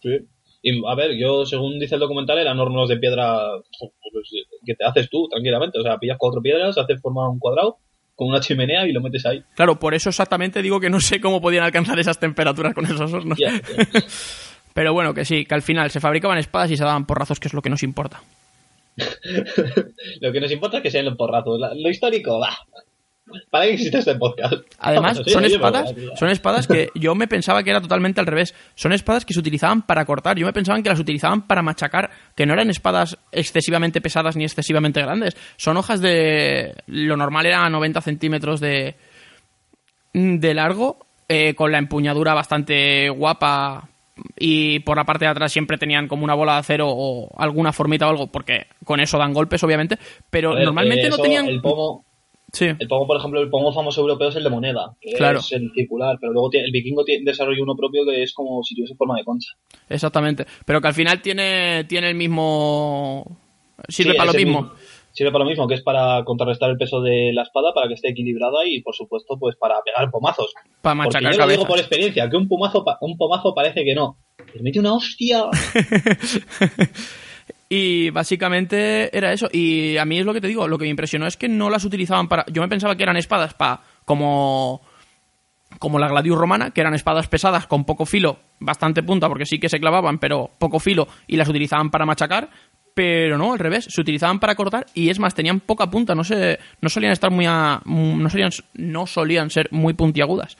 Sí. 0.00 0.10
Y 0.62 0.82
a 0.86 0.94
ver, 0.94 1.16
yo, 1.16 1.46
según 1.46 1.78
dice 1.78 1.94
el 1.94 2.00
documental, 2.00 2.38
eran 2.38 2.58
hornos 2.58 2.88
de 2.88 2.96
piedra 2.96 3.38
pues, 4.12 4.28
que 4.64 4.74
te 4.74 4.84
haces 4.84 5.08
tú 5.08 5.28
tranquilamente. 5.28 5.78
O 5.78 5.82
sea, 5.82 5.98
pillas 5.98 6.16
cuatro 6.18 6.42
piedras, 6.42 6.76
haces 6.76 7.00
forma 7.00 7.28
un 7.28 7.38
cuadrado 7.38 7.78
con 8.14 8.28
una 8.28 8.40
chimenea 8.40 8.86
y 8.86 8.92
lo 8.92 9.00
metes 9.00 9.24
ahí. 9.26 9.44
Claro, 9.54 9.78
por 9.78 9.94
eso 9.94 10.08
exactamente 10.08 10.60
digo 10.60 10.80
que 10.80 10.90
no 10.90 11.00
sé 11.00 11.20
cómo 11.20 11.40
podían 11.40 11.62
alcanzar 11.62 11.98
esas 12.00 12.18
temperaturas 12.18 12.74
con 12.74 12.84
esos 12.84 13.12
hornos. 13.12 13.38
Pero 14.74 14.92
bueno, 14.92 15.14
que 15.14 15.24
sí, 15.24 15.44
que 15.44 15.54
al 15.54 15.62
final 15.62 15.90
se 15.90 16.00
fabricaban 16.00 16.38
espadas 16.38 16.70
y 16.72 16.76
se 16.76 16.84
daban 16.84 17.06
porrazos, 17.06 17.38
que 17.38 17.48
es 17.48 17.54
lo 17.54 17.62
que 17.62 17.70
nos 17.70 17.84
importa. 17.84 18.22
lo 20.20 20.32
que 20.32 20.40
nos 20.40 20.50
importa 20.50 20.78
es 20.78 20.82
que 20.82 20.90
sean 20.90 21.04
los 21.04 21.16
porrazos. 21.16 21.60
Lo 21.76 21.88
histórico, 21.88 22.40
va. 22.40 22.58
¿Para 23.50 23.64
qué 23.64 23.74
existe 23.74 23.98
este 23.98 24.14
podcast? 24.14 24.54
Además, 24.78 25.20
son 25.26 25.44
espadas, 25.44 25.94
son 26.16 26.30
espadas 26.30 26.66
que 26.66 26.90
yo 26.94 27.14
me 27.14 27.28
pensaba 27.28 27.62
que 27.62 27.70
era 27.70 27.80
totalmente 27.80 28.20
al 28.20 28.26
revés. 28.26 28.54
Son 28.74 28.92
espadas 28.92 29.24
que 29.24 29.34
se 29.34 29.40
utilizaban 29.40 29.82
para 29.82 30.04
cortar. 30.04 30.38
Yo 30.38 30.46
me 30.46 30.52
pensaba 30.52 30.80
que 30.82 30.88
las 30.88 31.00
utilizaban 31.00 31.46
para 31.46 31.62
machacar, 31.62 32.10
que 32.34 32.46
no 32.46 32.54
eran 32.54 32.70
espadas 32.70 33.18
excesivamente 33.32 34.00
pesadas 34.00 34.36
ni 34.36 34.44
excesivamente 34.44 35.00
grandes. 35.00 35.36
Son 35.56 35.76
hojas 35.76 36.00
de... 36.00 36.74
Lo 36.86 37.16
normal 37.16 37.46
era 37.46 37.68
90 37.68 38.00
centímetros 38.00 38.60
de, 38.60 38.96
de 40.12 40.54
largo, 40.54 41.06
eh, 41.28 41.54
con 41.54 41.72
la 41.72 41.78
empuñadura 41.78 42.34
bastante 42.34 43.10
guapa 43.10 43.88
y 44.38 44.80
por 44.80 44.96
la 44.96 45.04
parte 45.04 45.24
de 45.24 45.30
atrás 45.30 45.52
siempre 45.52 45.78
tenían 45.78 46.08
como 46.08 46.24
una 46.24 46.34
bola 46.34 46.54
de 46.54 46.58
acero 46.60 46.88
o 46.88 47.30
alguna 47.38 47.72
formita 47.72 48.06
o 48.06 48.10
algo, 48.10 48.26
porque 48.28 48.66
con 48.84 49.00
eso 49.00 49.18
dan 49.18 49.32
golpes, 49.32 49.62
obviamente, 49.62 49.98
pero 50.30 50.54
ver, 50.54 50.64
normalmente 50.64 51.06
eh, 51.06 51.10
no 51.10 51.18
tenían... 51.18 51.46
El 51.46 51.60
pomo, 51.60 52.04
Sí. 52.52 52.64
el 52.66 52.88
pomo, 52.88 53.06
por 53.06 53.18
ejemplo, 53.18 53.40
el 53.42 53.50
pomo 53.50 53.72
famoso 53.72 54.00
europeo 54.00 54.28
es 54.28 54.36
el 54.36 54.44
de 54.44 54.50
moneda, 54.50 54.94
que 55.00 55.12
Claro. 55.12 55.40
es 55.40 55.52
el 55.52 55.70
circular, 55.74 56.16
pero 56.20 56.32
luego 56.32 56.48
tiene- 56.48 56.66
el 56.66 56.72
vikingo 56.72 57.04
tiene, 57.04 57.22
desarrolló 57.24 57.62
uno 57.62 57.76
propio 57.76 58.06
que 58.06 58.22
es 58.22 58.32
como 58.32 58.62
si 58.62 58.74
tuviese 58.74 58.94
forma 58.94 59.16
de 59.18 59.24
concha. 59.24 59.50
Exactamente. 59.88 60.46
Pero 60.64 60.80
que 60.80 60.88
al 60.88 60.94
final 60.94 61.20
tiene, 61.20 61.84
tiene 61.84 62.08
el 62.08 62.14
mismo. 62.14 63.38
Sirve 63.88 64.12
Sí, 64.12 64.16
para 64.18 64.32
lo 64.32 64.38
mismo. 64.38 64.72
Sirve 65.12 65.30
para 65.32 65.44
lo 65.44 65.50
mismo, 65.50 65.66
que 65.68 65.74
es 65.74 65.82
para 65.82 66.24
contrarrestar 66.24 66.70
el 66.70 66.76
peso 66.78 67.00
de 67.00 67.32
la 67.34 67.42
espada, 67.42 67.72
para 67.74 67.88
que 67.88 67.94
esté 67.94 68.10
equilibrada 68.10 68.64
y, 68.66 68.80
por 68.82 68.94
supuesto, 68.94 69.36
pues 69.38 69.56
para 69.56 69.76
pegar 69.82 70.10
pomazos. 70.10 70.52
Para 70.80 70.94
Porque 71.02 71.16
machacar 71.18 71.32
yo 71.32 71.38
lo 71.38 71.46
digo 71.50 71.66
por 71.66 71.78
experiencia, 71.78 72.28
que 72.30 72.36
un 72.36 72.46
pomazo, 72.48 72.84
pa- 72.84 72.98
un 73.00 73.16
pomazo 73.18 73.52
parece 73.54 73.84
que 73.84 73.94
no. 73.94 74.16
Le 74.54 74.62
mete 74.62 74.78
una 74.80 74.94
hostia. 74.94 75.44
Y 77.68 78.10
básicamente 78.10 79.16
era 79.16 79.32
eso. 79.32 79.48
Y 79.52 79.98
a 79.98 80.04
mí 80.04 80.18
es 80.18 80.24
lo 80.24 80.32
que 80.32 80.40
te 80.40 80.48
digo. 80.48 80.66
Lo 80.66 80.78
que 80.78 80.84
me 80.84 80.90
impresionó 80.90 81.26
es 81.26 81.36
que 81.36 81.48
no 81.48 81.68
las 81.68 81.84
utilizaban 81.84 82.28
para. 82.28 82.46
Yo 82.50 82.62
me 82.62 82.68
pensaba 82.68 82.96
que 82.96 83.02
eran 83.02 83.16
espadas 83.16 83.54
para. 83.54 83.80
Como. 84.04 84.80
Como 85.78 85.98
la 85.98 86.08
Gladius 86.08 86.38
romana, 86.38 86.70
que 86.70 86.80
eran 86.80 86.94
espadas 86.94 87.28
pesadas 87.28 87.66
con 87.66 87.84
poco 87.84 88.06
filo, 88.06 88.38
bastante 88.58 89.02
punta, 89.02 89.28
porque 89.28 89.44
sí 89.44 89.60
que 89.60 89.68
se 89.68 89.78
clavaban, 89.78 90.18
pero 90.18 90.50
poco 90.58 90.80
filo, 90.80 91.06
y 91.26 91.36
las 91.36 91.46
utilizaban 91.46 91.90
para 91.90 92.06
machacar. 92.06 92.48
pero 92.94 93.36
no, 93.36 93.52
al 93.52 93.58
revés, 93.58 93.84
se 93.84 94.00
utilizaban 94.00 94.40
para 94.40 94.54
cortar 94.56 94.86
y 94.94 95.10
es 95.10 95.18
más, 95.20 95.34
tenían 95.34 95.60
poca 95.60 95.88
punta, 95.88 96.14
no 96.14 96.24
se, 96.24 96.58
no 96.80 96.88
solían 96.88 97.12
estar 97.12 97.30
muy 97.30 97.44
a, 97.46 97.82
no 97.84 98.30
solían, 98.30 98.50
no 98.74 99.06
solían 99.06 99.50
ser 99.50 99.68
muy 99.70 99.92
puntiagudas. 99.92 100.56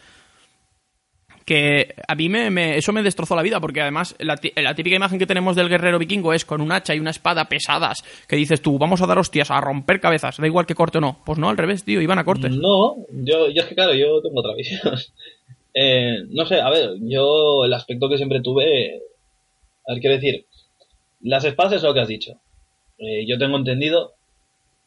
Que 1.49 1.95
a 2.07 2.15
mí 2.15 2.29
me, 2.29 2.77
eso 2.77 2.93
me 2.93 3.03
destrozó 3.03 3.35
la 3.35 3.41
vida, 3.41 3.59
porque 3.59 3.81
además 3.81 4.15
la, 4.19 4.39
la 4.57 4.75
típica 4.75 4.97
imagen 4.97 5.19
que 5.19 5.25
tenemos 5.25 5.57
del 5.57 5.71
guerrero 5.71 5.99
vikingo 5.99 6.35
es 6.35 6.45
con 6.45 6.61
un 6.61 6.71
hacha 6.73 6.95
y 6.95 7.01
una 7.01 7.09
espada 7.09 7.47
pesadas, 7.47 8.05
que 8.29 8.37
dices 8.37 8.61
tú, 8.61 8.77
vamos 8.77 9.01
a 9.01 9.07
dar 9.07 9.17
hostias, 9.17 9.51
a 9.51 9.59
romper 9.59 9.99
cabezas, 9.99 10.37
da 10.37 10.47
igual 10.47 10.67
que 10.67 10.75
corte 10.75 10.99
o 10.99 11.01
no. 11.01 11.23
Pues 11.25 11.39
no, 11.39 11.49
al 11.49 11.57
revés, 11.57 11.85
tío, 11.85 12.03
iban 12.03 12.19
a 12.19 12.25
cortes. 12.25 12.55
No, 12.55 12.97
yo, 13.11 13.49
yo 13.49 13.63
es 13.63 13.65
que 13.65 13.75
claro, 13.75 13.95
yo 13.95 14.21
tengo 14.21 14.41
otra 14.41 14.55
visión. 14.55 14.81
Eh, 15.81 16.25
no 16.31 16.45
sé, 16.45 16.61
a 16.61 16.71
ver, 16.71 16.91
yo 17.03 17.65
el 17.65 17.73
aspecto 17.73 18.09
que 18.09 18.17
siempre 18.17 18.41
tuve, 18.41 19.01
a 19.87 19.93
ver, 19.93 20.01
quiero 20.01 20.17
decir, 20.17 20.47
las 21.21 21.45
espadas 21.45 21.75
es 21.75 21.83
lo 21.85 21.95
que 21.95 22.01
has 22.01 22.09
dicho. 22.09 22.41
Eh, 22.99 23.27
yo 23.29 23.39
tengo 23.39 23.57
entendido 23.57 24.15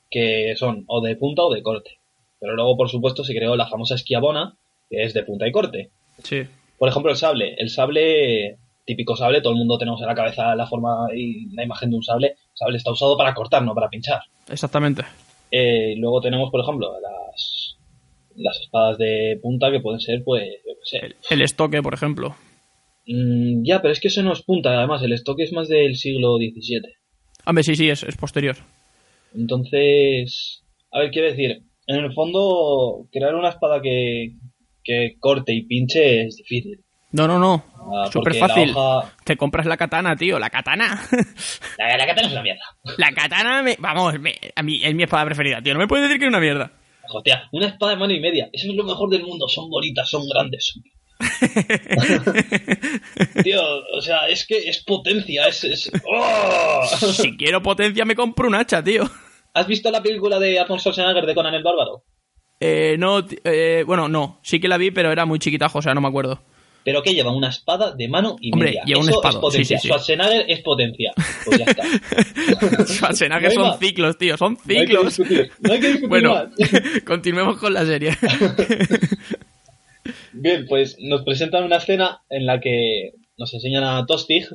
que 0.10 0.54
son 0.58 0.84
o 0.88 1.00
de 1.00 1.16
punta 1.16 1.44
o 1.44 1.54
de 1.54 1.64
corte. 1.64 1.98
Pero 2.42 2.56
luego, 2.56 2.76
por 2.76 2.90
supuesto, 2.90 3.24
se 3.24 3.34
creó 3.34 3.56
la 3.56 3.68
famosa 3.68 3.96
esquiabona, 3.96 4.58
que 4.90 5.04
es 5.04 5.14
de 5.14 5.24
punta 5.24 5.48
y 5.48 5.54
corte. 5.54 5.92
Sí. 6.24 6.44
Por 6.78 6.90
ejemplo, 6.90 7.12
el 7.12 7.18
sable. 7.18 7.56
El 7.58 7.70
sable, 7.70 8.58
típico 8.86 9.16
sable, 9.16 9.42
todo 9.42 9.54
el 9.54 9.60
mundo 9.60 9.78
tenemos 9.78 10.02
en 10.02 10.08
la 10.08 10.16
cabeza 10.16 10.56
la 10.56 10.68
forma 10.68 11.08
y 11.16 11.54
la 11.54 11.64
imagen 11.64 11.92
de 11.92 11.98
un 11.98 12.04
sable. 12.04 12.28
El 12.28 12.36
sable 12.58 12.78
está 12.78 12.92
usado 12.92 13.18
para 13.18 13.34
cortar, 13.34 13.64
no 13.64 13.76
para 13.76 13.90
pinchar. 13.90 14.22
Exactamente. 14.50 15.04
Eh, 15.52 15.96
luego 15.98 16.22
tenemos, 16.22 16.50
por 16.50 16.62
ejemplo, 16.62 16.94
las, 17.00 17.78
las 18.36 18.60
espadas 18.62 18.98
de 18.98 19.40
punta 19.42 19.72
que 19.72 19.80
pueden 19.80 20.00
ser, 20.00 20.24
pues, 20.24 20.44
yo 20.66 20.74
qué 20.74 20.86
sé. 20.86 21.06
El, 21.06 21.16
el 21.30 21.42
estoque, 21.42 21.82
por 21.82 21.94
ejemplo. 21.94 22.36
Mm, 23.08 23.64
ya, 23.64 23.82
pero 23.82 23.92
es 23.92 24.00
que 24.00 24.08
eso 24.08 24.24
no 24.24 24.34
es 24.34 24.42
punta, 24.42 24.78
además, 24.78 25.02
el 25.04 25.14
estoque 25.14 25.44
es 25.44 25.54
más 25.54 25.68
del 25.68 25.96
siglo 25.96 26.38
XVII. 26.38 26.82
Hombre, 27.46 27.64
sí, 27.64 27.76
sí, 27.76 27.90
es, 27.90 28.04
es 28.04 28.16
posterior. 28.16 28.56
Entonces, 29.36 30.64
a 30.92 31.00
ver, 31.00 31.12
quiero 31.12 31.30
decir, 31.30 31.64
en 31.88 31.96
el 31.96 32.14
fondo, 32.14 33.08
crear 33.12 33.36
una 33.36 33.50
espada 33.50 33.82
que, 33.82 34.34
que 34.84 35.16
corte 35.20 35.54
y 35.54 35.64
pinche 35.66 36.26
es 36.28 36.36
difícil. 36.38 36.80
No, 37.14 37.28
no, 37.28 37.38
no. 37.40 37.66
Ah, 37.94 38.10
Súper 38.12 38.36
fácil. 38.36 38.72
hoja- 38.76 39.12
Te 39.26 39.36
compras 39.36 39.66
la 39.66 39.76
katana, 39.76 40.16
tío, 40.16 40.40
la 40.40 40.50
katana. 40.50 41.02
La, 41.78 41.98
la 41.98 42.06
katana 42.08 42.28
es 42.28 42.34
una 42.34 42.42
mierda. 42.44 42.62
la 42.98 43.12
katana, 43.12 43.62
me- 43.64 43.76
vamos, 43.80 44.18
me- 44.20 44.40
a 44.56 44.64
mí 44.64 44.80
es 44.84 44.94
mi 44.96 45.04
espada 45.04 45.26
preferida, 45.26 45.62
tío. 45.62 45.74
No 45.74 45.80
me 45.80 45.88
puedes 45.88 46.06
decir 46.08 46.20
que 46.20 46.26
es 46.26 46.30
una 46.30 46.40
mierda. 46.40 46.72
Hostia, 47.14 47.50
una 47.52 47.68
espada 47.68 47.94
de 47.94 47.98
mano 48.00 48.14
y 48.14 48.20
media. 48.22 48.50
Eso 48.54 48.70
es 48.70 48.76
lo 48.76 48.84
mejor 48.86 49.10
del 49.10 49.24
mundo. 49.24 49.48
Son 49.50 49.70
bonitas, 49.70 50.10
son 50.10 50.24
grandes. 50.30 50.74
Tío, 53.44 53.62
o 53.96 54.02
sea, 54.02 54.28
es 54.28 54.46
que 54.46 54.58
es 54.70 54.84
potencia. 54.84 55.48
Es, 55.48 55.64
es... 55.64 55.92
¡Oh! 56.10 56.86
si 56.98 57.36
quiero 57.38 57.62
potencia, 57.62 58.06
me 58.06 58.16
compro 58.16 58.48
un 58.48 58.56
hacha, 58.56 58.84
tío. 58.84 59.04
¿Has 59.54 59.68
visto 59.68 59.92
la 59.92 60.02
película 60.02 60.40
de 60.40 60.60
Arnold 60.60 60.80
Schwarzenegger 60.82 61.26
de 61.26 61.36
Conan 61.36 61.54
el 61.54 61.64
Bárbaro? 61.64 62.04
Eh, 62.62 62.96
no, 63.00 63.26
eh, 63.44 63.84
bueno, 63.86 64.08
no. 64.08 64.40
Sí 64.44 64.60
que 64.60 64.68
la 64.68 64.78
vi, 64.78 64.92
pero 64.92 65.12
era 65.12 65.26
muy 65.26 65.40
chiquitajo, 65.40 65.80
o 65.80 65.82
sea, 65.82 65.94
no 65.96 66.02
me 66.02 66.08
acuerdo. 66.08 66.40
Pero 66.84 67.04
que 67.04 67.14
lleva 67.14 67.32
una 67.32 67.50
espada 67.50 67.92
de 67.94 68.08
mano 68.08 68.38
y 68.42 68.52
Hombre, 68.54 68.70
media. 68.70 68.84
lleva 68.86 69.02
un 69.02 69.10
Eso 69.10 69.20
espado, 69.20 69.38
es 69.38 69.42
potencia. 69.42 69.78
sí, 69.78 69.82
sí, 69.82 69.84
sí. 69.84 69.88
Schwarzenegger 69.90 70.46
es 70.48 70.60
potencia. 70.62 71.12
Pues 71.46 71.60
ya 71.60 71.66
está. 71.66 71.84
Schwarzenegger 72.86 73.50
No 73.50 73.56
son 73.56 73.68
más. 73.70 73.80
ciclos, 73.80 74.18
tío, 74.18 74.38
son 74.38 74.58
No 74.66 74.74
hay 74.74 74.80
que 74.80 74.86
ciclos. 74.88 75.18
discutir. 75.18 75.52
No 75.60 75.74
hay 75.74 75.80
que 75.80 75.88
discutir 75.88 76.10
bueno, 76.10 76.34
más. 76.34 76.48
continuemos 77.06 77.58
con 77.58 77.74
la 77.74 77.86
serie. 77.86 78.18
Bien, 80.34 80.66
pues 80.68 80.98
nos 81.00 81.24
presentan 81.24 81.64
una 81.64 81.78
escena 81.78 82.22
en 82.30 82.46
la 82.46 82.60
que 82.60 83.12
nos 83.38 83.54
enseñan 83.54 83.84
a 83.84 84.06
Tostig, 84.06 84.48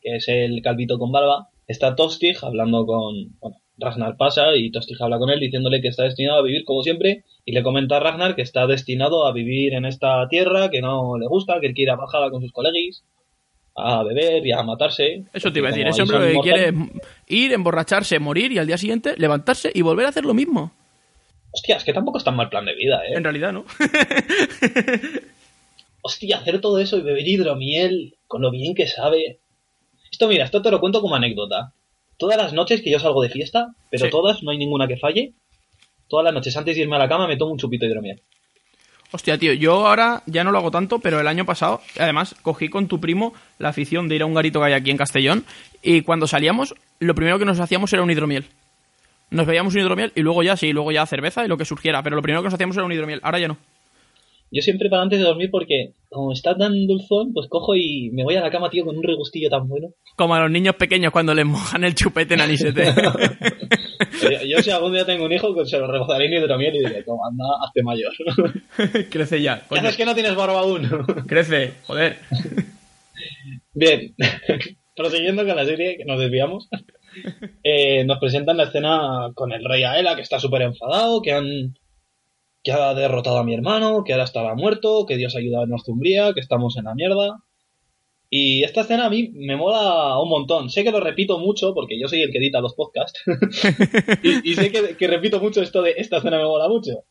que 0.00 0.16
es 0.16 0.28
el 0.28 0.60
calvito 0.62 0.98
con 0.98 1.12
barba. 1.12 1.48
Está 1.66 1.94
Tostig 1.96 2.36
hablando 2.42 2.86
con. 2.86 3.36
Bueno, 3.40 3.56
Ragnar 3.76 4.16
pasa 4.16 4.54
y 4.56 4.70
Tostig 4.70 5.02
habla 5.02 5.18
con 5.18 5.30
él 5.30 5.40
diciéndole 5.40 5.80
que 5.80 5.88
está 5.88 6.04
destinado 6.04 6.38
a 6.38 6.42
vivir 6.42 6.64
como 6.64 6.82
siempre. 6.82 7.24
Y 7.44 7.52
le 7.52 7.62
comenta 7.62 7.96
a 7.96 8.00
Ragnar 8.00 8.36
que 8.36 8.42
está 8.42 8.66
destinado 8.66 9.26
a 9.26 9.32
vivir 9.32 9.74
en 9.74 9.84
esta 9.84 10.26
tierra, 10.28 10.70
que 10.70 10.80
no 10.80 11.18
le 11.18 11.26
gusta, 11.26 11.60
que 11.60 11.66
él 11.66 11.74
quiere 11.74 11.90
ir 11.90 11.92
a 11.92 11.96
bajada 11.96 12.30
con 12.30 12.40
sus 12.40 12.52
colegis, 12.52 13.04
a 13.76 14.02
beber 14.04 14.46
y 14.46 14.52
a 14.52 14.62
matarse. 14.62 15.24
Eso 15.32 15.52
te 15.52 15.58
iba 15.58 15.68
a 15.68 15.72
decir, 15.72 15.86
ese 15.86 16.02
hombre 16.02 16.32
que 16.32 16.40
quiere 16.40 16.72
ir, 17.26 17.52
emborracharse, 17.52 18.18
morir 18.18 18.52
y 18.52 18.58
al 18.58 18.66
día 18.66 18.78
siguiente 18.78 19.14
levantarse 19.16 19.70
y 19.74 19.82
volver 19.82 20.06
a 20.06 20.10
hacer 20.10 20.24
lo 20.24 20.34
mismo. 20.34 20.72
Hostia, 21.50 21.76
es 21.76 21.84
que 21.84 21.92
tampoco 21.92 22.18
es 22.18 22.24
tan 22.24 22.36
mal 22.36 22.48
plan 22.48 22.64
de 22.64 22.74
vida, 22.74 23.02
¿eh? 23.06 23.14
En 23.14 23.22
realidad, 23.22 23.52
¿no? 23.52 23.64
Hostia, 26.02 26.38
hacer 26.38 26.60
todo 26.60 26.80
eso 26.80 26.98
y 26.98 27.02
beber 27.02 27.26
hidromiel 27.26 28.14
con 28.26 28.42
lo 28.42 28.50
bien 28.50 28.74
que 28.74 28.86
sabe. 28.86 29.38
Esto, 30.10 30.28
mira, 30.28 30.44
esto 30.44 30.62
te 30.62 30.70
lo 30.70 30.80
cuento 30.80 31.00
como 31.00 31.14
anécdota. 31.14 31.72
Todas 32.18 32.36
las 32.36 32.52
noches 32.52 32.80
que 32.82 32.90
yo 32.90 32.98
salgo 32.98 33.22
de 33.22 33.28
fiesta, 33.30 33.68
pero 33.90 34.04
Sí. 34.06 34.10
todas, 34.10 34.42
no 34.42 34.50
hay 34.50 34.58
ninguna 34.58 34.86
que 34.86 34.96
falle. 34.96 35.34
Todas 36.08 36.24
las 36.24 36.34
noches 36.34 36.56
antes 36.56 36.76
de 36.76 36.82
irme 36.82 36.96
a 36.96 36.98
la 36.98 37.08
cama 37.08 37.26
me 37.26 37.36
tomo 37.36 37.52
un 37.52 37.58
chupito 37.58 37.84
de 37.84 37.90
hidromiel. 37.90 38.22
Hostia, 39.10 39.38
tío, 39.38 39.52
yo 39.52 39.86
ahora 39.86 40.22
ya 40.26 40.42
no 40.42 40.50
lo 40.50 40.58
hago 40.58 40.70
tanto, 40.72 40.98
pero 40.98 41.20
el 41.20 41.28
año 41.28 41.44
pasado, 41.44 41.80
además, 41.98 42.34
cogí 42.42 42.68
con 42.68 42.88
tu 42.88 43.00
primo 43.00 43.32
la 43.58 43.68
afición 43.68 44.08
de 44.08 44.16
ir 44.16 44.22
a 44.22 44.26
un 44.26 44.34
garito 44.34 44.58
que 44.60 44.66
hay 44.66 44.72
aquí 44.72 44.90
en 44.90 44.96
Castellón 44.96 45.44
y 45.82 46.02
cuando 46.02 46.26
salíamos, 46.26 46.74
lo 46.98 47.14
primero 47.14 47.38
que 47.38 47.44
nos 47.44 47.60
hacíamos 47.60 47.92
era 47.92 48.02
un 48.02 48.10
hidromiel. 48.10 48.46
Nos 49.30 49.46
veíamos 49.46 49.74
un 49.74 49.80
hidromiel 49.80 50.12
y 50.16 50.20
luego 50.22 50.42
ya, 50.42 50.56
sí, 50.56 50.72
luego 50.72 50.90
ya 50.92 51.06
cerveza 51.06 51.44
y 51.44 51.48
lo 51.48 51.56
que 51.56 51.64
surgiera, 51.64 52.02
pero 52.02 52.16
lo 52.16 52.22
primero 52.22 52.42
que 52.42 52.46
nos 52.46 52.54
hacíamos 52.54 52.76
era 52.76 52.86
un 52.86 52.92
hidromiel, 52.92 53.20
ahora 53.22 53.38
ya 53.38 53.48
no. 53.48 53.56
Yo 54.54 54.62
siempre 54.62 54.88
para 54.88 55.02
antes 55.02 55.18
de 55.18 55.24
dormir 55.24 55.50
porque, 55.50 55.94
como 56.08 56.32
está 56.32 56.56
tan 56.56 56.86
dulzón, 56.86 57.32
pues 57.32 57.48
cojo 57.48 57.74
y 57.74 58.10
me 58.12 58.22
voy 58.22 58.36
a 58.36 58.40
la 58.40 58.52
cama, 58.52 58.70
tío, 58.70 58.84
con 58.84 58.96
un 58.96 59.02
regustillo 59.02 59.50
tan 59.50 59.66
bueno. 59.66 59.88
Como 60.14 60.32
a 60.36 60.40
los 60.40 60.50
niños 60.50 60.76
pequeños 60.76 61.10
cuando 61.10 61.34
les 61.34 61.44
mojan 61.44 61.82
el 61.82 61.96
chupete 61.96 62.34
en 62.34 62.40
anisete. 62.40 62.84
Yo, 64.22 64.30
yo 64.46 64.62
si 64.62 64.70
algún 64.70 64.92
día 64.92 65.04
tengo 65.04 65.24
un 65.24 65.32
hijo, 65.32 65.52
pues 65.54 65.68
se 65.68 65.78
lo 65.78 65.90
rebozaré 65.90 66.26
en 66.26 66.34
hidromiel 66.34 66.76
y 66.76 66.78
diré, 66.78 67.02
toma, 67.02 67.22
anda, 67.30 67.44
hazte 67.64 67.82
mayor. 67.82 68.12
Crece 69.10 69.42
ya, 69.42 69.60
¿Qué 69.60 69.68
coño. 69.68 69.80
haces 69.82 69.96
que 69.96 70.04
no 70.04 70.14
tienes 70.14 70.34
barba 70.34 70.60
aún? 70.60 70.88
Crece, 71.26 71.74
joder. 71.86 72.16
Bien, 73.74 74.14
prosiguiendo 74.96 75.44
con 75.44 75.56
la 75.56 75.64
serie, 75.64 75.96
que 75.96 76.04
nos 76.04 76.18
desviamos, 76.18 76.68
eh, 77.62 78.04
nos 78.04 78.18
presentan 78.18 78.56
la 78.56 78.64
escena 78.64 79.30
con 79.34 79.52
el 79.52 79.64
rey 79.64 79.82
Aela, 79.82 80.16
que 80.16 80.22
está 80.22 80.38
súper 80.38 80.62
enfadado, 80.62 81.20
que 81.20 81.32
han 81.32 81.74
que 82.64 82.72
ha 82.72 82.94
derrotado 82.94 83.36
a 83.36 83.44
mi 83.44 83.54
hermano, 83.54 84.02
que 84.04 84.12
ahora 84.12 84.24
estaba 84.24 84.54
muerto, 84.54 85.04
que 85.06 85.18
Dios 85.18 85.36
ayuda 85.36 85.62
a 85.62 85.66
Northumbria, 85.66 86.32
que 86.32 86.40
estamos 86.40 86.76
en 86.78 86.84
la 86.84 86.94
mierda. 86.94 87.44
Y 88.30 88.64
esta 88.64 88.80
escena 88.80 89.06
a 89.06 89.10
mí 89.10 89.30
me 89.34 89.54
mola 89.54 90.18
un 90.18 90.30
montón. 90.30 90.70
Sé 90.70 90.82
que 90.82 90.90
lo 90.90 90.98
repito 90.98 91.38
mucho, 91.38 91.74
porque 91.74 92.00
yo 92.00 92.08
soy 92.08 92.22
el 92.22 92.32
que 92.32 92.38
edita 92.38 92.62
los 92.62 92.74
podcasts. 92.74 93.22
y, 94.44 94.54
sé 94.54 94.72
que, 94.72 95.06
repito 95.06 95.40
mucho 95.40 95.60
esto 95.60 95.82
de 95.82 95.94
esta 95.98 96.16
escena 96.16 96.38
me 96.38 96.44
mola 96.44 96.66
mucho. 96.68 97.04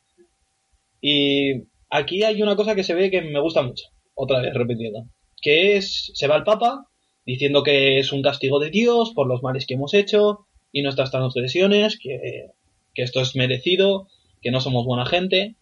Y 0.99 1.67
aquí 1.89 2.23
hay 2.23 2.41
una 2.41 2.55
cosa 2.55 2.73
que 2.73 2.83
se 2.83 2.95
ve 2.95 3.11
que 3.11 3.21
me 3.21 3.39
gusta 3.39 3.61
mucho. 3.61 3.85
Otra 4.15 4.41
vez 4.41 4.53
repitiendo 4.53 5.05
que 5.39 5.75
es, 5.75 6.11
se 6.15 6.27
va 6.27 6.37
el 6.37 6.43
Papa 6.43 6.87
diciendo 7.25 7.63
que 7.63 7.99
es 7.99 8.11
un 8.11 8.21
castigo 8.21 8.59
de 8.59 8.69
Dios 8.69 9.11
por 9.13 9.27
los 9.27 9.43
males 9.43 9.65
que 9.67 9.75
hemos 9.75 9.93
hecho 9.93 10.47
y 10.71 10.81
nuestras 10.81 11.11
transgresiones, 11.11 11.99
que 11.99 12.47
esto 12.95 13.21
es 13.21 13.35
merecido, 13.35 14.07
que 14.43 14.51
no 14.51 14.61
somos 14.61 14.85
buena 14.85 15.05
gente, 15.05 15.55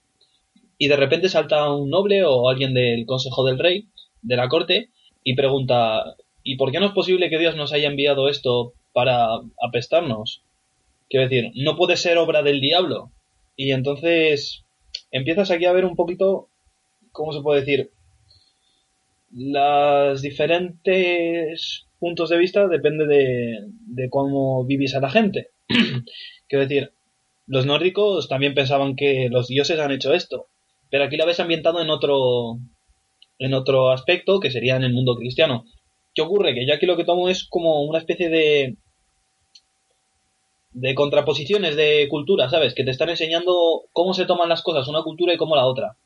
y 0.77 0.87
de 0.87 0.95
repente 0.95 1.29
salta 1.29 1.71
un 1.71 1.91
noble 1.91 2.25
o 2.25 2.49
alguien 2.49 2.73
del 2.73 3.05
Consejo 3.05 3.45
del 3.45 3.59
Rey, 3.59 3.85
de 4.23 4.35
la 4.35 4.49
corte, 4.49 4.89
y 5.23 5.35
pregunta, 5.35 6.15
¿y 6.43 6.57
por 6.57 6.71
qué 6.71 6.79
no 6.79 6.87
es 6.87 6.93
posible 6.93 7.29
que 7.29 7.37
Dios 7.37 7.55
nos 7.55 7.71
haya 7.71 7.87
enviado 7.87 8.27
esto 8.27 8.73
para 8.91 9.27
apestarnos? 9.63 10.41
Quiero 11.07 11.29
decir, 11.29 11.51
no 11.55 11.75
puede 11.75 11.97
ser 11.97 12.17
obra 12.17 12.41
del 12.41 12.61
diablo. 12.61 13.11
Y 13.55 13.73
entonces 13.73 14.63
empiezas 15.11 15.51
aquí 15.51 15.65
a 15.65 15.71
ver 15.71 15.85
un 15.85 15.95
poquito, 15.95 16.47
¿cómo 17.11 17.31
se 17.31 17.41
puede 17.41 17.59
decir? 17.59 17.91
Las 19.31 20.21
diferentes 20.21 21.85
puntos 21.99 22.29
de 22.29 22.37
vista 22.37 22.67
depende 22.67 23.05
de, 23.05 23.67
de 23.85 24.09
cómo 24.09 24.65
vivís 24.65 24.95
a 24.95 24.99
la 24.99 25.11
gente. 25.11 25.49
Quiero 26.47 26.67
decir, 26.67 26.91
los 27.51 27.65
nórdicos 27.65 28.29
también 28.29 28.53
pensaban 28.53 28.95
que 28.95 29.27
los 29.29 29.49
dioses 29.49 29.78
han 29.78 29.91
hecho 29.91 30.13
esto, 30.13 30.47
pero 30.89 31.03
aquí 31.03 31.17
lo 31.17 31.26
ves 31.26 31.41
ambientado 31.41 31.82
en 31.82 31.89
otro 31.89 32.59
en 33.39 33.53
otro 33.53 33.91
aspecto 33.91 34.39
que 34.39 34.51
sería 34.51 34.78
en 34.78 34.84
el 34.84 34.93
mundo 34.93 35.15
cristiano. 35.17 35.65
¿Qué 36.15 36.21
ocurre? 36.21 36.53
Que 36.53 36.65
yo 36.65 36.73
aquí 36.73 36.86
lo 36.86 36.95
que 36.95 37.03
tomo 37.03 37.28
es 37.28 37.45
como 37.49 37.84
una 37.84 37.97
especie 37.97 38.30
de 38.30 38.78
de 40.71 40.95
contraposiciones 40.95 41.76
de 41.76 42.07
cultura, 42.09 42.49
¿sabes? 42.49 42.73
Que 42.73 42.86
te 42.86 42.91
están 42.91 43.09
enseñando 43.09 43.84
cómo 43.91 44.13
se 44.13 44.26
toman 44.26 44.47
las 44.47 44.61
cosas 44.61 44.88
una 44.88 45.03
cultura 45.03 45.34
y 45.34 45.38
cómo 45.38 45.57
la 45.57 45.65
otra, 45.65 45.97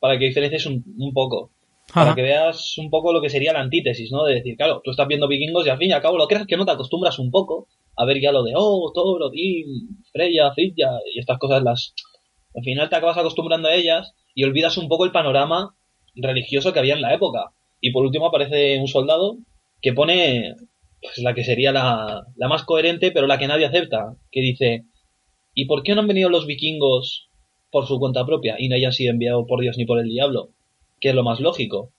para 0.00 0.18
que 0.18 0.26
diferencies 0.26 0.66
un 0.66 1.12
poco 1.14 1.50
para 1.92 2.14
que 2.14 2.22
veas 2.22 2.78
un 2.78 2.90
poco 2.90 3.12
lo 3.12 3.20
que 3.20 3.30
sería 3.30 3.52
la 3.52 3.60
antítesis, 3.60 4.10
¿no? 4.12 4.24
De 4.24 4.34
decir, 4.34 4.56
claro, 4.56 4.80
tú 4.84 4.90
estás 4.90 5.08
viendo 5.08 5.28
vikingos 5.28 5.66
y 5.66 5.70
al 5.70 5.78
fin 5.78 5.90
y 5.90 5.92
al 5.92 6.02
cabo 6.02 6.18
lo 6.18 6.28
creas 6.28 6.46
que 6.46 6.56
no 6.56 6.64
te 6.64 6.72
acostumbras 6.72 7.18
un 7.18 7.30
poco 7.30 7.68
a 7.96 8.04
ver 8.04 8.20
ya 8.20 8.32
lo 8.32 8.42
de, 8.42 8.52
oh, 8.56 8.92
Thor, 8.94 9.22
Odín, 9.22 10.02
Freya, 10.12 10.52
Frilla 10.52 10.90
y 11.14 11.18
estas 11.18 11.38
cosas 11.38 11.62
las... 11.62 11.94
Al 12.54 12.64
final 12.64 12.88
te 12.88 12.96
acabas 12.96 13.18
acostumbrando 13.18 13.68
a 13.68 13.74
ellas 13.74 14.14
y 14.34 14.44
olvidas 14.44 14.78
un 14.78 14.88
poco 14.88 15.04
el 15.04 15.12
panorama 15.12 15.74
religioso 16.14 16.72
que 16.72 16.78
había 16.78 16.94
en 16.94 17.02
la 17.02 17.14
época. 17.14 17.52
Y 17.80 17.92
por 17.92 18.04
último 18.04 18.26
aparece 18.26 18.78
un 18.78 18.88
soldado 18.88 19.36
que 19.82 19.92
pone 19.92 20.54
pues 21.02 21.18
la 21.18 21.34
que 21.34 21.44
sería 21.44 21.72
la, 21.72 22.22
la 22.36 22.48
más 22.48 22.64
coherente, 22.64 23.10
pero 23.10 23.26
la 23.26 23.38
que 23.38 23.46
nadie 23.46 23.66
acepta, 23.66 24.16
que 24.30 24.40
dice, 24.40 24.84
¿y 25.54 25.66
por 25.66 25.82
qué 25.82 25.94
no 25.94 26.02
han 26.02 26.08
venido 26.08 26.28
los 26.28 26.46
vikingos 26.46 27.28
por 27.70 27.86
su 27.86 27.98
cuenta 27.98 28.26
propia 28.26 28.56
y 28.58 28.68
no 28.68 28.76
hayan 28.76 28.92
sido 28.92 29.12
enviados 29.12 29.44
por 29.48 29.60
Dios 29.60 29.76
ni 29.78 29.86
por 29.86 29.98
el 29.98 30.08
diablo? 30.08 30.50
Que 31.00 31.10
es 31.10 31.14
lo 31.14 31.22
más 31.24 31.40
lógico. 31.40 31.92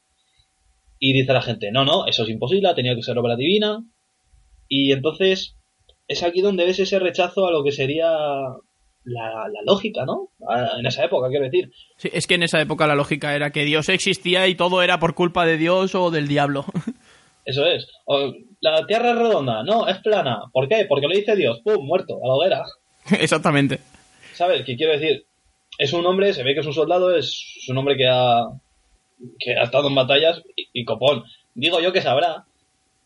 Y 0.99 1.13
dice 1.13 1.33
la 1.33 1.41
gente, 1.41 1.71
no, 1.71 1.83
no, 1.83 2.05
eso 2.05 2.23
es 2.23 2.29
imposible, 2.29 2.69
ha 2.69 2.75
tenido 2.75 2.95
que 2.95 3.01
ser 3.01 3.17
obra 3.17 3.35
divina. 3.35 3.83
Y 4.67 4.91
entonces 4.91 5.55
es 6.07 6.23
aquí 6.23 6.41
donde 6.41 6.65
ves 6.65 6.79
ese 6.79 6.99
rechazo 6.99 7.47
a 7.47 7.51
lo 7.51 7.63
que 7.63 7.71
sería 7.71 8.09
la, 9.03 9.47
la 9.51 9.61
lógica, 9.65 10.05
¿no? 10.05 10.29
A- 10.47 10.77
En 10.79 10.85
esa 10.85 11.03
época, 11.03 11.29
quiero 11.29 11.45
decir. 11.45 11.71
Sí, 11.97 12.09
es 12.13 12.27
que 12.27 12.35
en 12.35 12.43
esa 12.43 12.61
época 12.61 12.85
la 12.85 12.95
lógica 12.95 13.35
era 13.35 13.49
que 13.51 13.65
Dios 13.65 13.89
existía 13.89 14.47
y 14.47 14.55
todo 14.55 14.81
era 14.83 14.99
por 14.99 15.15
culpa 15.15 15.45
de 15.45 15.57
Dios 15.57 15.95
o 15.95 16.11
del 16.11 16.27
diablo. 16.27 16.65
Eso 17.45 17.65
es. 17.65 17.87
O, 18.05 18.31
la 18.59 18.85
Tierra 18.85 19.11
es 19.13 19.17
redonda, 19.17 19.63
no, 19.63 19.87
es 19.87 19.97
plana. 19.99 20.43
¿Por 20.53 20.67
qué? 20.69 20.85
Porque 20.87 21.07
lo 21.07 21.15
dice 21.15 21.35
Dios. 21.35 21.59
¡Pum! 21.63 21.83
Muerto, 21.83 22.19
a 22.23 22.27
la 22.27 22.33
hoguera. 22.35 22.63
Exactamente. 23.19 23.79
¿Sabes? 24.35 24.63
¿Qué 24.63 24.75
quiero 24.77 24.93
decir? 24.93 25.25
Es 25.79 25.91
un 25.93 26.05
hombre, 26.05 26.31
se 26.33 26.43
ve 26.43 26.53
que 26.53 26.59
es 26.59 26.65
un 26.67 26.73
soldado, 26.73 27.15
es 27.15 27.65
un 27.67 27.77
hombre 27.79 27.97
que 27.97 28.07
ha, 28.07 28.43
que 29.39 29.57
ha 29.57 29.63
estado 29.63 29.87
en 29.87 29.95
batallas 29.95 30.41
y, 30.55 30.67
y 30.73 30.85
copón. 30.85 31.23
Digo 31.53 31.79
yo 31.79 31.91
que 31.91 32.01
sabrá 32.01 32.45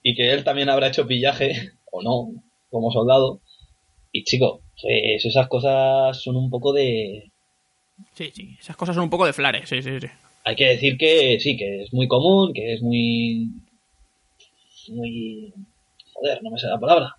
y 0.04 0.16
que 0.16 0.32
él 0.32 0.44
también 0.44 0.70
habrá 0.70 0.88
hecho 0.88 1.08
pillaje, 1.08 1.72
o 1.92 2.04
no, 2.04 2.44
como 2.70 2.92
soldado. 2.92 3.42
Y 4.12 4.24
chico, 4.24 4.62
pues 4.82 5.26
esas 5.26 5.48
cosas 5.48 6.22
son 6.22 6.36
un 6.36 6.50
poco 6.50 6.74
de... 6.74 7.32
Sí, 8.14 8.32
sí, 8.34 8.56
esas 8.60 8.76
cosas 8.76 8.96
son 8.96 9.06
un 9.06 9.10
poco 9.10 9.26
de 9.26 9.34
flares, 9.34 9.68
sí, 9.68 9.82
sí, 9.82 10.00
sí. 10.00 10.08
Hay 10.44 10.56
que 10.56 10.68
decir 10.68 10.98
que 10.98 11.40
sí, 11.40 11.58
que 11.58 11.84
es 11.84 11.94
muy 11.94 12.08
común, 12.08 12.54
que 12.54 12.74
es 12.74 12.82
muy... 12.82 13.50
Muy... 14.90 15.54
Joder, 16.14 16.44
no 16.44 16.52
me 16.52 16.60
sé 16.60 16.68
la 16.68 16.80
palabra. 16.80 17.16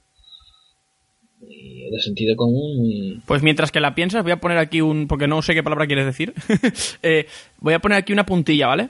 Muy 1.41 1.89
de 1.91 2.01
sentido 2.01 2.35
común. 2.37 3.23
Pues 3.27 3.43
mientras 3.43 3.71
que 3.71 3.81
la 3.81 3.95
piensas, 3.95 4.23
voy 4.23 4.33
a 4.33 4.41
poner 4.41 4.59
aquí 4.59 4.81
un. 4.81 5.07
Porque 5.07 5.29
no 5.29 5.43
sé 5.43 5.55
qué 5.55 5.63
palabra 5.63 5.87
quieres 5.87 6.07
decir. 6.07 6.35
Eh, 7.03 7.27
voy 7.59 7.75
a 7.75 7.79
poner 7.79 7.99
aquí 7.99 8.13
una 8.13 8.27
puntilla, 8.27 8.67
¿vale? 8.67 8.89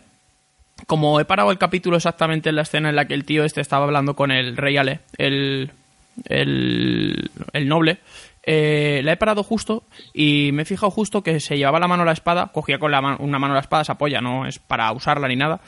Como 0.86 1.18
he 1.20 1.24
parado 1.24 1.50
el 1.50 1.58
capítulo 1.58 1.96
exactamente 1.96 2.48
en 2.50 2.56
la 2.56 2.62
escena 2.62 2.88
en 2.90 2.96
la 2.96 3.06
que 3.06 3.14
el 3.14 3.24
tío 3.24 3.44
este 3.44 3.60
estaba 3.60 3.84
hablando 3.84 4.14
con 4.14 4.30
el 4.30 4.56
rey 4.56 4.76
Ale, 4.76 5.00
el. 5.18 5.70
el. 6.26 7.30
el 7.52 7.68
noble. 7.68 7.98
eh, 8.44 9.00
la 9.02 9.12
he 9.12 9.16
parado 9.16 9.42
justo 9.42 9.82
y 10.14 10.50
me 10.52 10.62
he 10.62 10.64
fijado 10.66 10.90
justo 10.90 11.22
que 11.22 11.40
se 11.40 11.56
llevaba 11.58 11.80
la 11.80 11.88
mano 11.88 12.02
a 12.02 12.06
la 12.06 12.12
espada, 12.12 12.52
cogía 12.52 12.78
con 12.78 12.92
la 12.92 13.16
una 13.18 13.38
mano 13.40 13.54
la 13.54 13.60
espada, 13.60 13.84
se 13.84 13.92
apoya, 13.92 14.20
no 14.20 14.46
es 14.46 14.58
para 14.60 14.92
usarla 14.92 15.26
ni 15.28 15.36
nada. 15.36 15.60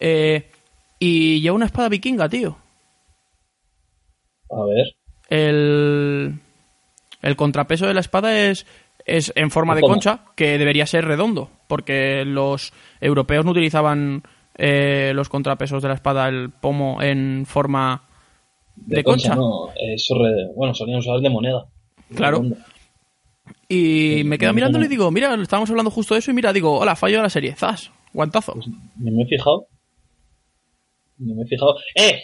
eh, 0.00 0.50
y 0.98 1.40
lleva 1.40 1.56
una 1.56 1.66
espada 1.66 1.88
vikinga, 1.88 2.28
tío. 2.28 2.56
A 4.50 4.64
ver. 4.66 4.86
El, 5.28 6.38
el 7.22 7.36
contrapeso 7.36 7.86
de 7.86 7.94
la 7.94 8.00
espada 8.00 8.38
es, 8.48 8.66
es 9.04 9.32
en 9.36 9.50
forma 9.50 9.74
de 9.74 9.82
concha, 9.82 10.20
que 10.34 10.58
debería 10.58 10.86
ser 10.86 11.04
redondo, 11.04 11.50
porque 11.68 12.24
los 12.24 12.72
europeos 13.00 13.44
no 13.44 13.50
utilizaban 13.52 14.22
eh, 14.56 15.12
los 15.14 15.28
contrapesos 15.28 15.82
de 15.82 15.88
la 15.88 15.94
espada, 15.94 16.28
el 16.28 16.50
pomo, 16.50 17.02
en 17.02 17.44
forma 17.46 18.02
de, 18.76 19.02
concha. 19.04 19.34
No, 19.34 19.70
eso 19.78 20.14
re- 20.22 20.52
bueno, 20.54 20.74
solían 20.74 20.98
usar 20.98 21.18
de 21.20 21.30
moneda. 21.30 21.66
Claro. 22.14 22.38
Redonda. 22.42 22.66
Y 23.68 24.18
Sí, 24.18 24.24
me 24.24 24.38
quedo 24.38 24.50
no, 24.50 24.54
mirándole 24.54 24.86
y 24.86 24.88
digo, 24.88 25.10
mira, 25.10 25.34
estábamos 25.34 25.70
hablando 25.70 25.90
justo 25.90 26.14
de 26.14 26.20
eso 26.20 26.30
y 26.30 26.34
mira, 26.34 26.52
digo, 26.52 26.78
hola, 26.78 26.94
fallo 26.96 27.16
de 27.16 27.22
la 27.24 27.30
serie, 27.30 27.54
zas, 27.54 27.90
guantazo. 28.12 28.54
Pues 28.54 28.68
no 28.68 29.10
me 29.12 29.22
he 29.22 29.26
fijado. 29.26 29.66
No 31.18 31.34
me 31.34 31.42
he 31.42 31.46
fijado. 31.46 31.76
¡Eh! 31.96 32.22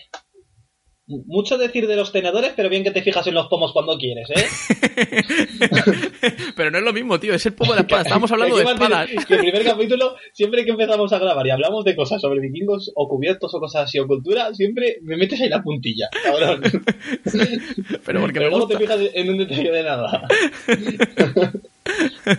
Mucho 1.06 1.58
decir 1.58 1.88
de 1.88 1.96
los 1.96 2.12
tenedores, 2.12 2.52
pero 2.54 2.68
bien 2.68 2.84
que 2.84 2.92
te 2.92 3.02
fijas 3.02 3.26
en 3.26 3.34
los 3.34 3.48
pomos 3.48 3.72
cuando 3.72 3.98
quieres, 3.98 4.30
¿eh? 4.30 4.46
Pero 6.56 6.70
no 6.70 6.78
es 6.78 6.84
lo 6.84 6.92
mismo, 6.92 7.18
tío, 7.18 7.34
es 7.34 7.44
el 7.44 7.54
pomo 7.54 7.72
de 7.72 7.78
la 7.78 7.82
espada, 7.82 8.02
estábamos 8.02 8.30
hablando 8.30 8.56
de 8.56 8.62
espadas. 8.62 9.10
Que 9.26 9.34
el 9.34 9.40
primer 9.40 9.64
capítulo, 9.64 10.14
siempre 10.32 10.64
que 10.64 10.70
empezamos 10.70 11.12
a 11.12 11.18
grabar 11.18 11.44
y 11.46 11.50
hablamos 11.50 11.84
de 11.84 11.96
cosas 11.96 12.20
sobre 12.20 12.40
vikingos 12.40 12.92
o 12.94 13.08
cubiertos 13.08 13.52
o 13.52 13.58
cosas 13.58 13.84
así 13.84 13.98
o 13.98 14.06
cultura, 14.06 14.54
siempre 14.54 14.98
me 15.02 15.16
metes 15.16 15.40
ahí 15.40 15.48
la 15.48 15.62
puntilla, 15.62 16.08
cabrón. 16.22 16.62
Pero 16.70 16.80
porque 17.24 18.02
Pero 18.04 18.20
me 18.32 18.40
luego 18.40 18.60
gusta. 18.60 18.78
te 18.78 18.84
fijas 18.84 19.00
en 19.12 19.30
un 19.30 19.38
detalle 19.38 19.72
de 19.72 19.82
nada. 19.82 20.28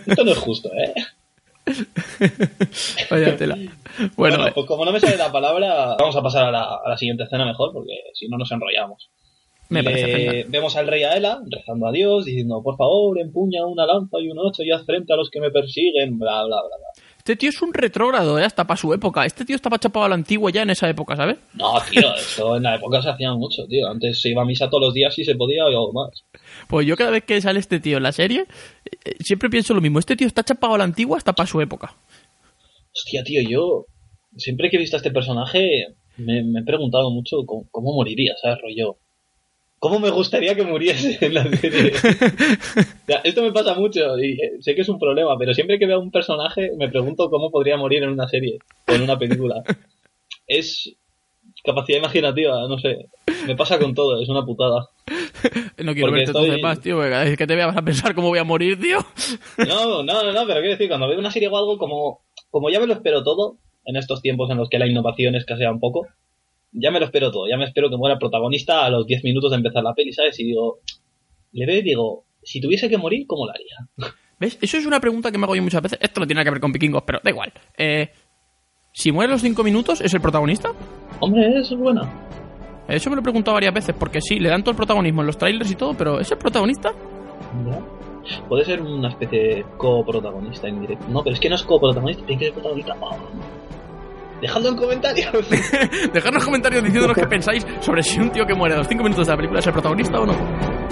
Esto 0.07 0.23
no 0.23 0.31
es 0.31 0.37
justo, 0.37 0.69
¿eh? 0.73 0.93
Vaya 3.09 3.37
tela. 3.37 3.55
Bueno, 3.55 4.37
Bueno, 4.37 4.51
pues 4.53 4.65
como 4.67 4.85
no 4.85 4.91
me 4.91 4.99
sale 4.99 5.17
la 5.17 5.31
palabra, 5.31 5.95
vamos 5.97 6.15
a 6.15 6.21
pasar 6.21 6.45
a 6.45 6.51
la, 6.51 6.63
a 6.83 6.89
la 6.89 6.97
siguiente 6.97 7.23
escena 7.23 7.45
mejor, 7.45 7.71
porque 7.73 7.93
si 8.13 8.27
no 8.27 8.37
nos 8.37 8.51
enrollamos. 8.51 9.09
me 9.69 9.81
Le- 9.81 9.89
parece 9.89 10.07
genial. 10.11 10.45
Vemos 10.49 10.75
al 10.75 10.87
rey 10.87 11.03
Aela 11.03 11.41
rezando 11.49 11.87
a 11.87 11.91
Dios, 11.91 12.25
diciendo, 12.25 12.61
por 12.63 12.75
favor, 12.77 13.19
empuña 13.19 13.65
una 13.65 13.85
lanza 13.85 14.19
y 14.19 14.29
un 14.29 14.39
ocho 14.39 14.63
y 14.63 14.71
haz 14.71 14.85
frente 14.85 15.13
a 15.13 15.15
los 15.15 15.29
que 15.29 15.39
me 15.39 15.51
persiguen, 15.51 16.17
bla, 16.19 16.43
bla, 16.45 16.57
bla, 16.61 16.77
bla. 16.77 16.92
Este 17.25 17.37
tío 17.37 17.51
es 17.51 17.61
un 17.61 17.73
retrógrado, 17.73 18.37
¿eh? 18.37 18.43
hasta 18.43 18.67
para 18.67 18.75
su 18.75 18.93
época. 18.93 19.25
Este 19.25 19.45
tío 19.45 19.55
estaba 19.55 19.79
chapado 19.79 20.05
a 20.05 20.09
la 20.09 20.15
antigua 20.15 20.51
ya 20.51 20.63
en 20.63 20.71
esa 20.71 20.89
época, 20.89 21.15
¿sabes? 21.15 21.37
No, 21.53 21.75
tío, 21.89 22.13
esto 22.13 22.57
en 22.57 22.63
la 22.63 22.75
época 22.75 23.01
se 23.01 23.11
hacía 23.11 23.31
mucho, 23.31 23.65
tío. 23.65 23.87
Antes 23.87 24.21
se 24.21 24.27
iba 24.27 24.41
a 24.41 24.45
misa 24.45 24.69
todos 24.69 24.87
los 24.87 24.93
días 24.93 25.15
si 25.15 25.23
se 25.23 25.33
podía 25.35 25.63
o 25.67 25.93
más. 25.93 26.25
Pues 26.67 26.85
yo 26.85 26.97
cada 26.97 27.11
vez 27.11 27.23
que 27.23 27.39
sale 27.39 27.61
este 27.61 27.79
tío 27.79 27.95
en 27.95 28.03
la 28.03 28.11
serie, 28.11 28.45
eh, 29.05 29.15
siempre 29.21 29.49
pienso 29.49 29.73
lo 29.73 29.79
mismo. 29.79 29.99
Este 29.99 30.17
tío 30.17 30.27
está 30.27 30.43
chapado 30.43 30.73
a 30.73 30.77
la 30.79 30.83
antigua 30.83 31.15
hasta 31.15 31.31
para 31.31 31.47
su 31.47 31.61
época. 31.61 31.95
Hostia, 32.93 33.23
tío, 33.23 33.41
yo 33.49 33.85
siempre 34.35 34.69
que 34.69 34.75
he 34.75 34.79
visto 34.81 34.97
a 34.97 34.99
este 34.99 35.11
personaje 35.11 35.95
me, 36.17 36.43
me 36.43 36.59
he 36.59 36.63
preguntado 36.65 37.09
mucho 37.09 37.37
cómo, 37.45 37.65
cómo 37.71 37.93
moriría, 37.93 38.33
¿sabes? 38.41 38.59
Rollo. 38.61 38.97
¿Cómo 39.83 39.99
me 39.99 40.11
gustaría 40.11 40.55
que 40.55 40.63
muriese 40.63 41.17
en 41.19 41.33
la 41.33 41.43
serie? 41.57 41.91
O 43.03 43.05
sea, 43.05 43.19
esto 43.25 43.41
me 43.41 43.51
pasa 43.51 43.75
mucho 43.75 44.17
y 44.17 44.31
eh, 44.41 44.51
sé 44.61 44.75
que 44.75 44.81
es 44.81 44.87
un 44.87 44.97
problema, 44.97 45.37
pero 45.37 45.53
siempre 45.53 45.77
que 45.77 45.85
veo 45.85 45.97
a 45.97 45.99
un 46.01 46.09
personaje 46.09 46.71
me 46.77 46.87
pregunto 46.87 47.29
cómo 47.29 47.51
podría 47.51 47.75
morir 47.75 48.01
en 48.03 48.09
una 48.11 48.29
serie 48.29 48.59
o 48.87 48.93
en 48.93 49.01
una 49.01 49.19
película. 49.19 49.55
Es 50.47 50.95
capacidad 51.65 51.97
imaginativa, 51.99 52.65
no 52.69 52.79
sé. 52.79 53.07
Me 53.45 53.57
pasa 53.57 53.77
con 53.77 53.93
todo, 53.93 54.21
es 54.21 54.29
una 54.29 54.45
putada. 54.45 54.87
No 55.83 55.93
quiero 55.93 56.07
Porque 56.11 56.25
verte 56.25 56.31
estoy- 56.31 56.61
más, 56.61 56.79
tío. 56.79 56.95
porque 56.95 57.23
Es 57.31 57.37
que 57.37 57.45
te 57.45 57.55
veas 57.57 57.75
a 57.75 57.81
pensar 57.81 58.15
cómo 58.15 58.29
voy 58.29 58.39
a 58.39 58.45
morir, 58.45 58.79
tío. 58.79 58.99
No, 59.67 60.01
no, 60.01 60.23
no, 60.23 60.31
no, 60.31 60.41
pero 60.47 60.61
quiero 60.61 60.69
decir, 60.77 60.87
cuando 60.87 61.09
veo 61.09 61.19
una 61.19 61.29
serie 61.31 61.49
o 61.49 61.57
algo, 61.57 61.77
como, 61.77 62.21
como 62.49 62.69
ya 62.69 62.79
me 62.79 62.87
lo 62.87 62.93
espero 62.93 63.21
todo, 63.25 63.57
en 63.83 63.97
estos 63.97 64.21
tiempos 64.21 64.49
en 64.49 64.57
los 64.59 64.69
que 64.69 64.79
la 64.79 64.87
innovación 64.87 65.35
escasea 65.35 65.71
un 65.71 65.81
poco, 65.81 66.07
ya 66.73 66.91
me 66.91 66.99
lo 66.99 67.05
espero 67.05 67.31
todo, 67.31 67.47
ya 67.47 67.57
me 67.57 67.65
espero 67.65 67.89
que 67.89 67.97
muera 67.97 68.13
el 68.13 68.19
protagonista 68.19 68.85
a 68.85 68.89
los 68.89 69.05
10 69.05 69.23
minutos 69.23 69.51
de 69.51 69.57
empezar 69.57 69.83
la 69.83 69.93
peli, 69.93 70.11
¿sabes? 70.11 70.39
Y 70.39 70.45
digo, 70.45 70.79
le 71.51 71.65
veo 71.65 71.77
y 71.77 71.83
digo, 71.83 72.25
si 72.41 72.59
tuviese 72.59 72.89
que 72.89 72.97
morir, 72.97 73.25
¿cómo 73.27 73.45
lo 73.45 73.51
haría? 73.51 73.75
¿Ves? 74.39 74.57
Eso 74.61 74.77
es 74.77 74.85
una 74.85 74.99
pregunta 74.99 75.31
que 75.31 75.37
me 75.37 75.45
hago 75.45 75.55
yo 75.55 75.61
muchas 75.61 75.81
veces. 75.81 75.99
Esto 76.01 76.19
no 76.19 76.27
tiene 76.27 76.43
que 76.43 76.49
ver 76.49 76.59
con 76.59 76.71
vikingos, 76.71 77.03
pero 77.05 77.19
da 77.23 77.29
igual. 77.29 77.53
Eh, 77.77 78.09
si 78.91 79.11
muere 79.11 79.31
a 79.31 79.35
los 79.35 79.41
5 79.41 79.63
minutos, 79.63 80.01
¿es 80.01 80.13
el 80.13 80.21
protagonista? 80.21 80.71
Hombre, 81.19 81.47
eso 81.59 81.75
es 81.75 81.79
buena. 81.79 82.01
Eso 82.87 83.09
me 83.09 83.15
lo 83.15 83.21
he 83.21 83.23
preguntado 83.23 83.55
varias 83.55 83.73
veces, 83.73 83.95
porque 83.97 84.19
sí, 84.19 84.39
le 84.39 84.49
dan 84.49 84.61
todo 84.61 84.71
el 84.71 84.77
protagonismo 84.77 85.21
en 85.21 85.27
los 85.27 85.37
trailers 85.37 85.71
y 85.71 85.75
todo, 85.75 85.93
pero 85.93 86.19
¿es 86.19 86.29
el 86.31 86.37
protagonista? 86.37 86.91
Ya. 87.65 87.79
Puede 88.47 88.65
ser 88.65 88.81
una 88.81 89.09
especie 89.09 89.39
de 89.39 89.65
coprotagonista 89.77 90.67
indirecto. 90.67 91.05
No, 91.09 91.23
pero 91.23 91.33
es 91.33 91.39
que 91.39 91.49
no 91.49 91.55
es 91.55 91.63
coprotagonista, 91.63 92.25
tiene 92.25 92.39
que 92.39 92.45
ser 92.45 92.53
protagonista. 92.53 92.95
Oh. 92.99 93.17
Dejadlo 94.43 94.69
en 94.69 94.75
comentarios. 94.75 95.49
Dejadnos 96.13 96.43
comentarios 96.43 96.83
diciéndonos 96.83 97.15
qué 97.15 97.25
pensáis 97.29 97.65
sobre 97.79 98.03
si 98.03 98.19
un 98.19 98.29
tío 98.29 98.45
que 98.45 98.53
muere 98.53 98.75
a 98.75 98.79
los 98.79 98.87
5 98.89 99.01
minutos 99.01 99.25
de 99.25 99.31
la 99.31 99.37
película 99.37 99.59
es 99.59 99.67
el 99.67 99.71
protagonista 99.71 100.19
o 100.19 100.25
no. 100.25 100.82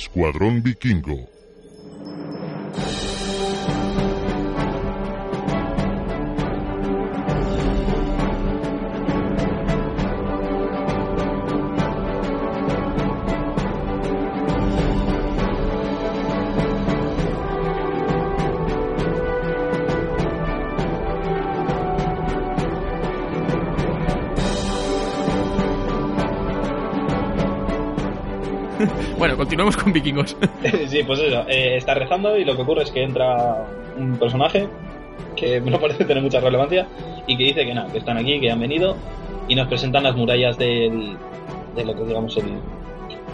Escuadrón 0.00 0.62
Vikingo. 0.62 1.39
Continuemos 29.60 29.76
con 29.76 29.92
vikingos. 29.92 30.36
sí, 30.88 31.02
pues 31.04 31.20
eso, 31.20 31.44
eh, 31.48 31.76
está 31.76 31.94
rezando 31.94 32.36
y 32.36 32.44
lo 32.44 32.56
que 32.56 32.62
ocurre 32.62 32.82
es 32.84 32.90
que 32.90 33.02
entra 33.02 33.66
un 33.98 34.16
personaje 34.16 34.66
que 35.36 35.60
no 35.64 35.78
parece 35.78 36.04
tener 36.04 36.22
mucha 36.22 36.40
relevancia 36.40 36.86
y 37.26 37.36
que 37.36 37.44
dice 37.44 37.66
que 37.66 37.74
nada, 37.74 37.90
que 37.92 37.98
están 37.98 38.16
aquí, 38.16 38.40
que 38.40 38.50
han 38.50 38.60
venido 38.60 38.96
y 39.48 39.54
nos 39.54 39.68
presentan 39.68 40.04
las 40.04 40.16
murallas 40.16 40.56
del, 40.56 41.16
de 41.76 41.84
lo 41.84 41.94
que 41.94 42.04
digamos 42.04 42.36
el, 42.36 42.58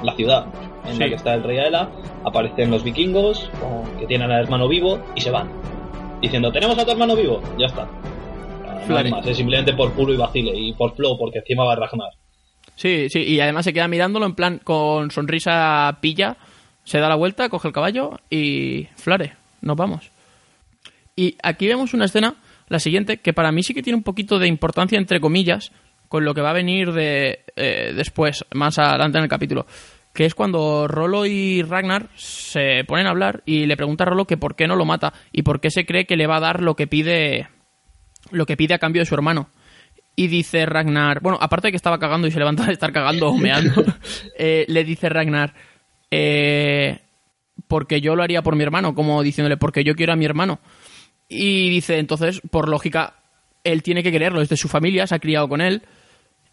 la 0.02 0.14
ciudad 0.14 0.46
en 0.84 0.98
la 0.98 1.04
Sí. 1.04 1.10
que 1.10 1.16
está 1.16 1.34
el 1.34 1.42
rey 1.42 1.58
Aela, 1.58 1.90
aparecen 2.24 2.70
los 2.70 2.84
vikingos 2.84 3.50
que 3.98 4.06
tienen 4.06 4.30
al 4.30 4.42
hermano 4.44 4.68
vivo 4.68 5.00
y 5.14 5.20
se 5.20 5.30
van. 5.30 5.48
Diciendo, 6.20 6.50
tenemos 6.52 6.78
a 6.78 6.84
tu 6.84 6.92
hermano 6.92 7.14
vivo, 7.16 7.40
ya 7.58 7.66
está. 7.66 7.88
No 8.88 9.10
más, 9.10 9.26
es 9.26 9.36
simplemente 9.36 9.72
por 9.74 9.92
culo 9.94 10.12
y 10.12 10.16
vacile 10.16 10.52
y 10.54 10.72
por 10.72 10.94
flow, 10.94 11.18
porque 11.18 11.38
encima 11.40 11.64
va 11.64 11.72
a 11.72 11.76
Ragnar. 11.76 12.10
Sí, 12.74 13.08
sí, 13.08 13.20
y 13.20 13.40
además 13.40 13.64
se 13.64 13.72
queda 13.72 13.88
mirándolo 13.88 14.26
en 14.26 14.34
plan 14.34 14.60
con 14.62 15.10
sonrisa 15.10 15.96
pilla, 16.00 16.36
se 16.84 16.98
da 16.98 17.08
la 17.08 17.14
vuelta, 17.14 17.48
coge 17.48 17.68
el 17.68 17.74
caballo 17.74 18.20
y 18.28 18.88
flare, 18.96 19.34
nos 19.62 19.76
vamos. 19.76 20.10
Y 21.14 21.36
aquí 21.42 21.66
vemos 21.66 21.94
una 21.94 22.04
escena, 22.04 22.34
la 22.68 22.78
siguiente, 22.78 23.18
que 23.18 23.32
para 23.32 23.52
mí 23.52 23.62
sí 23.62 23.72
que 23.72 23.82
tiene 23.82 23.96
un 23.96 24.02
poquito 24.02 24.38
de 24.38 24.48
importancia, 24.48 24.98
entre 24.98 25.20
comillas, 25.20 25.72
con 26.08 26.24
lo 26.24 26.34
que 26.34 26.42
va 26.42 26.50
a 26.50 26.54
venir 26.54 26.92
de 26.92 27.40
eh, 27.56 27.92
después, 27.96 28.44
más 28.52 28.78
adelante 28.78 29.18
en 29.18 29.24
el 29.24 29.30
capítulo, 29.30 29.66
que 30.12 30.24
es 30.24 30.34
cuando 30.34 30.86
Rolo 30.88 31.26
y 31.26 31.62
Ragnar 31.62 32.08
se 32.14 32.84
ponen 32.86 33.06
a 33.06 33.10
hablar 33.10 33.42
y 33.44 33.66
le 33.66 33.76
pregunta 33.76 34.04
a 34.04 34.08
Rolo 34.08 34.26
que 34.26 34.36
por 34.36 34.54
qué 34.54 34.66
no 34.66 34.76
lo 34.76 34.84
mata 34.84 35.12
y 35.32 35.42
por 35.42 35.60
qué 35.60 35.70
se 35.70 35.84
cree 35.86 36.06
que 36.06 36.16
le 36.16 36.26
va 36.26 36.36
a 36.36 36.40
dar 36.40 36.62
lo 36.62 36.74
que 36.74 36.86
pide 36.86 37.48
lo 38.30 38.46
que 38.46 38.56
pide 38.56 38.74
a 38.74 38.78
cambio 38.78 39.02
de 39.02 39.06
su 39.06 39.14
hermano. 39.14 39.50
Y 40.18 40.28
dice 40.28 40.64
Ragnar, 40.64 41.20
bueno, 41.20 41.36
aparte 41.40 41.68
de 41.68 41.72
que 41.72 41.76
estaba 41.76 41.98
cagando 41.98 42.26
y 42.26 42.30
se 42.30 42.38
levanta 42.38 42.64
de 42.64 42.72
estar 42.72 42.90
cagando 42.92 43.28
o 43.28 43.36
meando, 43.36 43.84
eh, 44.38 44.64
le 44.68 44.82
dice 44.82 45.08
Ragnar, 45.10 45.52
eh, 46.10 47.00
porque 47.68 48.00
yo 48.00 48.16
lo 48.16 48.22
haría 48.22 48.42
por 48.42 48.56
mi 48.56 48.62
hermano, 48.62 48.94
como 48.94 49.22
diciéndole, 49.22 49.56
porque 49.56 49.84
yo 49.84 49.94
quiero 49.94 50.12
a 50.12 50.16
mi 50.16 50.24
hermano. 50.24 50.58
Y 51.28 51.68
dice, 51.68 51.98
entonces, 51.98 52.40
por 52.50 52.68
lógica, 52.68 53.14
él 53.64 53.82
tiene 53.82 54.02
que 54.02 54.12
quererlo, 54.12 54.40
es 54.40 54.48
de 54.48 54.56
su 54.56 54.68
familia, 54.68 55.06
se 55.06 55.14
ha 55.14 55.18
criado 55.18 55.48
con 55.48 55.60
él. 55.60 55.82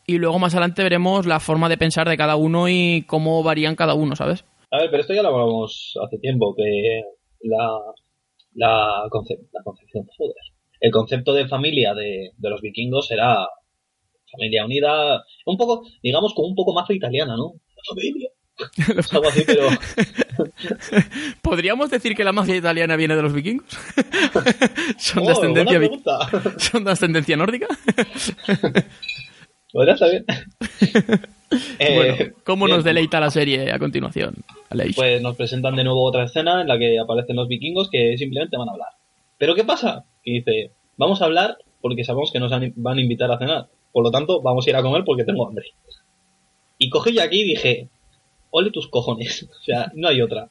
Y 0.06 0.18
luego 0.18 0.40
más 0.40 0.54
adelante 0.54 0.84
veremos 0.84 1.26
la 1.26 1.40
forma 1.40 1.70
de 1.70 1.78
pensar 1.78 2.10
de 2.10 2.18
cada 2.18 2.36
uno 2.36 2.68
y 2.68 3.04
cómo 3.08 3.44
varían 3.44 3.76
cada 3.78 3.94
uno, 3.94 4.16
¿sabes? 4.18 4.44
A 4.72 4.80
ver, 4.80 4.90
pero 4.90 5.02
esto 5.02 5.14
ya 5.14 5.22
lo 5.22 5.30
hablamos 5.30 5.94
hace 6.04 6.18
tiempo, 6.18 6.54
que 6.56 7.02
la, 7.44 7.70
la, 8.56 9.04
conce- 9.10 9.40
la 9.54 9.62
concepción, 9.64 10.06
joder, 10.18 10.36
el 10.84 10.92
concepto 10.92 11.34
de 11.34 11.48
familia 11.48 11.94
de, 11.94 12.32
de 12.38 12.50
los 12.50 12.60
vikingos 12.62 13.10
era 13.10 13.48
familia 14.30 14.66
unida, 14.66 15.24
un 15.46 15.58
poco, 15.58 15.84
digamos, 16.04 16.34
como 16.34 16.50
un 16.50 16.56
poco 16.56 16.74
más 16.74 16.90
italiana, 16.90 17.36
¿no? 17.38 17.54
La 17.76 17.84
familia. 17.96 18.30
Algo 19.12 19.28
así, 19.30 19.44
pero 19.48 19.68
¿Podríamos 21.42 21.90
decir 21.90 22.16
que 22.16 22.24
la 22.24 22.32
mafia 22.34 22.56
italiana 22.56 22.96
viene 22.96 23.16
de 23.16 23.22
los 23.22 23.34
vikingos? 23.34 23.66
¿Son, 24.98 25.24
de 25.26 25.32
Oh, 25.32 25.38
ascendencia, 25.38 25.80
vi- 25.80 25.88
pregunta. 25.88 26.20
¿Son 26.58 26.84
de 26.84 26.92
ascendencia 26.92 27.38
nórdica? 27.38 27.68
Podría 29.72 29.98
saber. 29.98 30.24
Eh, 31.80 31.96
bueno, 31.96 32.34
¿cómo 32.44 32.66
bien, 32.66 32.78
nos 32.78 32.84
deleita 32.84 33.20
la 33.20 33.30
serie 33.32 33.72
a 33.72 33.80
continuación? 33.80 34.36
Aleix? 34.70 34.96
Pues 34.96 35.22
nos 35.22 35.36
presentan 35.36 35.76
de 35.76 35.84
nuevo 35.84 36.04
otra 36.04 36.26
escena 36.26 36.62
en 36.62 36.68
la 36.68 36.78
que 36.78 37.00
aparecen 37.00 37.36
los 37.36 37.48
vikingos 37.48 37.90
que 37.92 38.16
simplemente 38.18 38.58
van 38.58 38.70
a 38.70 38.72
hablar. 38.74 38.90
¿Pero 39.38 39.56
qué 39.56 39.64
pasa? 39.64 40.04
Y 40.24 40.40
dice, 40.40 40.72
vamos 40.98 41.22
a 41.22 41.26
hablar 41.26 41.58
porque 41.82 42.04
sabemos 42.04 42.32
que 42.32 42.40
nos 42.40 42.52
van 42.52 42.98
a 42.98 43.02
invitar 43.02 43.32
a 43.32 43.38
cenar. 43.38 43.70
Por 43.92 44.04
lo 44.04 44.12
tanto, 44.12 44.42
vamos 44.42 44.66
a 44.66 44.70
ir 44.70 44.76
a 44.76 44.82
comer 44.82 45.04
porque 45.06 45.24
tengo 45.24 45.48
hambre. 45.48 45.68
Y 46.78 46.90
cogí 46.90 47.20
aquí 47.20 47.42
y 47.42 47.46
dije, 47.46 47.90
ole 48.50 48.72
tus 48.72 48.88
cojones. 48.88 49.48
O 49.60 49.64
sea, 49.64 49.92
no 49.96 50.08
hay 50.08 50.22
otra. 50.22 50.50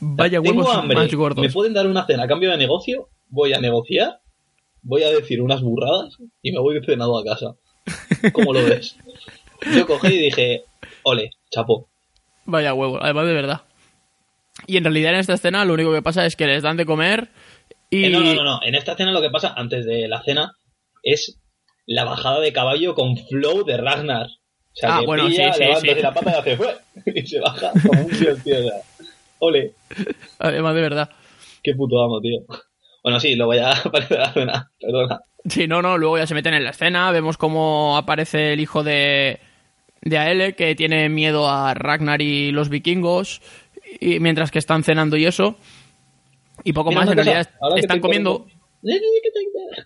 Vaya 0.00 0.40
tengo 0.42 0.60
huevos 0.60 0.76
hambre. 0.76 0.96
más 0.96 1.14
gordos. 1.14 1.42
¿Me 1.42 1.50
pueden 1.50 1.72
dar 1.72 1.86
una 1.86 2.06
cena 2.06 2.24
a 2.24 2.28
cambio 2.28 2.50
de 2.50 2.56
negocio? 2.56 3.08
Voy 3.28 3.52
a 3.52 3.60
negociar, 3.60 4.20
voy 4.82 5.02
a 5.02 5.10
decir 5.10 5.40
unas 5.40 5.62
burradas 5.62 6.18
y 6.42 6.52
me 6.52 6.58
voy 6.58 6.80
cenado 6.84 7.18
a 7.18 7.24
casa. 7.24 7.54
¿Cómo 8.32 8.52
lo 8.52 8.64
ves? 8.64 8.96
Yo 9.74 9.86
cogí 9.86 10.14
y 10.14 10.22
dije, 10.22 10.64
ole, 11.02 11.30
chapo. 11.50 11.88
Vaya 12.44 12.74
huevo, 12.74 12.98
además 13.00 13.26
de 13.26 13.34
verdad. 13.34 13.62
Y 14.66 14.76
en 14.76 14.84
realidad 14.84 15.14
en 15.14 15.20
esta 15.20 15.34
escena 15.34 15.64
lo 15.64 15.74
único 15.74 15.92
que 15.92 16.02
pasa 16.02 16.26
es 16.26 16.36
que 16.36 16.46
les 16.46 16.62
dan 16.62 16.76
de 16.76 16.86
comer 16.86 17.30
y... 17.90 18.04
Eh, 18.04 18.10
no, 18.10 18.20
no, 18.20 18.34
no, 18.34 18.44
no. 18.44 18.60
En 18.62 18.74
esta 18.74 18.96
cena 18.96 19.12
lo 19.12 19.20
que 19.20 19.30
pasa 19.30 19.52
antes 19.56 19.84
de 19.84 20.08
la 20.08 20.22
cena 20.22 20.52
es 21.02 21.38
la 21.86 22.04
bajada 22.04 22.40
de 22.40 22.52
caballo 22.52 22.94
con 22.94 23.16
flow 23.16 23.64
de 23.64 23.76
Ragnar. 23.76 24.26
O 24.26 24.74
sea, 24.74 24.96
Ah, 24.96 25.00
que 25.00 25.06
bueno, 25.06 25.26
pilla, 25.26 25.52
sí, 25.52 25.64
sí, 25.80 25.88
sí. 25.94 26.00
la 26.00 26.14
pata 26.14 26.30
y 26.30 26.34
hace 26.38 26.56
¡fue! 26.56 26.76
y 27.14 27.26
se 27.26 27.40
baja 27.40 27.72
como 27.86 28.02
un 28.02 28.10
tío, 28.10 28.36
tío. 28.36 28.58
o 28.58 28.62
sea, 28.62 29.06
ole, 29.40 29.72
Además 30.38 30.74
de 30.74 30.80
verdad. 30.80 31.10
qué 31.62 31.74
puto 31.74 32.00
amo, 32.02 32.20
tío. 32.20 32.38
Bueno, 33.02 33.18
sí, 33.18 33.34
lo 33.34 33.46
voy 33.46 33.58
a 33.58 33.72
aparecer 33.84 34.18
a 34.18 34.26
la 34.26 34.32
cena, 34.32 34.70
perdona. 34.80 35.20
Sí, 35.48 35.66
no, 35.66 35.80
no, 35.82 35.96
luego 35.98 36.18
ya 36.18 36.26
se 36.26 36.34
meten 36.34 36.54
en 36.54 36.64
la 36.64 36.70
escena, 36.70 37.10
vemos 37.12 37.36
cómo 37.38 37.96
aparece 37.96 38.52
el 38.52 38.60
hijo 38.60 38.82
de, 38.84 39.40
de 40.02 40.18
Aele, 40.18 40.54
que 40.54 40.74
tiene 40.74 41.08
miedo 41.08 41.48
a 41.48 41.72
Ragnar 41.74 42.20
y 42.22 42.52
los 42.52 42.68
vikingos, 42.68 43.40
y 44.00 44.20
mientras 44.20 44.50
que 44.50 44.58
están 44.58 44.84
cenando 44.84 45.16
y 45.16 45.24
eso. 45.24 45.56
Y 46.64 46.72
poco 46.72 46.90
Mira, 46.90 47.00
más, 47.02 47.10
en 47.10 47.16
cosa, 47.18 47.30
realidad 47.32 47.50
están 47.76 48.00
comiendo... 48.00 48.46
Eh, 48.82 48.94
eh, 48.94 49.00
te- 49.32 49.82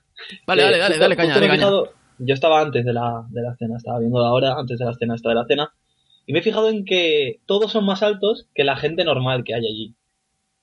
Vale, 0.47 0.63
Eh, 0.63 0.79
dale, 0.79 0.99
dale, 0.99 1.17
caña, 1.17 1.35
dale, 1.35 1.49
caña. 1.49 1.69
yo 2.19 2.35
estaba 2.35 2.61
antes 2.61 2.85
de 2.85 2.93
la, 2.93 3.25
de 3.31 3.43
la 3.43 3.55
cena, 3.57 3.77
estaba 3.77 3.99
viendo 3.99 4.21
la 4.21 4.33
hora 4.33 4.55
antes 4.59 4.79
de 4.79 4.85
la 4.85 4.95
cena, 4.95 5.15
esta 5.15 5.29
de 5.31 5.35
la 5.35 5.47
cena, 5.47 5.73
y 6.27 6.33
me 6.33 6.39
he 6.39 6.43
fijado 6.43 6.69
en 6.71 6.85
que 6.85 7.41
todos 7.47 7.73
son 7.73 7.85
más 7.85 8.03
altos 8.03 8.47
que 8.55 8.65
la 8.65 8.77
gente 8.77 9.05
normal 9.05 9.45
que 9.45 9.55
hay 9.55 9.67
allí. 9.67 9.95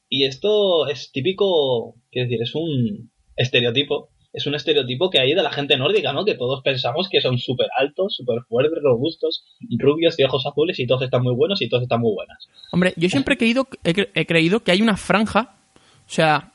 Y 0.09 0.25
esto 0.25 0.87
es 0.87 1.11
típico, 1.11 1.95
quiero 2.11 2.27
decir, 2.29 2.41
es 2.41 2.55
un 2.55 3.11
estereotipo, 3.35 4.09
es 4.33 4.45
un 4.47 4.55
estereotipo 4.55 5.09
que 5.09 5.19
hay 5.19 5.33
de 5.33 5.43
la 5.43 5.51
gente 5.51 5.77
nórdica, 5.77 6.13
¿no? 6.13 6.23
Que 6.25 6.35
todos 6.35 6.61
pensamos 6.63 7.09
que 7.09 7.21
son 7.21 7.37
súper 7.37 7.67
altos, 7.77 8.15
súper 8.15 8.41
fuertes, 8.47 8.79
robustos, 8.81 9.43
rubios 9.77 10.17
y 10.19 10.23
ojos 10.23 10.45
azules 10.45 10.79
y 10.79 10.87
todos 10.87 11.03
están 11.03 11.21
muy 11.23 11.35
buenos 11.35 11.61
y 11.61 11.69
todos 11.69 11.83
están 11.83 11.99
muy 12.01 12.13
buenas. 12.13 12.47
Hombre, 12.71 12.93
yo 12.95 13.09
siempre 13.09 13.35
he 13.35 13.37
creído, 13.37 13.67
he, 13.83 13.93
cre- 13.93 14.09
he 14.15 14.25
creído 14.25 14.61
que 14.61 14.71
hay 14.71 14.81
una 14.81 14.95
franja, 14.97 15.57
sea, 16.11 16.51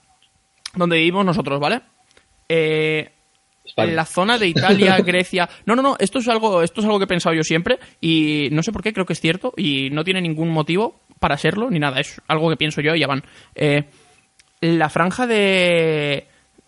donde 0.75 0.97
vivimos 0.97 1.25
nosotros, 1.25 1.61
¿vale? 1.61 1.83
Eh, 2.49 3.11
en 3.77 3.97
la 3.97 4.05
zona 4.05 4.39
de 4.39 4.49
Italia, 4.49 4.99
Grecia. 5.05 5.49
No, 5.67 5.75
no, 5.77 5.83
no, 5.83 5.97
esto 5.99 6.19
es 6.19 6.29
algo, 6.29 6.63
esto 6.63 6.81
es 6.81 6.87
algo 6.87 6.99
que 6.99 7.05
he 7.05 7.09
pensado 7.09 7.35
yo 7.35 7.43
siempre 7.43 7.79
y 8.01 8.49
no 8.53 8.63
sé 8.63 8.73
por 8.73 8.83
qué, 8.83 8.93
creo 8.93 9.07
que 9.07 9.13
es 9.13 9.21
cierto 9.21 9.53
y 9.57 9.91
no 9.91 10.05
tiene 10.05 10.21
ningún 10.21 10.51
motivo 10.51 11.01
para 11.19 11.37
serlo 11.37 11.71
ni 11.71 11.79
nada, 11.79 12.01
es 12.01 12.21
algo 12.29 12.49
que 12.51 12.57
pienso 12.57 12.81
yo 12.81 12.95
y 12.95 13.01
ya 13.01 13.07
van. 13.07 13.23
Eh, 13.55 13.85
la 14.61 14.89
franja 14.89 15.27
de 15.27 16.27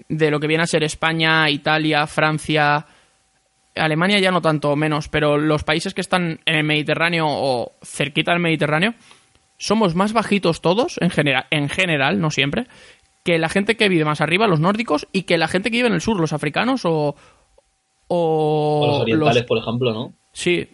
de 0.08 0.30
lo 0.30 0.40
que 0.40 0.46
viene 0.46 0.62
a 0.62 0.66
ser 0.66 0.82
España, 0.84 1.50
Italia, 1.50 2.06
Francia, 2.06 2.86
Alemania 3.74 4.18
ya 4.18 4.30
no 4.30 4.40
tanto 4.40 4.74
menos, 4.76 5.08
pero 5.08 5.38
los 5.38 5.64
países 5.64 5.94
que 5.94 6.00
están 6.00 6.40
en 6.44 6.54
el 6.56 6.64
Mediterráneo 6.64 7.26
o 7.28 7.72
cerquita 7.82 8.32
del 8.32 8.40
Mediterráneo 8.40 8.94
somos 9.58 9.94
más 9.94 10.12
bajitos 10.12 10.60
todos 10.62 10.96
en 11.00 11.10
general, 11.10 11.46
en 11.50 11.68
general, 11.68 12.20
no 12.20 12.30
siempre, 12.30 12.66
que 13.24 13.38
la 13.38 13.48
gente 13.50 13.76
que 13.76 13.88
vive 13.88 14.04
más 14.04 14.20
arriba, 14.22 14.46
los 14.46 14.60
nórdicos, 14.60 15.06
y 15.12 15.22
que 15.24 15.36
la 15.36 15.48
gente 15.48 15.70
que 15.70 15.76
vive 15.78 15.88
en 15.88 15.94
el 15.94 16.00
sur, 16.00 16.18
los 16.20 16.32
africanos 16.32 16.82
o 16.84 17.14
o, 18.10 18.80
O 18.82 18.86
los 18.86 19.00
orientales, 19.00 19.36
los- 19.36 19.44
por 19.44 19.58
ejemplo, 19.58 19.92
¿no? 19.92 20.14
sí, 20.32 20.66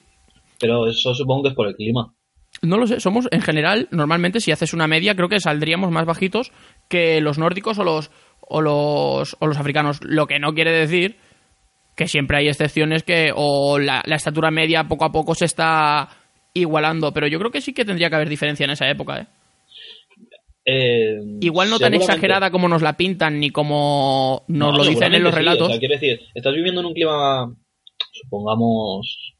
Pero 0.60 0.86
eso 0.86 1.14
supongo 1.14 1.42
que 1.42 1.48
es 1.48 1.54
por 1.54 1.66
el 1.66 1.74
clima. 1.74 2.14
no 2.62 2.78
lo 2.78 2.86
sé, 2.86 3.00
somos 3.00 3.26
en 3.32 3.42
general, 3.42 3.88
normalmente 3.90 4.40
si 4.40 4.52
haces 4.52 4.72
una 4.72 4.86
media, 4.86 5.16
creo 5.16 5.28
que 5.28 5.40
saldríamos 5.40 5.90
más 5.90 6.06
bajitos 6.06 6.52
que 6.88 7.20
los 7.20 7.38
nórdicos 7.38 7.78
o 7.78 7.84
los 7.84 8.10
o 8.40 8.60
los 8.60 9.36
o 9.40 9.46
los 9.48 9.58
africanos, 9.58 9.98
lo 10.04 10.26
que 10.28 10.38
no 10.38 10.54
quiere 10.54 10.70
decir 10.70 11.16
que 11.96 12.06
siempre 12.08 12.38
hay 12.38 12.48
excepciones 12.48 13.02
que 13.02 13.32
o 13.34 13.78
la, 13.78 14.02
la 14.06 14.16
estatura 14.16 14.50
media 14.52 14.84
poco 14.84 15.04
a 15.06 15.12
poco 15.12 15.34
se 15.34 15.44
está 15.46 16.08
igualando, 16.54 17.12
pero 17.12 17.26
yo 17.26 17.38
creo 17.38 17.50
que 17.50 17.60
sí 17.60 17.72
que 17.74 17.84
tendría 17.84 18.08
que 18.08 18.16
haber 18.16 18.28
diferencia 18.28 18.64
en 18.64 18.70
esa 18.70 18.88
época, 18.88 19.20
¿eh? 19.20 19.26
Eh, 20.66 21.18
Igual 21.42 21.68
no 21.68 21.78
tan 21.78 21.92
exagerada 21.92 22.50
como 22.50 22.68
nos 22.68 22.80
la 22.80 22.96
pintan 22.96 23.38
ni 23.38 23.50
como 23.50 24.44
nos 24.48 24.72
No, 24.72 24.78
lo 24.78 24.84
dicen 24.88 25.12
en 25.14 25.22
los 25.22 25.32
sí, 25.34 25.38
relatos. 25.38 25.68
o 25.68 25.70
sea, 25.70 25.78
quiero 25.78 25.94
decir, 25.94 26.20
estás 26.34 26.54
viviendo 26.54 26.80
en 26.80 26.86
un 26.86 26.94
clima, 26.94 27.54
supongamos... 28.12 29.34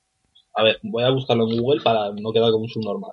A 0.57 0.63
ver, 0.63 0.79
voy 0.83 1.03
a 1.03 1.11
buscarlo 1.11 1.51
en 1.51 1.61
Google 1.61 1.81
para 1.83 2.11
no 2.13 2.31
quedar 2.33 2.51
como 2.53 2.65
un 2.65 2.69
subnormal. 2.69 3.11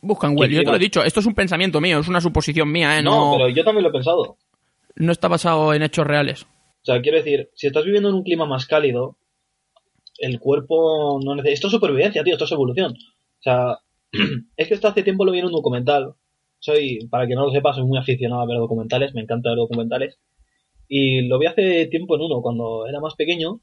Buscan 0.00 0.34
Google, 0.34 0.48
¿Qué 0.50 0.54
yo 0.54 0.62
te 0.62 0.70
lo 0.70 0.76
he 0.76 0.80
dicho, 0.80 1.02
esto 1.04 1.20
es 1.20 1.26
un 1.26 1.34
pensamiento 1.34 1.80
mío, 1.80 1.98
es 1.98 2.08
una 2.08 2.20
suposición 2.20 2.70
mía, 2.70 2.98
¿eh? 2.98 3.02
No, 3.02 3.32
No, 3.32 3.36
pero 3.36 3.48
yo 3.50 3.64
también 3.64 3.82
lo 3.82 3.90
he 3.90 3.92
pensado. 3.92 4.36
no 4.94 5.12
está 5.12 5.28
basado 5.28 5.74
en 5.74 5.82
hechos 5.82 6.06
reales. 6.06 6.44
O 6.44 6.84
sea, 6.84 7.02
quiero 7.02 7.18
decir, 7.18 7.50
si 7.54 7.66
estás 7.66 7.84
viviendo 7.84 8.08
en 8.08 8.14
un 8.14 8.22
clima 8.22 8.46
más 8.46 8.64
cálido, 8.66 9.17
el 10.18 10.38
cuerpo 10.40 11.20
no 11.24 11.34
necesita... 11.34 11.54
Esto 11.54 11.66
es 11.68 11.72
supervivencia, 11.72 12.22
tío, 12.24 12.34
esto 12.34 12.44
es 12.44 12.52
evolución. 12.52 12.92
O 12.92 13.42
sea, 13.42 13.78
es 14.56 14.68
que 14.68 14.74
esto 14.74 14.88
hace 14.88 15.02
tiempo 15.02 15.24
lo 15.24 15.32
vi 15.32 15.38
en 15.38 15.46
un 15.46 15.52
documental. 15.52 16.14
Soy, 16.58 17.06
para 17.10 17.26
que 17.26 17.34
no 17.34 17.46
lo 17.46 17.52
sepa, 17.52 17.72
soy 17.72 17.84
muy 17.84 17.98
aficionado 17.98 18.42
a 18.42 18.46
ver 18.46 18.58
documentales, 18.58 19.14
me 19.14 19.22
encanta 19.22 19.50
ver 19.50 19.58
documentales. 19.58 20.18
Y 20.88 21.22
lo 21.22 21.38
vi 21.38 21.46
hace 21.46 21.86
tiempo 21.86 22.16
en 22.16 22.22
uno, 22.22 22.42
cuando 22.42 22.86
era 22.86 23.00
más 23.00 23.14
pequeño, 23.14 23.60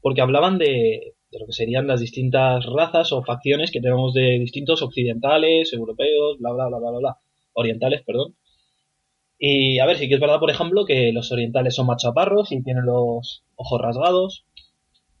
porque 0.00 0.20
hablaban 0.20 0.58
de, 0.58 1.14
de 1.30 1.38
lo 1.38 1.46
que 1.46 1.52
serían 1.52 1.86
las 1.86 2.00
distintas 2.00 2.66
razas 2.66 3.12
o 3.12 3.22
facciones 3.22 3.70
que 3.70 3.80
tenemos 3.80 4.14
de 4.14 4.38
distintos 4.38 4.82
occidentales, 4.82 5.72
europeos, 5.72 6.38
bla, 6.38 6.52
bla, 6.52 6.68
bla, 6.68 6.78
bla, 6.78 6.90
bla, 6.90 6.98
bla. 6.98 7.16
Orientales, 7.52 8.02
perdón. 8.04 8.36
Y 9.38 9.78
a 9.78 9.86
ver, 9.86 9.98
sí 9.98 10.08
que 10.08 10.14
es 10.14 10.20
verdad, 10.20 10.40
por 10.40 10.50
ejemplo, 10.50 10.84
que 10.86 11.12
los 11.12 11.30
orientales 11.32 11.74
son 11.74 11.86
más 11.86 12.02
chaparros 12.02 12.52
y 12.52 12.62
tienen 12.62 12.86
los 12.86 13.44
ojos 13.56 13.80
rasgados. 13.80 14.46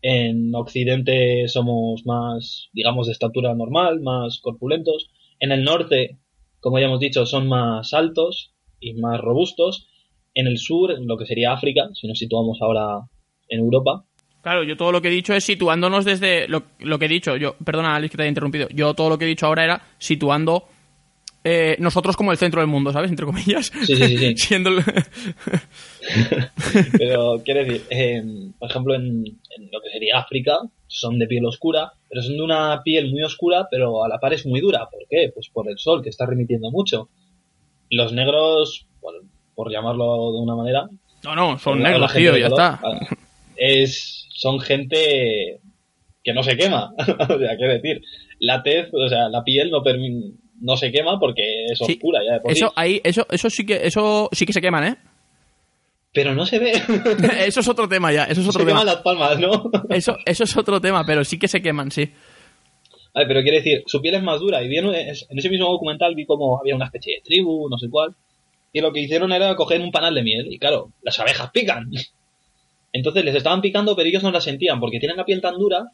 En 0.08 0.54
Occidente 0.54 1.48
somos 1.48 2.06
más, 2.06 2.68
digamos, 2.72 3.08
de 3.08 3.12
estatura 3.12 3.56
normal, 3.56 4.00
más 4.00 4.38
corpulentos. 4.40 5.10
En 5.40 5.50
el 5.50 5.64
norte, 5.64 6.20
como 6.60 6.78
ya 6.78 6.84
hemos 6.84 7.00
dicho, 7.00 7.26
son 7.26 7.48
más 7.48 7.92
altos 7.92 8.54
y 8.78 8.94
más 8.94 9.20
robustos. 9.20 9.88
En 10.32 10.46
el 10.46 10.58
sur, 10.58 10.92
en 10.92 11.08
lo 11.08 11.16
que 11.16 11.26
sería 11.26 11.52
África, 11.52 11.88
si 11.94 12.06
nos 12.06 12.20
situamos 12.20 12.58
ahora 12.62 13.00
en 13.48 13.58
Europa, 13.58 14.04
Claro, 14.42 14.62
yo 14.62 14.76
todo 14.76 14.92
lo 14.92 15.02
que 15.02 15.08
he 15.08 15.10
dicho 15.10 15.34
es 15.34 15.42
situándonos 15.42 16.04
desde 16.04 16.46
lo, 16.46 16.62
lo 16.78 17.00
que 17.00 17.06
he 17.06 17.08
dicho. 17.08 17.36
Yo, 17.36 17.56
perdona, 17.64 17.96
Alex, 17.96 18.12
que 18.12 18.16
te 18.16 18.22
haya 18.22 18.28
interrumpido. 18.28 18.68
Yo 18.68 18.94
todo 18.94 19.08
lo 19.08 19.18
que 19.18 19.24
he 19.24 19.28
dicho 19.28 19.46
ahora 19.46 19.64
era 19.64 19.82
situando 19.98 20.68
eh, 21.48 21.76
nosotros 21.78 22.16
como 22.16 22.32
el 22.32 22.38
centro 22.38 22.60
del 22.60 22.68
mundo, 22.68 22.92
¿sabes? 22.92 23.08
Entre 23.10 23.24
comillas. 23.24 23.70
Sí, 23.84 23.94
sí, 23.94 24.16
sí. 24.18 24.36
Siendo 24.36 24.70
el- 24.70 24.82
Pero 26.98 27.42
quiero 27.44 27.64
decir, 27.64 27.82
en- 27.90 28.52
por 28.58 28.70
ejemplo, 28.70 28.94
en, 28.94 29.24
en 29.26 29.70
lo 29.72 29.80
que 29.80 29.90
sería 29.90 30.18
África, 30.18 30.58
son 30.88 31.18
de 31.18 31.26
piel 31.26 31.44
oscura, 31.46 31.92
pero 32.08 32.22
son 32.22 32.36
de 32.36 32.42
una 32.42 32.80
piel 32.84 33.10
muy 33.10 33.22
oscura, 33.22 33.66
pero 33.70 34.04
a 34.04 34.08
la 34.08 34.18
par 34.18 34.32
es 34.34 34.46
muy 34.46 34.60
dura. 34.60 34.88
¿Por 34.90 35.02
qué? 35.08 35.30
Pues 35.34 35.48
por 35.48 35.68
el 35.70 35.78
sol, 35.78 36.02
que 36.02 36.10
está 36.10 36.26
remitiendo 36.26 36.70
mucho. 36.70 37.08
Los 37.90 38.12
negros, 38.12 38.86
por, 39.00 39.14
por 39.54 39.70
llamarlo 39.70 40.32
de 40.32 40.38
una 40.40 40.54
manera, 40.56 40.88
No, 41.24 41.34
no, 41.34 41.58
son 41.58 41.82
negros, 41.82 42.12
gente 42.12 42.30
tío, 42.30 42.36
ya 42.38 42.50
color, 42.50 42.74
está. 42.74 42.80
ah, 42.82 43.16
Es, 43.56 44.26
son 44.30 44.60
gente 44.60 45.60
que 46.22 46.32
no 46.32 46.42
se 46.42 46.56
quema. 46.56 46.92
o 46.98 47.38
sea, 47.38 47.56
quiero 47.56 47.72
decir, 47.72 48.02
la 48.40 48.62
tez, 48.62 48.88
o 48.92 49.08
sea, 49.08 49.28
la 49.28 49.42
piel 49.44 49.70
no, 49.70 49.82
permi- 49.82 50.34
no 50.60 50.76
se 50.76 50.90
quema 50.92 51.18
porque 51.18 51.42
es 51.70 51.78
Sí, 51.78 51.94
oscura 51.94 52.20
ya 52.26 52.34
de 52.34 52.40
por 52.40 52.52
sí. 52.52 52.58
Eso 52.58 52.72
ahí, 52.76 53.00
eso, 53.04 53.26
eso 53.30 53.50
sí 53.50 53.64
que, 53.66 53.86
eso 53.86 54.28
sí 54.32 54.46
que 54.46 54.52
se 54.52 54.60
queman, 54.60 54.84
¿eh? 54.84 54.96
Pero 56.12 56.34
no 56.34 56.46
se 56.46 56.58
ve. 56.58 56.72
eso 57.46 57.60
es 57.60 57.68
otro 57.68 57.88
tema 57.88 58.12
ya, 58.12 58.24
eso 58.24 58.40
es 58.40 58.46
se 58.46 58.50
otro 58.50 58.64
queman 58.64 58.82
tema. 58.82 58.92
las 58.92 59.02
palmas, 59.02 59.38
¿no? 59.38 59.70
Eso, 59.90 60.16
eso 60.24 60.44
es 60.44 60.56
otro 60.56 60.80
tema, 60.80 61.04
pero 61.04 61.24
sí 61.24 61.38
que 61.38 61.46
se 61.48 61.60
queman, 61.60 61.90
sí. 61.90 62.10
Vale, 63.14 63.26
pero 63.28 63.42
quiere 63.42 63.58
decir, 63.58 63.82
su 63.86 64.00
piel 64.00 64.14
es 64.14 64.22
más 64.22 64.40
dura. 64.40 64.62
Y 64.62 64.68
vi 64.68 64.78
en, 64.78 64.86
en 64.94 65.38
ese 65.38 65.50
mismo 65.50 65.70
documental 65.70 66.14
vi 66.14 66.24
como 66.26 66.58
había 66.58 66.74
una 66.74 66.86
especie 66.86 67.16
de 67.16 67.20
tribu, 67.22 67.68
no 67.68 67.76
sé 67.78 67.88
cuál. 67.90 68.14
Y 68.72 68.80
lo 68.80 68.92
que 68.92 69.00
hicieron 69.00 69.32
era 69.32 69.54
coger 69.56 69.80
un 69.80 69.90
panal 69.90 70.14
de 70.14 70.22
miel. 70.22 70.46
Y 70.50 70.58
claro, 70.58 70.92
las 71.02 71.18
abejas 71.20 71.50
pican. 71.50 71.90
Entonces 72.92 73.24
les 73.24 73.34
estaban 73.34 73.60
picando, 73.60 73.94
pero 73.94 74.08
ellos 74.08 74.22
no 74.22 74.30
la 74.30 74.40
sentían, 74.40 74.80
porque 74.80 74.98
tienen 74.98 75.18
la 75.18 75.24
piel 75.26 75.40
tan 75.42 75.58
dura 75.58 75.84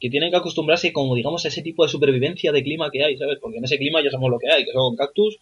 que 0.00 0.10
tienen 0.10 0.30
que 0.30 0.36
acostumbrarse, 0.36 0.92
como 0.92 1.14
digamos, 1.14 1.44
a 1.44 1.48
ese 1.48 1.62
tipo 1.62 1.84
de 1.84 1.90
supervivencia 1.90 2.52
de 2.52 2.62
clima 2.62 2.90
que 2.90 3.04
hay, 3.04 3.16
¿sabes? 3.16 3.38
Porque 3.40 3.58
en 3.58 3.64
ese 3.64 3.78
clima 3.78 4.02
ya 4.02 4.10
sabemos 4.10 4.30
lo 4.30 4.38
que 4.38 4.50
hay, 4.50 4.64
que 4.64 4.72
son 4.72 4.96
cactus, 4.96 5.38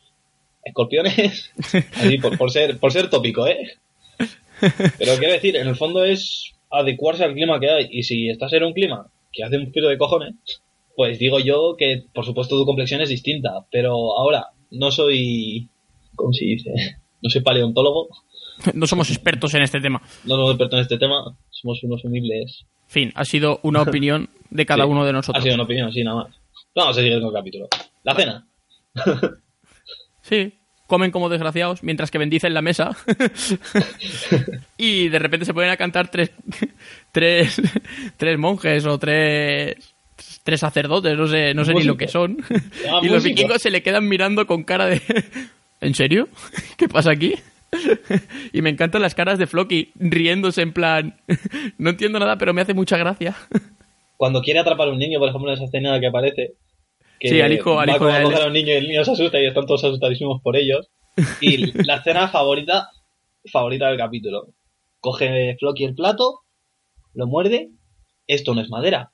escorpiones, 0.64 1.52
así 1.94 2.18
por, 2.18 2.36
por 2.36 2.50
ser, 2.50 2.78
por 2.78 2.92
ser 2.92 3.08
tópico, 3.08 3.46
¿eh? 3.46 3.78
Pero 4.98 5.16
quiero 5.18 5.32
decir, 5.32 5.56
en 5.56 5.68
el 5.68 5.76
fondo 5.76 6.04
es 6.04 6.54
adecuarse 6.70 7.24
al 7.24 7.34
clima 7.34 7.60
que 7.60 7.70
hay. 7.70 7.88
Y 7.90 8.02
si 8.02 8.28
estás 8.28 8.52
en 8.52 8.64
un 8.64 8.72
clima 8.72 9.10
que 9.32 9.44
hace 9.44 9.56
un 9.56 9.72
frío 9.72 9.88
de 9.88 9.98
cojones, 9.98 10.34
pues 10.96 11.18
digo 11.18 11.38
yo 11.38 11.76
que, 11.78 12.04
por 12.12 12.24
supuesto, 12.24 12.58
tu 12.58 12.64
complexión 12.64 13.00
es 13.00 13.08
distinta. 13.08 13.66
Pero 13.70 13.92
ahora, 14.18 14.48
no 14.70 14.90
soy. 14.90 15.68
¿Cómo 16.16 16.32
se 16.32 16.44
dice? 16.44 16.70
No 17.22 17.30
soy 17.30 17.42
paleontólogo, 17.42 18.08
No 18.74 18.86
somos 18.86 19.10
expertos 19.10 19.54
en 19.54 19.62
este 19.62 19.80
tema. 19.80 20.02
no 20.24 20.36
somos 20.36 20.50
expertos 20.50 20.78
en 20.78 20.82
este 20.82 20.98
tema, 20.98 21.36
somos 21.50 21.82
unos 21.82 22.04
humildes. 22.04 22.64
Fin, 22.88 23.12
ha 23.14 23.24
sido 23.24 23.60
una 23.62 23.82
opinión 23.88 24.28
de 24.50 24.66
cada 24.66 24.84
Sí, 24.84 24.90
uno 24.90 25.04
de 25.04 25.10
Ha 25.10 25.12
nosotros. 25.12 25.42
sido 25.42 25.54
una 25.54 25.64
opinión, 25.64 25.92
sí, 25.92 26.02
nada 26.02 26.24
más. 26.24 26.36
Vamos 26.74 26.96
a 26.96 27.00
seguir 27.00 27.18
con 27.20 27.28
el 27.28 27.34
capítulo. 27.34 27.68
La 28.04 28.14
cena. 28.14 28.46
Sí, 30.22 30.52
comen 30.86 31.10
como 31.10 31.30
desgraciados 31.30 31.82
mientras 31.82 32.10
que 32.10 32.18
bendicen 32.18 32.52
la 32.52 32.60
mesa. 32.60 32.94
y 34.76 35.08
de 35.08 35.18
repente 35.18 35.46
se 35.46 35.54
ponen 35.54 35.70
a 35.70 35.76
cantar 35.78 36.10
tres, 36.10 36.32
tres, 37.12 37.60
tres 38.18 38.38
monjes 38.38 38.84
o 38.84 38.98
tres, 38.98 39.76
tres 40.44 40.60
sacerdotes, 40.60 41.16
no 41.16 41.26
sé, 41.26 41.54
no 41.54 41.64
sé 41.64 41.72
ni 41.72 41.84
lo 41.84 41.96
que 41.96 42.08
son. 42.08 42.36
Ah, 42.90 43.00
y 43.02 43.08
los 43.08 43.24
vikingos 43.24 43.62
se 43.62 43.70
le 43.70 43.82
quedan 43.82 44.06
mirando 44.06 44.46
con 44.46 44.64
cara 44.64 44.86
de... 44.86 45.00
¿En 45.80 45.94
serio? 45.94 46.28
¿Qué 46.76 46.88
pasa 46.88 47.12
aquí? 47.12 47.34
y 48.52 48.62
me 48.62 48.70
encantan 48.70 49.02
las 49.02 49.14
caras 49.14 49.38
de 49.38 49.46
Floki 49.46 49.92
riéndose 49.96 50.62
en 50.62 50.72
plan... 50.72 51.20
no 51.78 51.90
entiendo 51.90 52.18
nada, 52.18 52.38
pero 52.38 52.54
me 52.54 52.60
hace 52.60 52.74
mucha 52.74 52.96
gracia. 52.96 53.36
Cuando 54.16 54.42
quiere 54.42 54.58
atrapar 54.60 54.88
a 54.88 54.92
un 54.92 54.98
niño, 54.98 55.18
por 55.18 55.28
ejemplo, 55.28 55.48
en 55.50 55.54
esa 55.54 55.64
escena 55.64 55.98
que 56.00 56.06
aparece. 56.08 56.54
Que 57.20 57.28
Sí, 57.28 57.40
al 57.40 57.52
hijo- 57.52 57.78
al 57.78 57.88
va 57.88 57.94
hijo 57.96 58.08
a 58.08 58.22
coger 58.22 58.42
a 58.42 58.46
un 58.46 58.52
niño 58.52 58.68
y 58.72 58.76
el 58.76 58.88
niño 58.88 59.04
se 59.04 59.12
asusta 59.12 59.40
y 59.40 59.46
están 59.46 59.66
todos 59.66 59.84
asustadísimos 59.84 60.40
por 60.42 60.56
ellos. 60.56 60.90
Y 61.40 61.82
la 61.84 61.96
escena 61.96 62.28
favorita, 62.28 62.88
favorita 63.52 63.88
del 63.88 63.96
capítulo. 63.98 64.54
Coge 65.00 65.56
Floki 65.58 65.84
el 65.84 65.94
plato, 65.94 66.40
lo 67.14 67.26
muerde. 67.26 67.70
Esto 68.26 68.54
no 68.54 68.60
es 68.60 68.70
madera. 68.70 69.12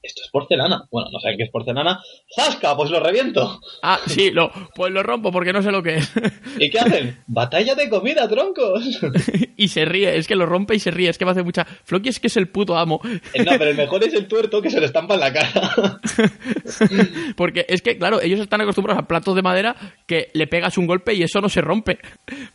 Esto 0.00 0.22
es 0.24 0.30
porcelana. 0.30 0.84
Bueno, 0.92 1.10
no 1.12 1.18
sé 1.18 1.34
qué 1.36 1.42
es 1.44 1.50
porcelana. 1.50 2.00
¡Zasca! 2.34 2.76
Pues 2.76 2.90
lo 2.90 3.00
reviento. 3.00 3.60
Ah, 3.82 3.98
sí, 4.06 4.30
lo, 4.30 4.50
pues 4.74 4.92
lo 4.92 5.02
rompo 5.02 5.32
porque 5.32 5.52
no 5.52 5.60
sé 5.60 5.72
lo 5.72 5.82
que 5.82 5.96
es. 5.96 6.12
¿Y 6.58 6.70
qué 6.70 6.78
hacen? 6.78 7.18
¡Batalla 7.26 7.74
de 7.74 7.88
comida, 7.88 8.28
troncos! 8.28 8.84
y 9.56 9.68
se 9.68 9.84
ríe, 9.84 10.16
es 10.16 10.28
que 10.28 10.36
lo 10.36 10.46
rompe 10.46 10.76
y 10.76 10.78
se 10.78 10.92
ríe, 10.92 11.08
es 11.10 11.18
que 11.18 11.24
me 11.24 11.32
hace 11.32 11.42
mucha... 11.42 11.64
Floki 11.64 12.10
es 12.10 12.20
que 12.20 12.28
es 12.28 12.36
el 12.36 12.48
puto 12.48 12.76
amo. 12.76 13.00
Eh, 13.34 13.42
No, 13.42 13.52
pero 13.58 13.70
el 13.70 13.76
mejor 13.76 14.04
es 14.04 14.14
el 14.14 14.28
tuerto 14.28 14.62
que 14.62 14.70
se 14.70 14.78
le 14.78 14.86
estampa 14.86 15.14
en 15.14 15.20
la 15.20 15.32
cara. 15.32 16.00
Porque 17.36 17.66
es 17.68 17.82
que, 17.82 17.98
claro, 17.98 18.20
ellos 18.20 18.40
están 18.40 18.60
acostumbrados 18.60 19.02
a 19.02 19.08
platos 19.08 19.34
de 19.34 19.42
madera 19.42 19.74
que 20.06 20.30
le 20.32 20.46
pegas 20.46 20.78
un 20.78 20.86
golpe 20.86 21.14
y 21.14 21.22
eso 21.22 21.40
no 21.40 21.48
se 21.48 21.60
rompe. 21.60 21.98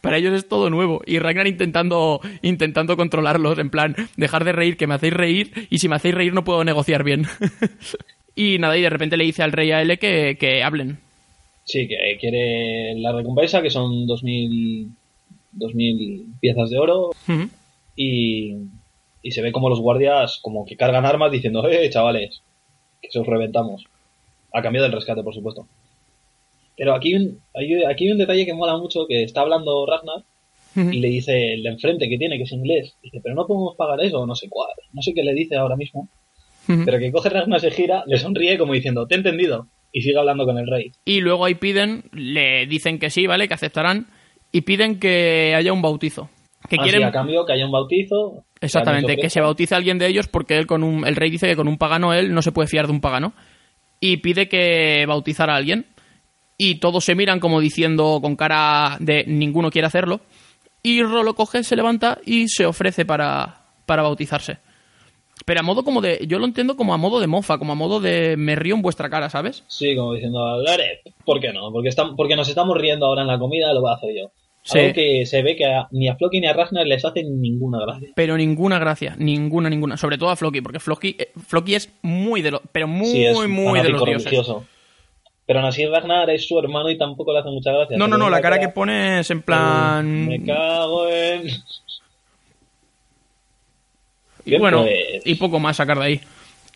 Para 0.01 0.17
ellos 0.17 0.33
es 0.33 0.47
todo 0.47 0.69
nuevo. 0.69 1.01
Y 1.05 1.19
Ragnar 1.19 1.47
intentando, 1.47 2.21
intentando 2.41 2.95
controlarlos, 2.95 3.59
en 3.59 3.69
plan, 3.69 3.95
dejar 4.15 4.45
de 4.45 4.53
reír, 4.53 4.77
que 4.77 4.87
me 4.87 4.95
hacéis 4.95 5.13
reír, 5.13 5.67
y 5.69 5.79
si 5.79 5.89
me 5.89 5.95
hacéis 5.95 6.15
reír 6.15 6.33
no 6.33 6.43
puedo 6.43 6.63
negociar 6.63 7.03
bien. 7.03 7.27
y 8.35 8.57
nada, 8.59 8.77
y 8.77 8.81
de 8.81 8.89
repente 8.89 9.17
le 9.17 9.23
dice 9.25 9.43
al 9.43 9.51
rey 9.51 9.71
a 9.71 9.81
L 9.81 9.97
que, 9.97 10.37
que 10.39 10.63
hablen. 10.63 10.99
Sí, 11.65 11.87
que 11.87 11.95
quiere 12.19 12.95
la 12.95 13.11
recompensa, 13.13 13.61
que 13.61 13.69
son 13.69 14.05
2.000 14.07 14.89
2.000 15.53 16.39
piezas 16.39 16.69
de 16.69 16.77
oro. 16.79 17.11
Y, 17.95 18.55
y 19.21 19.31
se 19.31 19.41
ve 19.41 19.51
como 19.51 19.69
los 19.69 19.79
guardias 19.79 20.39
como 20.41 20.65
que 20.65 20.75
cargan 20.75 21.05
armas 21.05 21.31
diciendo, 21.31 21.67
eh, 21.69 21.89
chavales, 21.89 22.41
que 23.01 23.11
se 23.11 23.19
os 23.19 23.27
reventamos. 23.27 23.85
A 24.51 24.61
cambio 24.61 24.81
del 24.81 24.91
rescate, 24.91 25.23
por 25.23 25.33
supuesto. 25.33 25.67
Pero 26.75 26.95
aquí, 26.95 27.09
hay 27.13 27.15
un- 27.21 27.39
hay, 27.53 27.83
aquí 27.83 28.05
hay 28.05 28.11
un 28.13 28.17
detalle 28.17 28.45
que 28.45 28.53
mola 28.53 28.77
mucho, 28.77 29.05
que 29.07 29.23
está 29.23 29.41
hablando 29.41 29.85
Ragnar 29.85 30.23
y 30.91 30.99
le 30.99 31.07
dice 31.09 31.53
el 31.53 31.61
de 31.63 31.69
enfrente 31.69 32.09
que 32.09 32.17
tiene, 32.17 32.37
que 32.37 32.43
es 32.43 32.51
inglés. 32.51 32.95
Dice, 33.03 33.21
pero 33.21 33.35
no 33.35 33.45
podemos 33.45 33.75
pagar 33.75 34.01
eso, 34.03 34.25
no 34.25 34.33
sé 34.35 34.49
cuál. 34.49 34.71
No 34.91 35.01
sé 35.03 35.13
qué 35.13 35.21
le 35.23 35.33
dice 35.35 35.55
ahora 35.55 35.75
mismo. 35.75 36.09
Pero 36.67 36.99
que 36.99 37.11
coge 37.11 37.29
Ragnar, 37.29 37.59
se 37.59 37.71
gira, 37.71 38.03
le 38.07 38.17
sonríe 38.17 38.57
como 38.57 38.73
diciendo, 38.73 39.05
te 39.07 39.15
he 39.15 39.17
entendido. 39.17 39.67
Y 39.91 40.01
sigue 40.01 40.17
hablando 40.17 40.45
con 40.45 40.57
el 40.57 40.67
rey. 40.67 40.91
Y 41.05 41.21
luego 41.21 41.45
ahí 41.45 41.55
piden, 41.55 42.05
le 42.13 42.65
dicen 42.65 42.97
que 42.97 43.09
sí, 43.09 43.27
¿vale? 43.27 43.47
Que 43.47 43.53
aceptarán. 43.53 44.07
Y 44.51 44.61
piden 44.61 44.99
que 44.99 45.53
haya 45.55 45.71
un 45.71 45.81
bautizo. 45.81 46.29
Que 46.67 46.77
quieren 46.77 47.03
a 47.03 47.11
cambio 47.11 47.45
que 47.45 47.53
haya 47.53 47.65
un 47.65 47.71
bautizo. 47.71 48.45
Exactamente, 48.61 49.17
que 49.17 49.29
se 49.29 49.41
bautice 49.41 49.75
a 49.75 49.77
alguien 49.77 49.97
de 49.99 50.07
ellos 50.07 50.27
porque 50.27 50.57
él 50.57 50.65
con 50.65 50.83
un, 50.83 51.05
el 51.05 51.15
rey 51.15 51.29
dice 51.29 51.47
que 51.47 51.55
con 51.55 51.67
un 51.67 51.77
pagano 51.77 52.13
él 52.13 52.33
no 52.33 52.41
se 52.41 52.51
puede 52.53 52.67
fiar 52.67 52.87
de 52.87 52.93
un 52.93 53.01
pagano. 53.01 53.33
Y 53.99 54.17
pide 54.17 54.47
que 54.47 55.05
bautizar 55.05 55.49
a 55.49 55.55
alguien. 55.55 55.85
Y 56.57 56.75
todos 56.75 57.03
se 57.03 57.15
miran 57.15 57.39
como 57.39 57.59
diciendo 57.59 58.19
con 58.21 58.35
cara 58.35 58.97
de 58.99 59.25
ninguno 59.27 59.69
quiere 59.69 59.87
hacerlo. 59.87 60.21
Y 60.81 61.01
Rolo 61.03 61.35
coge, 61.35 61.63
se 61.63 61.75
levanta 61.75 62.19
y 62.25 62.47
se 62.47 62.65
ofrece 62.65 63.05
para, 63.05 63.65
para 63.85 64.01
bautizarse. 64.01 64.57
Pero 65.45 65.59
a 65.59 65.63
modo 65.63 65.83
como 65.83 65.99
de. 66.01 66.25
Yo 66.27 66.39
lo 66.39 66.45
entiendo 66.45 66.75
como 66.77 66.93
a 66.93 66.97
modo 66.97 67.19
de 67.19 67.27
mofa, 67.27 67.57
como 67.57 67.73
a 67.73 67.75
modo 67.75 67.99
de 67.99 68.37
me 68.37 68.55
río 68.55 68.75
en 68.75 68.81
vuestra 68.81 69.09
cara, 69.09 69.29
¿sabes? 69.29 69.63
Sí, 69.67 69.95
como 69.95 70.13
diciendo, 70.13 70.61
¿por 71.25 71.39
qué 71.39 71.51
no? 71.51 71.71
Porque, 71.71 71.89
están, 71.89 72.15
porque 72.15 72.35
nos 72.35 72.47
estamos 72.49 72.77
riendo 72.77 73.05
ahora 73.07 73.21
en 73.23 73.27
la 73.27 73.39
comida, 73.39 73.73
lo 73.73 73.81
voy 73.81 73.91
a 73.91 73.95
hacer 73.95 74.11
yo. 74.15 74.31
Sí. 74.65 74.79
Algo 74.79 74.93
que 74.93 75.25
se 75.25 75.41
ve 75.43 75.57
que 75.57 75.65
a- 75.65 75.87
ni 75.91 76.07
a 76.07 76.15
Floki 76.15 76.39
ni 76.39 76.47
a 76.47 76.53
Ragnar 76.53 76.87
les 76.87 77.03
hace 77.03 77.21
ninguna 77.23 77.81
gracia. 77.81 78.09
Pero 78.15 78.37
ninguna 78.37 78.79
gracia, 78.79 79.15
ninguna, 79.17 79.69
ninguna. 79.69 79.97
Sobre 79.97 80.17
todo 80.17 80.29
a 80.29 80.37
Floki, 80.37 80.61
porque 80.61 80.79
Floki, 80.79 81.17
eh, 81.19 81.31
Floki 81.47 81.75
es 81.75 81.89
muy 82.01 82.41
de 82.41 82.51
los. 82.51 82.61
Pero 82.71 82.87
muy, 82.87 83.07
Sí, 83.07 83.25
es 83.25 83.35
muy 83.49 83.81
de 83.81 83.89
los 83.89 84.05
dioses. 84.05 84.23
religioso. 84.25 84.65
Pero 85.45 85.59
aún 85.59 85.67
así 85.67 85.85
Ragnar 85.85 86.29
es 86.29 86.47
su 86.47 86.57
hermano 86.57 86.89
y 86.89 86.97
tampoco 86.97 87.33
le 87.33 87.39
hace 87.39 87.49
mucha 87.49 87.73
gracia. 87.73 87.97
No, 87.97 88.07
no, 88.07 88.17
no, 88.17 88.29
la 88.29 88.39
cara 88.39 88.57
que 88.61 88.69
pone 88.69 89.19
es 89.19 89.29
en 89.31 89.41
plan. 89.41 90.27
Me 90.27 90.41
cago 90.41 91.09
en... 91.09 91.47
Y 94.45 94.57
bueno, 94.57 94.83
pues. 94.83 95.25
y 95.25 95.35
poco 95.35 95.59
más 95.59 95.77
sacar 95.77 95.99
de 95.99 96.05
ahí. 96.05 96.21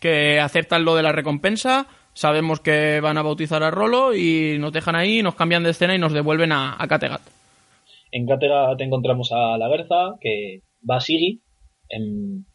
Que 0.00 0.40
aceptan 0.40 0.84
lo 0.84 0.94
de 0.94 1.02
la 1.02 1.12
recompensa, 1.12 1.86
sabemos 2.14 2.60
que 2.60 3.00
van 3.00 3.18
a 3.18 3.22
bautizar 3.22 3.62
a 3.62 3.70
Rolo 3.70 4.14
y 4.14 4.56
nos 4.58 4.72
dejan 4.72 4.94
ahí, 4.94 5.22
nos 5.22 5.34
cambian 5.34 5.64
de 5.64 5.70
escena 5.70 5.94
y 5.94 5.98
nos 5.98 6.12
devuelven 6.12 6.52
a, 6.52 6.76
a 6.78 6.86
Kattegat. 6.86 7.22
En 8.12 8.26
Kattegat 8.26 8.80
encontramos 8.80 9.30
a 9.32 9.58
la 9.58 9.68
Berza, 9.68 10.14
que 10.20 10.62
va 10.88 10.96
a 10.96 11.00
Sigi. 11.00 11.42
En... 11.88 12.46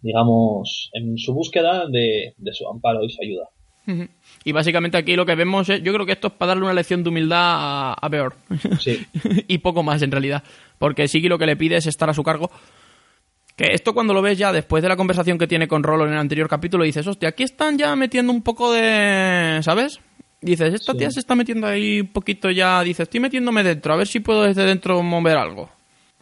digamos, 0.00 0.90
en 0.92 1.16
su 1.18 1.32
búsqueda 1.34 1.86
de, 1.88 2.34
de 2.36 2.52
su 2.52 2.68
amparo 2.68 3.04
y 3.04 3.10
su 3.10 3.22
ayuda. 3.22 3.48
Y 4.44 4.52
básicamente 4.52 4.98
aquí 4.98 5.16
lo 5.16 5.24
que 5.24 5.34
vemos 5.34 5.68
es, 5.68 5.82
yo 5.82 5.94
creo 5.94 6.04
que 6.04 6.12
esto 6.12 6.28
es 6.28 6.34
para 6.34 6.50
darle 6.50 6.64
una 6.64 6.74
lección 6.74 7.02
de 7.02 7.08
humildad 7.08 7.38
a, 7.40 7.92
a 7.94 8.08
Beor. 8.08 8.34
Sí. 8.80 9.06
y 9.48 9.58
poco 9.58 9.82
más 9.82 10.02
en 10.02 10.10
realidad. 10.10 10.42
Porque 10.78 11.08
Sigi 11.08 11.28
lo 11.28 11.38
que 11.38 11.46
le 11.46 11.56
pide 11.56 11.76
es 11.76 11.86
estar 11.86 12.10
a 12.10 12.14
su 12.14 12.22
cargo. 12.22 12.50
Que 13.58 13.72
esto 13.74 13.92
cuando 13.92 14.14
lo 14.14 14.22
ves 14.22 14.38
ya 14.38 14.52
después 14.52 14.82
de 14.84 14.88
la 14.88 14.96
conversación 14.96 15.36
que 15.36 15.46
tiene 15.48 15.66
con 15.68 15.82
Rolo 15.82 16.06
en 16.06 16.12
el 16.12 16.18
anterior 16.18 16.48
capítulo, 16.48 16.84
dices, 16.84 17.06
hostia, 17.06 17.30
aquí 17.30 17.42
están 17.42 17.76
ya 17.76 17.94
metiendo 17.96 18.32
un 18.32 18.40
poco 18.42 18.72
de... 18.72 19.58
¿Sabes? 19.62 19.98
Dices, 20.40 20.72
esta 20.74 20.92
Sí. 20.92 20.98
tía 20.98 21.10
se 21.10 21.18
está 21.18 21.34
metiendo 21.34 21.66
ahí 21.66 22.00
un 22.02 22.06
poquito 22.08 22.48
ya, 22.52 22.80
dices, 22.84 23.00
estoy 23.04 23.18
metiéndome 23.18 23.64
dentro, 23.64 23.92
a 23.92 23.96
ver 23.96 24.06
si 24.06 24.20
puedo 24.20 24.44
desde 24.44 24.64
dentro 24.64 25.02
mover 25.02 25.36
algo. 25.36 25.68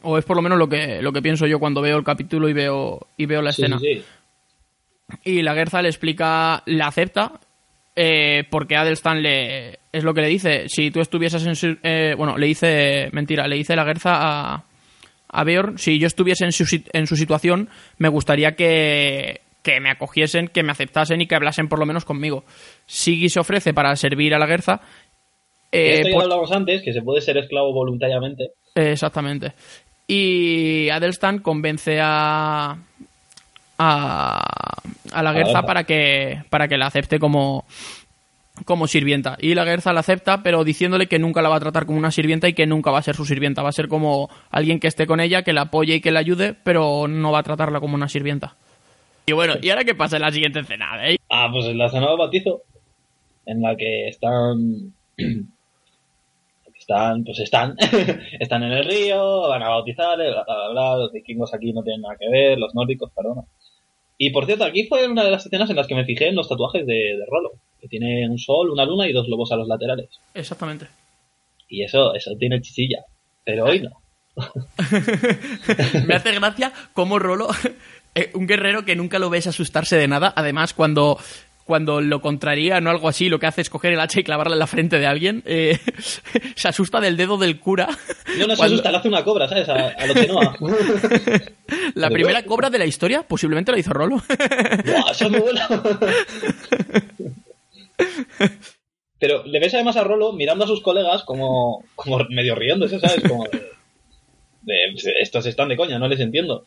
O 0.00 0.16
es 0.16 0.24
por 0.24 0.36
lo 0.36 0.42
menos 0.42 0.58
lo 0.58 0.66
que, 0.68 1.02
lo 1.02 1.12
que 1.12 1.20
pienso 1.20 1.46
yo 1.46 1.58
cuando 1.58 1.82
veo 1.82 1.98
el 1.98 2.04
capítulo 2.04 2.48
y 2.48 2.54
veo, 2.54 3.06
y 3.18 3.26
veo 3.26 3.42
la 3.42 3.52
Sí, 3.52 3.62
escena. 3.62 3.78
sí. 3.78 4.02
Y 5.24 5.42
la 5.42 5.54
Gerza 5.54 5.82
le 5.82 5.88
explica, 5.88 6.62
la 6.64 6.86
acepta, 6.86 7.32
eh, 7.94 8.44
porque 8.50 8.76
Adelstan 8.76 9.22
le, 9.22 9.78
es 9.92 10.02
lo 10.04 10.14
que 10.14 10.22
le 10.22 10.28
dice. 10.28 10.68
Si 10.68 10.90
tú 10.90 11.00
estuvieses 11.00 11.44
en 11.46 11.54
su. 11.56 11.76
eh, 11.82 12.14
bueno, 12.16 12.36
le 12.38 12.46
dice. 12.46 13.08
Mentira, 13.12 13.46
le 13.46 13.56
dice 13.56 13.76
la 13.76 13.84
Gerza 13.84 14.12
a. 14.54 14.64
A 15.28 15.44
Beorn, 15.44 15.78
si 15.78 15.98
yo 15.98 16.06
estuviese 16.06 16.44
en 16.44 16.52
su, 16.52 16.64
sit- 16.64 16.88
en 16.92 17.06
su 17.06 17.16
situación, 17.16 17.68
me 17.98 18.08
gustaría 18.08 18.52
que, 18.56 19.40
que 19.62 19.80
me 19.80 19.90
acogiesen, 19.90 20.48
que 20.48 20.62
me 20.62 20.72
aceptasen 20.72 21.20
y 21.20 21.26
que 21.26 21.34
hablasen 21.34 21.68
por 21.68 21.78
lo 21.78 21.86
menos 21.86 22.04
conmigo. 22.04 22.44
Sigi 22.86 23.28
se 23.28 23.40
ofrece 23.40 23.74
para 23.74 23.94
servir 23.96 24.34
a 24.34 24.38
la 24.38 24.46
Gerza. 24.46 24.80
eh, 25.72 25.94
Esto 25.96 26.08
ya 26.10 26.14
lo 26.16 26.22
hablamos 26.22 26.52
antes, 26.52 26.82
que 26.82 26.92
se 26.92 27.02
puede 27.02 27.20
ser 27.20 27.36
esclavo 27.38 27.72
voluntariamente. 27.72 28.44
eh, 28.76 28.92
Exactamente. 28.92 29.52
Y 30.08 30.88
Adelstan 30.90 31.40
convence 31.40 31.98
a. 32.00 32.76
a. 33.78 34.38
a 34.38 34.42
la 35.12 35.18
A 35.18 35.22
la 35.22 35.32
Gerza 35.32 35.46
Gerza. 35.46 35.62
para 35.66 35.84
que. 35.84 36.42
para 36.50 36.68
que 36.68 36.76
la 36.76 36.86
acepte 36.86 37.18
como. 37.18 37.64
Como 38.66 38.86
sirvienta. 38.86 39.38
Y 39.40 39.54
la 39.54 39.64
Gerza 39.64 39.94
la 39.94 40.00
acepta, 40.00 40.42
pero 40.42 40.64
diciéndole 40.64 41.06
que 41.06 41.18
nunca 41.18 41.40
la 41.40 41.48
va 41.48 41.56
a 41.56 41.60
tratar 41.60 41.86
como 41.86 41.98
una 41.98 42.10
sirvienta 42.10 42.48
y 42.48 42.52
que 42.52 42.66
nunca 42.66 42.90
va 42.90 42.98
a 42.98 43.02
ser 43.02 43.14
su 43.14 43.24
sirvienta. 43.24 43.62
Va 43.62 43.70
a 43.70 43.72
ser 43.72 43.88
como 43.88 44.28
alguien 44.50 44.78
que 44.80 44.88
esté 44.88 45.06
con 45.06 45.20
ella, 45.20 45.42
que 45.42 45.54
la 45.54 45.62
apoye 45.62 45.94
y 45.94 46.00
que 46.02 46.10
la 46.10 46.20
ayude, 46.20 46.52
pero 46.52 47.08
no 47.08 47.32
va 47.32 47.38
a 47.38 47.42
tratarla 47.42 47.80
como 47.80 47.94
una 47.94 48.08
sirvienta. 48.08 48.56
Y 49.24 49.32
bueno, 49.32 49.54
¿y 49.62 49.70
ahora 49.70 49.84
qué 49.84 49.94
pasa 49.94 50.16
en 50.16 50.22
la 50.22 50.30
siguiente 50.30 50.60
escena? 50.60 51.08
eh? 51.08 51.16
Ah, 51.30 51.48
pues 51.50 51.64
en 51.66 51.78
la 51.78 51.88
cena 51.88 52.10
de 52.10 52.16
bautizo, 52.16 52.62
en 53.46 53.62
la 53.62 53.74
que 53.76 54.08
están. 54.08 54.92
Están, 56.78 57.24
pues 57.24 57.40
están, 57.40 57.74
están 58.38 58.62
en 58.62 58.72
el 58.72 58.84
río, 58.84 59.48
van 59.48 59.62
a 59.62 59.70
bautizar, 59.70 60.16
bla, 60.16 60.44
bla, 60.44 60.68
bla, 60.70 60.96
los 60.96 61.12
vikingos 61.12 61.52
aquí 61.52 61.72
no 61.72 61.82
tienen 61.82 62.02
nada 62.02 62.14
que 62.16 62.28
ver, 62.28 62.58
los 62.58 62.76
nórdicos, 62.76 63.10
perdona. 63.10 63.42
Y 64.18 64.30
por 64.30 64.46
cierto, 64.46 64.64
aquí 64.64 64.86
fue 64.86 65.06
una 65.08 65.24
de 65.24 65.30
las 65.30 65.44
escenas 65.44 65.68
en 65.70 65.76
las 65.76 65.86
que 65.86 65.94
me 65.94 66.04
fijé 66.04 66.28
en 66.28 66.36
los 66.36 66.48
tatuajes 66.48 66.86
de, 66.86 66.94
de 66.94 67.26
Rolo, 67.30 67.52
que 67.80 67.88
tiene 67.88 68.28
un 68.28 68.38
sol, 68.38 68.70
una 68.70 68.84
luna 68.84 69.06
y 69.06 69.12
dos 69.12 69.28
lobos 69.28 69.52
a 69.52 69.56
los 69.56 69.68
laterales. 69.68 70.08
Exactamente. 70.34 70.86
Y 71.68 71.82
eso, 71.82 72.14
eso 72.14 72.30
tiene 72.38 72.60
chichilla. 72.60 73.04
Pero 73.44 73.64
hoy 73.64 73.80
no. 73.80 73.90
Me 76.06 76.14
hace 76.14 76.32
gracia 76.32 76.72
cómo 76.92 77.18
Rolo, 77.18 77.48
eh, 78.14 78.30
un 78.34 78.46
guerrero 78.46 78.84
que 78.84 78.96
nunca 78.96 79.18
lo 79.18 79.30
ves 79.30 79.46
asustarse 79.46 79.96
de 79.96 80.08
nada, 80.08 80.32
además 80.36 80.74
cuando, 80.74 81.18
cuando 81.66 82.00
lo 82.00 82.20
contraría 82.22 82.78
o 82.78 82.88
algo 82.88 83.08
así, 83.08 83.28
lo 83.28 83.38
que 83.38 83.46
hace 83.46 83.60
es 83.60 83.68
coger 83.68 83.92
el 83.92 84.00
hacha 84.00 84.20
y 84.20 84.24
clavarla 84.24 84.54
en 84.54 84.60
la 84.60 84.66
frente 84.68 84.98
de 84.98 85.06
alguien, 85.06 85.42
eh, 85.44 85.78
se 86.54 86.68
asusta 86.68 87.00
del 87.00 87.16
dedo 87.16 87.36
del 87.36 87.58
cura. 87.60 87.88
Yo 88.38 88.46
no 88.46 88.54
se 88.54 88.58
Cuando- 88.58 88.74
asusta, 88.76 88.90
le 88.92 88.96
hace 88.98 89.08
una 89.08 89.24
cobra, 89.24 89.48
¿sabes? 89.48 89.68
A, 89.68 89.88
a 89.88 90.06
lo 90.06 90.14
que 90.14 90.26
no. 90.28 90.40
La 91.94 92.08
primera 92.08 92.42
cobra 92.44 92.70
de 92.70 92.78
la 92.78 92.86
historia 92.86 93.22
posiblemente 93.24 93.72
la 93.72 93.78
hizo 93.78 93.92
Rolo. 93.92 94.16
¡Buah, 94.84 95.10
eso 95.10 95.24
es 95.26 95.30
muy 95.30 95.40
bueno! 95.40 95.58
Pero 99.18 99.44
le 99.44 99.58
ves 99.60 99.74
además 99.74 99.96
a 99.96 100.04
Rolo 100.04 100.32
mirando 100.34 100.64
a 100.64 100.68
sus 100.68 100.82
colegas 100.82 101.22
como, 101.24 101.82
como 101.94 102.18
medio 102.28 102.54
riéndose, 102.54 103.00
¿sabes? 103.00 103.22
Como 103.26 103.44
de, 103.44 103.58
de, 104.62 105.12
estos 105.20 105.46
están 105.46 105.68
de 105.68 105.76
coña, 105.76 105.98
no 105.98 106.06
les 106.06 106.20
entiendo. 106.20 106.66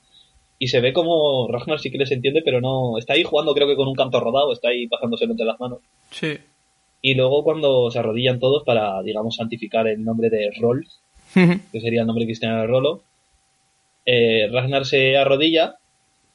Y 0.61 0.67
se 0.67 0.81
ve 0.81 0.91
como 0.91 1.47
Ragnar 1.47 1.79
sí 1.79 1.89
que 1.89 1.97
les 1.97 2.11
entiende, 2.11 2.41
pero 2.43 2.59
no. 2.59 2.97
Está 2.97 3.13
ahí 3.13 3.23
jugando, 3.23 3.53
creo 3.53 3.67
que 3.67 3.77
con 3.77 3.87
un 3.87 3.95
canto 3.95 4.19
rodado, 4.19 4.51
está 4.51 4.67
ahí 4.67 4.87
pasándoselo 4.87 5.31
entre 5.31 5.45
las 5.45 5.59
manos. 5.59 5.79
Sí. 6.11 6.37
Y 7.01 7.15
luego 7.15 7.45
cuando 7.45 7.89
se 7.89 7.99
arrodillan 7.99 8.39
todos 8.39 8.63
para, 8.65 9.01
digamos, 9.01 9.37
santificar 9.37 9.87
el 9.87 10.03
nombre 10.03 10.29
de 10.29 10.51
Rol, 10.59 10.85
que 11.33 11.79
sería 11.81 12.01
el 12.01 12.07
nombre 12.07 12.25
cristiano 12.25 12.59
de 12.59 12.67
Rolo, 12.67 13.03
eh, 14.05 14.49
Ragnar 14.51 14.85
se 14.85 15.17
arrodilla, 15.17 15.75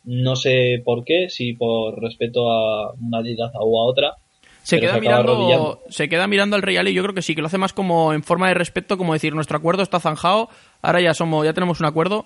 no 0.05 0.37
sé 0.37 0.83
por 0.85 1.05
qué, 1.05 1.29
si 1.29 1.55
por 1.55 2.01
respeto 2.01 2.51
a 2.51 2.93
una 2.95 3.23
deidad 3.23 3.51
o 3.55 3.83
a 3.83 3.85
otra. 3.85 4.15
Se 4.63 4.81
queda, 4.81 4.99
mirando, 4.99 5.83
se 5.91 6.09
queda 6.09 6.27
mirando 6.27 6.57
al 6.57 6.63
rey 6.63 6.79
Ali, 6.79 6.95
yo 6.95 7.03
creo 7.03 7.15
que 7.15 7.21
sí, 7.21 7.35
que 7.35 7.43
lo 7.43 7.49
hace 7.49 7.59
más 7.59 7.75
como 7.75 8.15
en 8.15 8.23
forma 8.23 8.49
de 8.49 8.55
respeto, 8.55 8.97
como 8.97 9.13
decir, 9.13 9.35
nuestro 9.35 9.59
acuerdo 9.59 9.83
está 9.83 10.01
zanjado, 10.01 10.49
ahora 10.81 11.03
ya 11.03 11.13
somos, 11.13 11.45
ya 11.45 11.53
tenemos 11.53 11.81
un 11.81 11.87
acuerdo, 11.87 12.25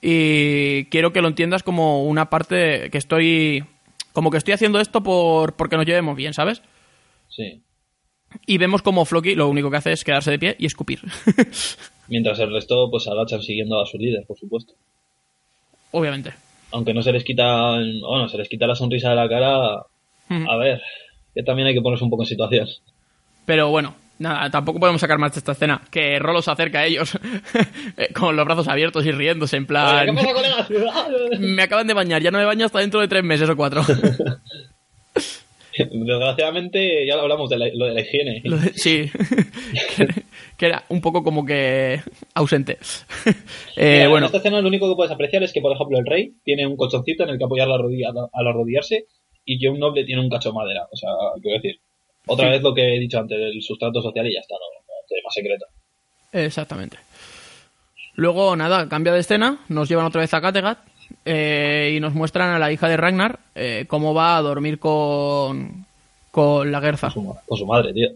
y 0.00 0.84
quiero 0.86 1.12
que 1.12 1.22
lo 1.22 1.28
entiendas 1.28 1.62
como 1.62 2.04
una 2.04 2.30
parte 2.30 2.90
que 2.90 2.98
estoy, 2.98 3.64
como 4.12 4.30
que 4.30 4.38
estoy 4.38 4.54
haciendo 4.54 4.80
esto 4.80 5.02
por, 5.02 5.54
porque 5.54 5.76
nos 5.76 5.86
llevemos 5.86 6.16
bien, 6.16 6.34
¿sabes? 6.34 6.62
Sí. 7.28 7.62
Y 8.46 8.58
vemos 8.58 8.82
como 8.82 9.04
Floki 9.04 9.34
lo 9.34 9.48
único 9.48 9.70
que 9.70 9.78
hace 9.78 9.92
es 9.92 10.04
quedarse 10.04 10.30
de 10.30 10.38
pie 10.38 10.56
y 10.58 10.66
escupir. 10.66 11.00
Mientras 12.08 12.38
el 12.40 12.52
resto 12.52 12.90
pues 12.90 13.08
agachan 13.08 13.42
siguiendo 13.42 13.80
a 13.80 13.86
su 13.86 13.98
líder, 13.98 14.24
por 14.26 14.38
supuesto. 14.38 14.74
Obviamente. 15.92 16.32
Aunque 16.72 16.92
no 16.92 17.02
se 17.02 17.12
les 17.12 17.24
quita, 17.24 17.72
bueno, 17.72 18.28
se 18.28 18.36
les 18.36 18.48
quita 18.48 18.66
la 18.66 18.74
sonrisa 18.74 19.10
de 19.10 19.16
la 19.16 19.28
cara. 19.28 19.86
A 20.28 20.56
ver, 20.56 20.82
que 21.34 21.42
también 21.42 21.68
hay 21.68 21.74
que 21.74 21.80
ponerse 21.80 22.04
un 22.04 22.10
poco 22.10 22.24
en 22.24 22.28
situación. 22.28 22.68
Pero 23.46 23.70
bueno, 23.70 23.94
nada, 24.18 24.50
tampoco 24.50 24.78
podemos 24.80 25.00
sacar 25.00 25.18
más 25.18 25.32
de 25.32 25.38
esta 25.38 25.52
escena. 25.52 25.82
Que 25.90 26.18
Rolo 26.18 26.42
se 26.42 26.50
acerca 26.50 26.80
a 26.80 26.86
ellos 26.86 27.18
eh, 27.96 28.12
con 28.12 28.36
los 28.36 28.44
brazos 28.44 28.68
abiertos 28.68 29.04
y 29.06 29.12
riéndose, 29.12 29.56
en 29.56 29.66
plan... 29.66 30.06
¿Qué 30.16 30.22
pasa? 30.84 31.08
Me 31.38 31.62
acaban 31.62 31.86
de 31.86 31.94
bañar, 31.94 32.22
ya 32.22 32.30
no 32.30 32.38
me 32.38 32.44
baño 32.44 32.66
hasta 32.66 32.80
dentro 32.80 33.00
de 33.00 33.08
tres 33.08 33.22
meses 33.24 33.48
o 33.48 33.56
cuatro. 33.56 33.82
Desgraciadamente 35.78 37.06
ya 37.06 37.14
hablamos 37.20 37.50
de 37.50 37.58
la, 37.58 37.66
lo 37.74 37.84
de 37.86 37.92
la 37.94 38.00
higiene. 38.00 38.40
De- 38.42 38.72
sí, 38.74 39.10
que, 39.96 40.08
que 40.56 40.66
era 40.66 40.84
un 40.88 41.02
poco 41.02 41.22
como 41.22 41.44
que 41.44 42.00
ausente. 42.34 42.78
Eh, 43.76 43.96
Mira, 43.98 44.08
bueno, 44.08 44.18
En 44.18 44.24
esta 44.24 44.38
escena 44.38 44.60
lo 44.62 44.68
único 44.68 44.88
que 44.88 44.96
puedes 44.96 45.12
apreciar 45.12 45.42
es 45.42 45.52
que, 45.52 45.60
por 45.60 45.72
ejemplo, 45.74 45.98
el 45.98 46.06
rey 46.06 46.32
tiene 46.44 46.66
un 46.66 46.76
colchoncito 46.78 47.24
en 47.24 47.28
el 47.30 47.38
que 47.38 47.44
apoyar 47.44 47.68
la 47.68 47.76
rodilla 47.76 48.08
al 48.08 48.46
arrodillarse 48.46 49.04
y 49.44 49.58
John 49.64 49.78
Noble 49.78 50.04
tiene 50.04 50.22
un 50.22 50.30
cacho 50.30 50.48
de 50.48 50.54
madera. 50.54 50.86
O 50.90 50.96
sea, 50.96 51.10
quiero 51.42 51.60
decir, 51.60 51.80
otra 52.26 52.46
Sí. 52.46 52.52
vez 52.52 52.62
lo 52.62 52.74
que 52.74 52.96
he 52.96 52.98
dicho 53.00 53.18
antes, 53.18 53.38
el 53.38 53.62
sustrato 53.62 54.02
social 54.02 54.26
y 54.26 54.34
ya 54.34 54.40
está, 54.40 54.54
no, 54.54 54.60
no 54.60 54.94
tema 55.08 55.30
secreto. 55.30 55.66
exactamente. 56.32 56.98
Luego, 58.14 58.56
nada, 58.56 58.88
cambia 58.88 59.12
de 59.12 59.20
escena, 59.20 59.58
nos 59.68 59.88
llevan 59.88 60.06
otra 60.06 60.22
vez 60.22 60.32
a 60.32 60.40
Kattegat 60.40 60.78
eh, 61.24 61.92
y 61.96 62.00
nos 62.00 62.14
muestran 62.14 62.50
a 62.50 62.58
la 62.58 62.72
hija 62.72 62.88
de 62.88 62.96
Ragnar 62.96 63.38
eh, 63.54 63.84
cómo 63.88 64.14
va 64.14 64.36
a 64.38 64.42
dormir 64.42 64.78
con, 64.78 65.84
con 66.30 66.72
la 66.72 66.80
Gerza. 66.80 67.10
Con 67.12 67.24
su, 67.24 67.36
con 67.46 67.58
su 67.58 67.66
madre, 67.66 67.92
tío. 67.92 68.08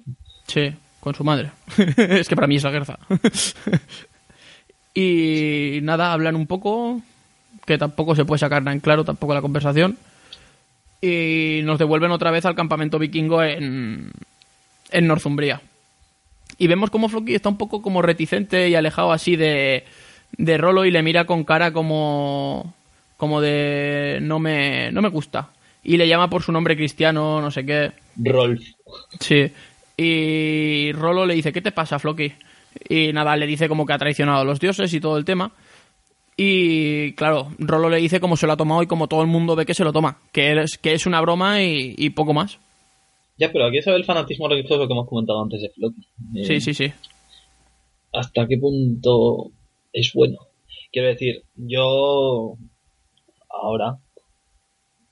Sí, 0.46 0.72
con 1.00 1.14
su 1.14 1.22
madre. 1.22 1.50
es 1.96 2.28
que 2.28 2.34
para 2.34 2.46
mí 2.46 2.56
es 2.56 2.64
la 2.64 2.70
Gerza. 2.70 2.98
y 4.94 5.80
nada, 5.82 6.12
hablan 6.12 6.36
un 6.36 6.46
poco, 6.46 7.00
que 7.66 7.78
tampoco 7.78 8.14
se 8.14 8.24
puede 8.24 8.38
sacar 8.38 8.62
nada 8.62 8.74
en 8.74 8.80
claro, 8.80 9.04
tampoco 9.04 9.34
la 9.34 9.42
conversación. 9.42 9.98
Y 11.00 11.60
nos 11.64 11.78
devuelven 11.78 12.10
otra 12.10 12.30
vez 12.30 12.44
al 12.44 12.54
campamento 12.54 12.98
vikingo 12.98 13.42
en, 13.42 14.12
en 14.90 15.06
Northumbria. 15.06 15.62
Y 16.58 16.66
vemos 16.66 16.90
como 16.90 17.08
Floki 17.08 17.34
está 17.34 17.48
un 17.48 17.56
poco 17.56 17.80
como 17.80 18.02
reticente 18.02 18.68
y 18.68 18.74
alejado 18.74 19.12
así 19.12 19.36
de, 19.36 19.84
de 20.36 20.58
Rolo 20.58 20.84
y 20.84 20.90
le 20.90 21.02
mira 21.02 21.24
con 21.24 21.44
cara 21.44 21.72
como, 21.72 22.74
como 23.16 23.40
de 23.40 24.18
no 24.20 24.38
me, 24.38 24.92
no 24.92 25.00
me 25.00 25.08
gusta. 25.08 25.48
Y 25.82 25.96
le 25.96 26.06
llama 26.06 26.28
por 26.28 26.42
su 26.42 26.52
nombre 26.52 26.76
cristiano, 26.76 27.40
no 27.40 27.50
sé 27.50 27.64
qué. 27.64 27.92
Rolf. 28.16 28.60
Sí. 29.18 29.50
Y 29.96 30.92
Rolo 30.92 31.24
le 31.24 31.34
dice, 31.34 31.52
¿qué 31.52 31.62
te 31.62 31.72
pasa, 31.72 31.98
Floki? 31.98 32.32
Y 32.88 33.12
nada, 33.12 33.36
le 33.36 33.46
dice 33.46 33.68
como 33.68 33.86
que 33.86 33.92
ha 33.92 33.98
traicionado 33.98 34.40
a 34.40 34.44
los 34.44 34.60
dioses 34.60 34.92
y 34.92 35.00
todo 35.00 35.16
el 35.16 35.24
tema. 35.24 35.52
Y 36.42 37.12
claro, 37.16 37.48
Rolo 37.58 37.90
le 37.90 37.98
dice 37.98 38.18
cómo 38.18 38.34
se 38.34 38.46
lo 38.46 38.54
ha 38.54 38.56
tomado 38.56 38.82
y 38.82 38.86
como 38.86 39.08
todo 39.08 39.20
el 39.20 39.26
mundo 39.26 39.54
ve 39.54 39.66
que 39.66 39.74
se 39.74 39.84
lo 39.84 39.92
toma. 39.92 40.22
Que 40.32 40.52
es, 40.58 40.78
que 40.78 40.94
es 40.94 41.04
una 41.04 41.20
broma 41.20 41.62
y, 41.62 41.94
y 41.98 42.08
poco 42.10 42.32
más. 42.32 42.58
Ya, 43.36 43.52
pero 43.52 43.66
aquí 43.66 43.78
ve 43.84 43.94
el 43.94 44.06
fanatismo 44.06 44.48
religioso 44.48 44.86
que 44.86 44.92
hemos 44.94 45.06
comentado 45.06 45.42
antes 45.42 45.60
de 45.60 45.68
Floki. 45.68 46.00
Eh, 46.36 46.44
Sí, 46.44 46.60
sí, 46.62 46.72
sí. 46.72 46.90
¿Hasta 48.14 48.48
qué 48.48 48.56
punto 48.56 49.50
es 49.92 50.12
bueno? 50.14 50.38
Quiero 50.90 51.08
decir, 51.08 51.42
yo 51.56 52.54
ahora, 53.50 53.98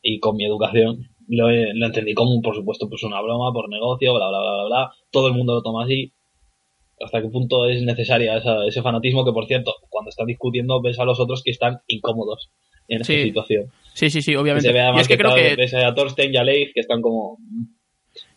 y 0.01 0.21
con 0.21 0.35
mi 0.35 0.47
educación, 0.47 1.11
lo, 1.29 1.51
lo 1.51 1.87
entendí 1.87 2.15
como, 2.15 2.41
por 2.41 2.55
supuesto, 2.55 2.89
pues 2.89 3.03
una 3.03 3.21
broma 3.21 3.53
por 3.53 3.69
negocio, 3.69 4.15
bla, 4.15 4.31
bla, 4.31 4.41
bla, 4.41 4.53
bla, 4.55 4.65
bla. 4.65 4.93
Todo 5.11 5.29
el 5.29 5.35
mundo 5.35 5.53
lo 5.53 5.63
toma 5.63 5.85
así. 5.85 6.11
¿Hasta 7.05 7.21
qué 7.23 7.29
punto 7.29 7.67
es 7.69 7.83
necesaria 7.83 8.37
esa- 8.37 8.65
ese 8.67 8.83
fanatismo 8.83 9.25
que, 9.25 9.33
por 9.33 9.47
cierto, 9.47 9.75
cuando 9.89 10.09
están 10.11 10.27
discutiendo 10.27 10.81
ves 10.83 10.99
a 10.99 11.05
los 11.05 11.19
otros 11.21 11.43
que 11.45 11.51
están 11.51 11.79
incómodos? 11.87 12.51
en 12.91 13.05
Sí. 13.05 13.13
esta 13.13 13.25
situación. 13.27 13.67
Sí, 13.93 14.09
sí, 14.09 14.23
sí, 14.23 14.31
Que 14.33 14.39
obviamente. 14.39 14.67
se 14.67 14.73
vea 14.73 14.89
Y 14.89 14.93
más 14.93 15.03
es 15.03 15.09
que 15.09 15.19
creo 15.19 15.35
que 15.35 15.57
ves 15.57 15.75
a 15.75 15.95
Thorsten 15.95 16.33
y 16.33 16.39
a 16.39 16.43
Leif 16.43 16.71
que 16.73 16.81
están 16.81 17.03
como... 17.03 17.37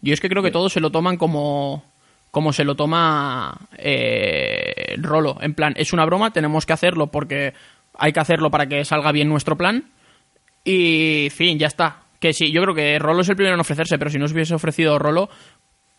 Yo 0.02 0.14
es 0.14 0.20
que 0.20 0.28
creo 0.28 0.44
que 0.44 0.52
todos 0.52 0.74
se 0.74 0.82
lo 0.82 0.90
toman 0.90 1.16
como 1.16 1.86
como 2.32 2.52
se 2.52 2.66
lo 2.66 2.76
toma 2.76 3.70
eh, 3.78 4.96
Rolo. 4.98 5.38
En 5.42 5.54
plan, 5.54 5.74
es 5.78 5.94
una 5.94 6.06
broma, 6.06 6.32
tenemos 6.34 6.66
que 6.66 6.74
hacerlo 6.74 7.08
porque 7.08 7.54
hay 7.94 8.12
que 8.12 8.20
hacerlo 8.20 8.52
para 8.52 8.68
que 8.68 8.84
salga 8.84 9.14
bien 9.14 9.30
nuestro 9.30 9.58
plan. 9.58 9.86
Y, 10.66 11.30
fin, 11.32 11.58
ya 11.58 11.68
está. 11.68 12.04
Que 12.20 12.34
sí, 12.34 12.52
yo 12.52 12.62
creo 12.62 12.76
que 12.76 13.00
Rolo 13.00 13.22
es 13.22 13.30
el 13.30 13.36
primero 13.36 13.56
en 13.56 13.62
ofrecerse, 13.62 13.98
pero 13.98 14.12
si 14.12 14.20
no 14.20 14.28
se 14.28 14.34
hubiese 14.34 14.54
ofrecido 14.54 15.00
Rolo, 15.00 15.30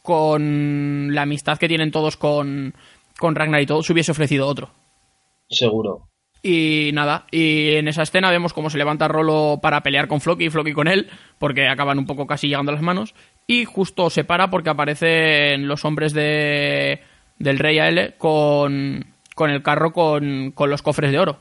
con 0.03 1.15
la 1.15 1.23
amistad 1.23 1.59
que 1.59 1.69
tienen 1.69 1.91
todos 1.93 2.17
con, 2.17 2.75
con 3.19 3.35
Ragnar 3.35 3.63
y 3.63 3.67
todo, 3.67 3.83
se 3.83 3.93
hubiese 3.93 4.11
ofrecido 4.13 4.47
otro. 4.47 4.71
Seguro. 5.49 6.09
Y 6.45 6.91
nada, 6.93 7.27
y 7.31 7.75
en 7.77 7.87
esa 7.87 8.03
escena 8.03 8.29
vemos 8.31 8.53
cómo 8.53 8.69
se 8.69 8.77
levanta 8.79 9.07
Rolo 9.07 9.61
para 9.63 9.83
pelear 9.85 10.09
con 10.09 10.21
Floki 10.21 10.47
y 10.47 10.51
Floki 10.51 10.73
con 10.73 10.89
él, 10.89 11.09
porque 11.39 11.69
acaban 11.69 11.99
un 12.01 12.07
poco 12.07 12.27
casi 12.27 12.49
llegando 12.49 12.73
a 12.73 12.75
las 12.75 12.83
manos. 12.83 13.15
Y 13.47 13.65
justo 13.65 14.11
se 14.11 14.25
para 14.25 14.51
porque 14.51 14.71
aparecen 14.71 15.69
los 15.69 15.85
hombres 15.85 16.13
de, 16.15 17.01
del 17.39 17.61
Rey 17.61 17.79
Aele 17.79 18.15
con, 18.19 19.07
con 19.37 19.51
el 19.51 19.63
carro 19.63 19.93
con, 19.93 20.51
con 20.51 20.69
los 20.69 20.83
cofres 20.83 21.13
de 21.13 21.21
oro. 21.21 21.39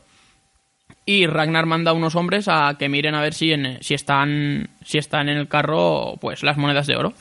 Y 1.04 1.26
Ragnar 1.26 1.66
manda 1.66 1.92
a 1.92 1.94
unos 1.96 2.16
hombres 2.16 2.48
a 2.48 2.76
que 2.78 2.88
miren 2.88 3.16
a 3.16 3.22
ver 3.22 3.34
si, 3.34 3.54
en- 3.54 3.82
si, 3.82 3.96
están, 3.96 4.70
si 4.86 5.00
están 5.00 5.30
en 5.30 5.38
el 5.38 5.48
carro 5.48 6.14
pues 6.22 6.44
las 6.44 6.58
monedas 6.58 6.86
de 6.86 6.96
oro. 6.96 7.14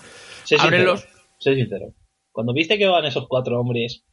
Sé 0.44 0.56
sincero. 0.58 0.66
Ábrelos. 0.68 1.08
Sé 1.40 1.56
sincero. 1.56 1.92
Cuando 2.30 2.52
viste 2.52 2.78
que 2.78 2.86
van 2.86 3.04
esos 3.06 3.26
cuatro 3.26 3.58
hombres 3.58 4.04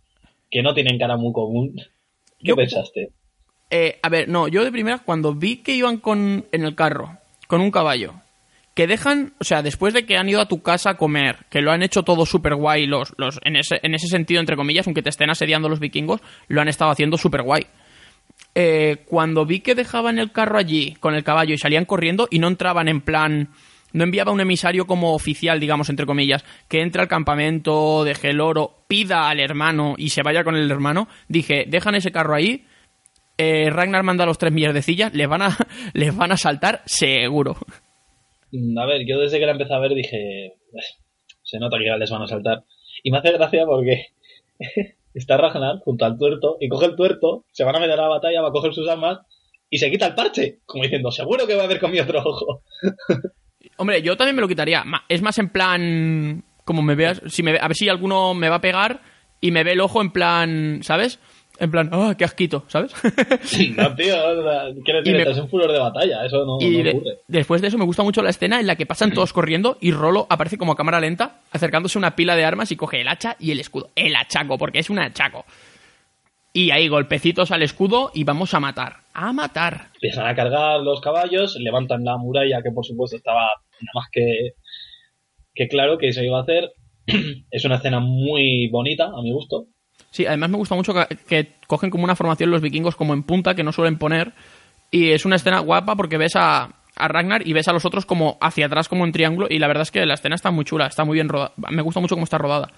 que 0.50 0.64
no 0.64 0.74
tienen 0.74 0.98
cara 0.98 1.18
muy 1.18 1.32
común, 1.34 1.76
¿qué 2.40 2.48
Yo- 2.50 2.56
pensaste? 2.56 3.12
Eh, 3.70 4.00
a 4.02 4.08
ver, 4.10 4.30
no, 4.30 4.48
yo 4.48 4.64
de 4.64 4.72
primera, 4.72 5.00
cuando 5.00 5.36
vi 5.36 5.58
que 5.58 5.74
iban 5.76 5.98
con, 5.98 6.46
en 6.54 6.64
el 6.64 6.74
carro, 6.74 7.18
con 7.48 7.60
un 7.60 7.70
caballo, 7.70 8.14
que 8.74 8.88
dejan, 8.88 9.34
o 9.42 9.44
sea, 9.44 9.62
después 9.62 9.94
de 9.94 10.06
que 10.06 10.16
han 10.18 10.30
ido 10.30 10.40
a 10.40 10.48
tu 10.48 10.62
casa 10.62 10.92
a 10.92 10.98
comer, 10.98 11.46
que 11.50 11.62
lo 11.62 11.72
han 11.72 11.84
hecho 11.84 12.04
todo 12.04 12.26
súper 12.26 12.56
guay, 12.56 12.86
los, 12.86 13.14
los, 13.18 13.40
en, 13.44 13.58
ese, 13.58 13.80
en 13.84 13.94
ese 13.94 14.08
sentido, 14.08 14.40
entre 14.40 14.56
comillas, 14.56 14.88
aunque 14.88 15.02
te 15.04 15.10
estén 15.10 15.30
asediando 15.30 15.68
los 15.68 15.80
vikingos, 15.82 16.22
lo 16.48 16.62
han 16.62 16.70
estado 16.70 16.92
haciendo 16.92 17.18
súper 17.18 17.42
guay. 17.42 17.66
Eh, 18.56 19.04
cuando 19.06 19.46
vi 19.46 19.60
que 19.60 19.76
dejaban 19.76 20.18
el 20.20 20.32
carro 20.32 20.58
allí 20.58 20.94
con 21.00 21.14
el 21.16 21.24
caballo 21.24 21.54
y 21.54 21.58
salían 21.58 21.86
corriendo 21.86 22.28
y 22.32 22.40
no 22.40 22.48
entraban 22.48 22.88
en 22.88 23.02
plan. 23.02 23.50
No 23.94 24.04
enviaba 24.04 24.32
un 24.32 24.42
emisario 24.42 24.86
como 24.86 25.14
oficial, 25.14 25.60
digamos, 25.60 25.90
entre 25.90 26.06
comillas, 26.06 26.44
que 26.68 26.82
entre 26.82 27.02
al 27.02 27.08
campamento, 27.08 28.04
deje 28.04 28.30
el 28.30 28.42
oro, 28.42 28.84
pida 28.88 29.30
al 29.30 29.40
hermano 29.40 29.96
y 29.98 30.10
se 30.10 30.24
vaya 30.24 30.44
con 30.44 30.56
el 30.56 30.70
hermano. 30.70 31.08
Dije, 31.28 31.66
dejan 31.68 31.96
ese 31.96 32.12
carro 32.12 32.36
ahí, 32.36 32.66
eh, 33.38 33.70
Ragnar 33.70 34.04
manda 34.04 34.26
los 34.26 34.38
tres 34.38 34.52
mierdecillas, 34.52 35.14
les 35.14 35.28
van 35.28 35.42
a, 35.44 35.58
les 35.94 36.16
van 36.16 36.32
a 36.32 36.38
saltar 36.38 36.82
seguro. 36.86 37.56
A 38.78 38.86
ver, 38.86 39.06
yo 39.08 39.20
desde 39.20 39.40
que 39.40 39.46
la 39.46 39.52
empecé 39.52 39.74
a 39.74 39.80
ver 39.80 39.94
dije, 39.94 40.54
"Uf, 40.72 40.86
se 41.44 41.60
nota 41.60 41.78
que 41.78 41.86
ya 41.86 41.98
les 41.98 42.10
van 42.10 42.24
a 42.24 42.28
saltar. 42.28 42.64
Y 43.04 43.12
me 43.12 43.20
hace 43.20 43.32
gracia 43.32 43.66
porque 43.66 44.08
está 45.14 45.38
Ragnar 45.38 45.80
junto 45.80 46.06
al 46.06 46.18
tuerto 46.18 46.58
y 46.60 46.68
coge 46.68 46.88
el 46.88 46.96
tuerto, 46.96 47.46
se 47.52 47.64
van 47.64 47.76
a 47.76 47.80
meter 47.80 48.00
a 48.00 48.04
la 48.04 48.08
batalla, 48.10 48.42
va 48.42 48.50
a 48.50 48.52
coger 48.52 48.74
sus 48.74 48.88
armas 48.90 49.20
y 49.70 49.78
se 49.78 49.92
quita 49.92 50.08
el 50.08 50.16
parche, 50.16 50.60
como 50.66 50.84
diciendo, 50.84 51.12
seguro 51.12 51.46
que 51.46 51.56
va 51.56 51.62
a 51.62 51.66
haber 51.66 51.80
con 51.80 51.92
mi 51.92 52.00
otro 52.00 52.20
ojo. 52.24 52.64
Hombre, 53.78 54.02
yo 54.02 54.18
también 54.18 54.36
me 54.36 54.42
lo 54.42 54.48
quitaría. 54.48 54.84
Es 55.08 55.22
más 55.22 55.38
en 55.38 55.50
plan, 55.50 56.44
como 56.66 56.82
me 56.82 56.96
veas, 56.96 57.22
si 57.28 57.44
me 57.44 57.54
ve- 57.54 57.60
a 57.62 57.68
ver 57.68 57.76
si 57.78 57.88
alguno 57.90 58.34
me 58.34 58.50
va 58.50 58.56
a 58.58 58.62
pegar 58.62 59.02
y 59.40 59.52
me 59.52 59.64
ve 59.64 59.74
el 59.74 59.80
ojo 59.82 60.02
en 60.02 60.12
plan, 60.12 60.80
¿sabes? 60.84 61.20
En 61.60 61.72
plan, 61.72 61.90
¡ah, 61.92 62.14
qué 62.16 62.24
asquito! 62.24 62.66
¿Sabes? 62.68 62.92
no, 63.78 63.96
tío, 63.96 64.16
quiero 64.86 65.00
decir, 65.00 65.14
me- 65.16 65.22
estás 65.24 65.38
en 65.40 65.50
furor 65.50 65.72
de 65.72 65.80
batalla, 65.80 66.24
eso 66.24 66.46
no, 66.46 66.58
y 66.60 66.78
no 66.78 66.84
de- 66.84 66.90
ocurre. 66.92 67.18
después 67.28 67.62
de 67.64 67.68
eso 67.70 67.78
me 67.80 67.86
gusta 67.86 68.04
mucho 68.04 68.22
la 68.22 68.30
escena 68.30 68.60
en 68.60 68.68
la 68.68 68.76
que 68.76 68.86
pasan 68.86 69.12
todos 69.12 69.34
corriendo 69.34 69.78
y 69.82 69.92
Rolo 69.92 70.28
aparece 70.30 70.58
como 70.60 70.74
a 70.74 70.76
cámara 70.76 71.00
lenta, 71.00 71.42
acercándose 71.52 71.98
a 71.98 72.02
una 72.02 72.16
pila 72.16 72.36
de 72.36 72.46
armas 72.46 72.72
y 72.72 72.76
coge 72.76 73.02
el 73.02 73.08
hacha 73.08 73.36
y 73.40 73.50
el 73.52 73.60
escudo. 73.60 73.90
El 73.96 74.16
hachaco, 74.16 74.58
porque 74.60 74.80
es 74.80 74.90
un 74.92 75.00
hachaco. 75.00 75.46
Y 76.54 76.72
ahí 76.72 76.88
golpecitos 76.88 77.52
al 77.52 77.62
escudo 77.62 78.12
y 78.14 78.24
vamos 78.24 78.54
a 78.54 78.60
matar. 78.60 78.98
A 79.14 79.32
matar. 79.34 79.90
Empiezan 79.96 80.28
a 80.28 80.36
cargar 80.36 80.80
los 80.82 81.02
caballos, 81.02 81.56
levantan 81.60 82.04
la 82.04 82.18
muralla, 82.18 82.62
que 82.64 82.72
por 82.72 82.86
supuesto 82.86 83.16
estaba 83.18 83.48
más 83.94 84.08
que, 84.12 84.54
que 85.54 85.68
claro 85.68 85.98
que 85.98 86.14
se 86.14 86.26
iba 86.26 86.40
a 86.40 86.44
hacer. 86.44 86.72
es 87.52 87.66
una 87.66 87.76
escena 87.76 88.00
muy 88.00 88.68
bonita, 88.70 89.06
a 89.06 89.22
mi 89.22 89.32
gusto. 89.32 89.68
Sí, 90.12 90.26
además 90.26 90.50
me 90.50 90.58
gusta 90.58 90.76
mucho 90.76 90.94
que, 90.94 91.18
que 91.28 91.52
cogen 91.68 91.90
como 91.90 92.04
una 92.04 92.16
formación 92.16 92.52
los 92.52 92.62
vikingos 92.62 92.96
como 92.96 93.14
en 93.14 93.24
punta 93.24 93.56
que 93.56 93.64
no 93.64 93.72
suelen 93.72 93.98
poner. 93.98 94.34
Y 94.92 95.12
es 95.12 95.26
una 95.26 95.36
escena 95.36 95.60
guapa 95.60 95.96
porque 95.96 96.18
ves 96.18 96.36
a, 96.36 96.70
a 96.96 97.08
Ragnar 97.08 97.48
y 97.48 97.54
ves 97.54 97.68
a 97.68 97.74
los 97.74 97.86
otros 97.86 98.06
como 98.06 98.38
hacia 98.42 98.66
atrás 98.66 98.90
como 98.90 99.06
en 99.06 99.12
triángulo. 99.12 99.48
Y 99.50 99.60
la 99.60 99.68
verdad 99.68 99.84
es 99.84 99.92
que 99.92 100.06
la 100.06 100.16
escena 100.16 100.36
está 100.36 100.52
muy 100.52 100.66
chula, 100.66 100.88
está 100.88 101.06
muy 101.06 101.16
bien 101.16 101.30
rodada. 101.30 101.54
Me 101.70 101.82
gusta 101.82 102.00
mucho 102.00 102.16
cómo 102.16 102.24
está 102.24 102.38
rodada. 102.38 102.72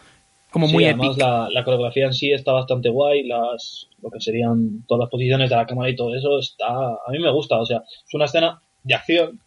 Como 0.51 0.67
Sí, 0.67 0.73
muy 0.73 0.85
además 0.85 1.15
la, 1.17 1.47
la 1.51 1.63
coreografía 1.63 2.07
en 2.07 2.13
sí 2.13 2.31
está 2.31 2.51
bastante 2.53 2.89
guay, 2.89 3.23
las 3.23 3.87
lo 4.01 4.09
que 4.09 4.19
serían 4.19 4.83
todas 4.87 5.01
las 5.01 5.09
posiciones 5.11 5.49
de 5.49 5.55
la 5.55 5.67
cámara 5.67 5.91
y 5.91 5.95
todo 5.95 6.15
eso 6.15 6.39
está 6.39 6.65
a 6.67 7.11
mí 7.11 7.19
me 7.19 7.31
gusta, 7.31 7.59
o 7.59 7.65
sea, 7.65 7.77
es 7.85 8.13
una 8.13 8.25
escena 8.25 8.59
de 8.83 8.95
acción. 8.95 9.39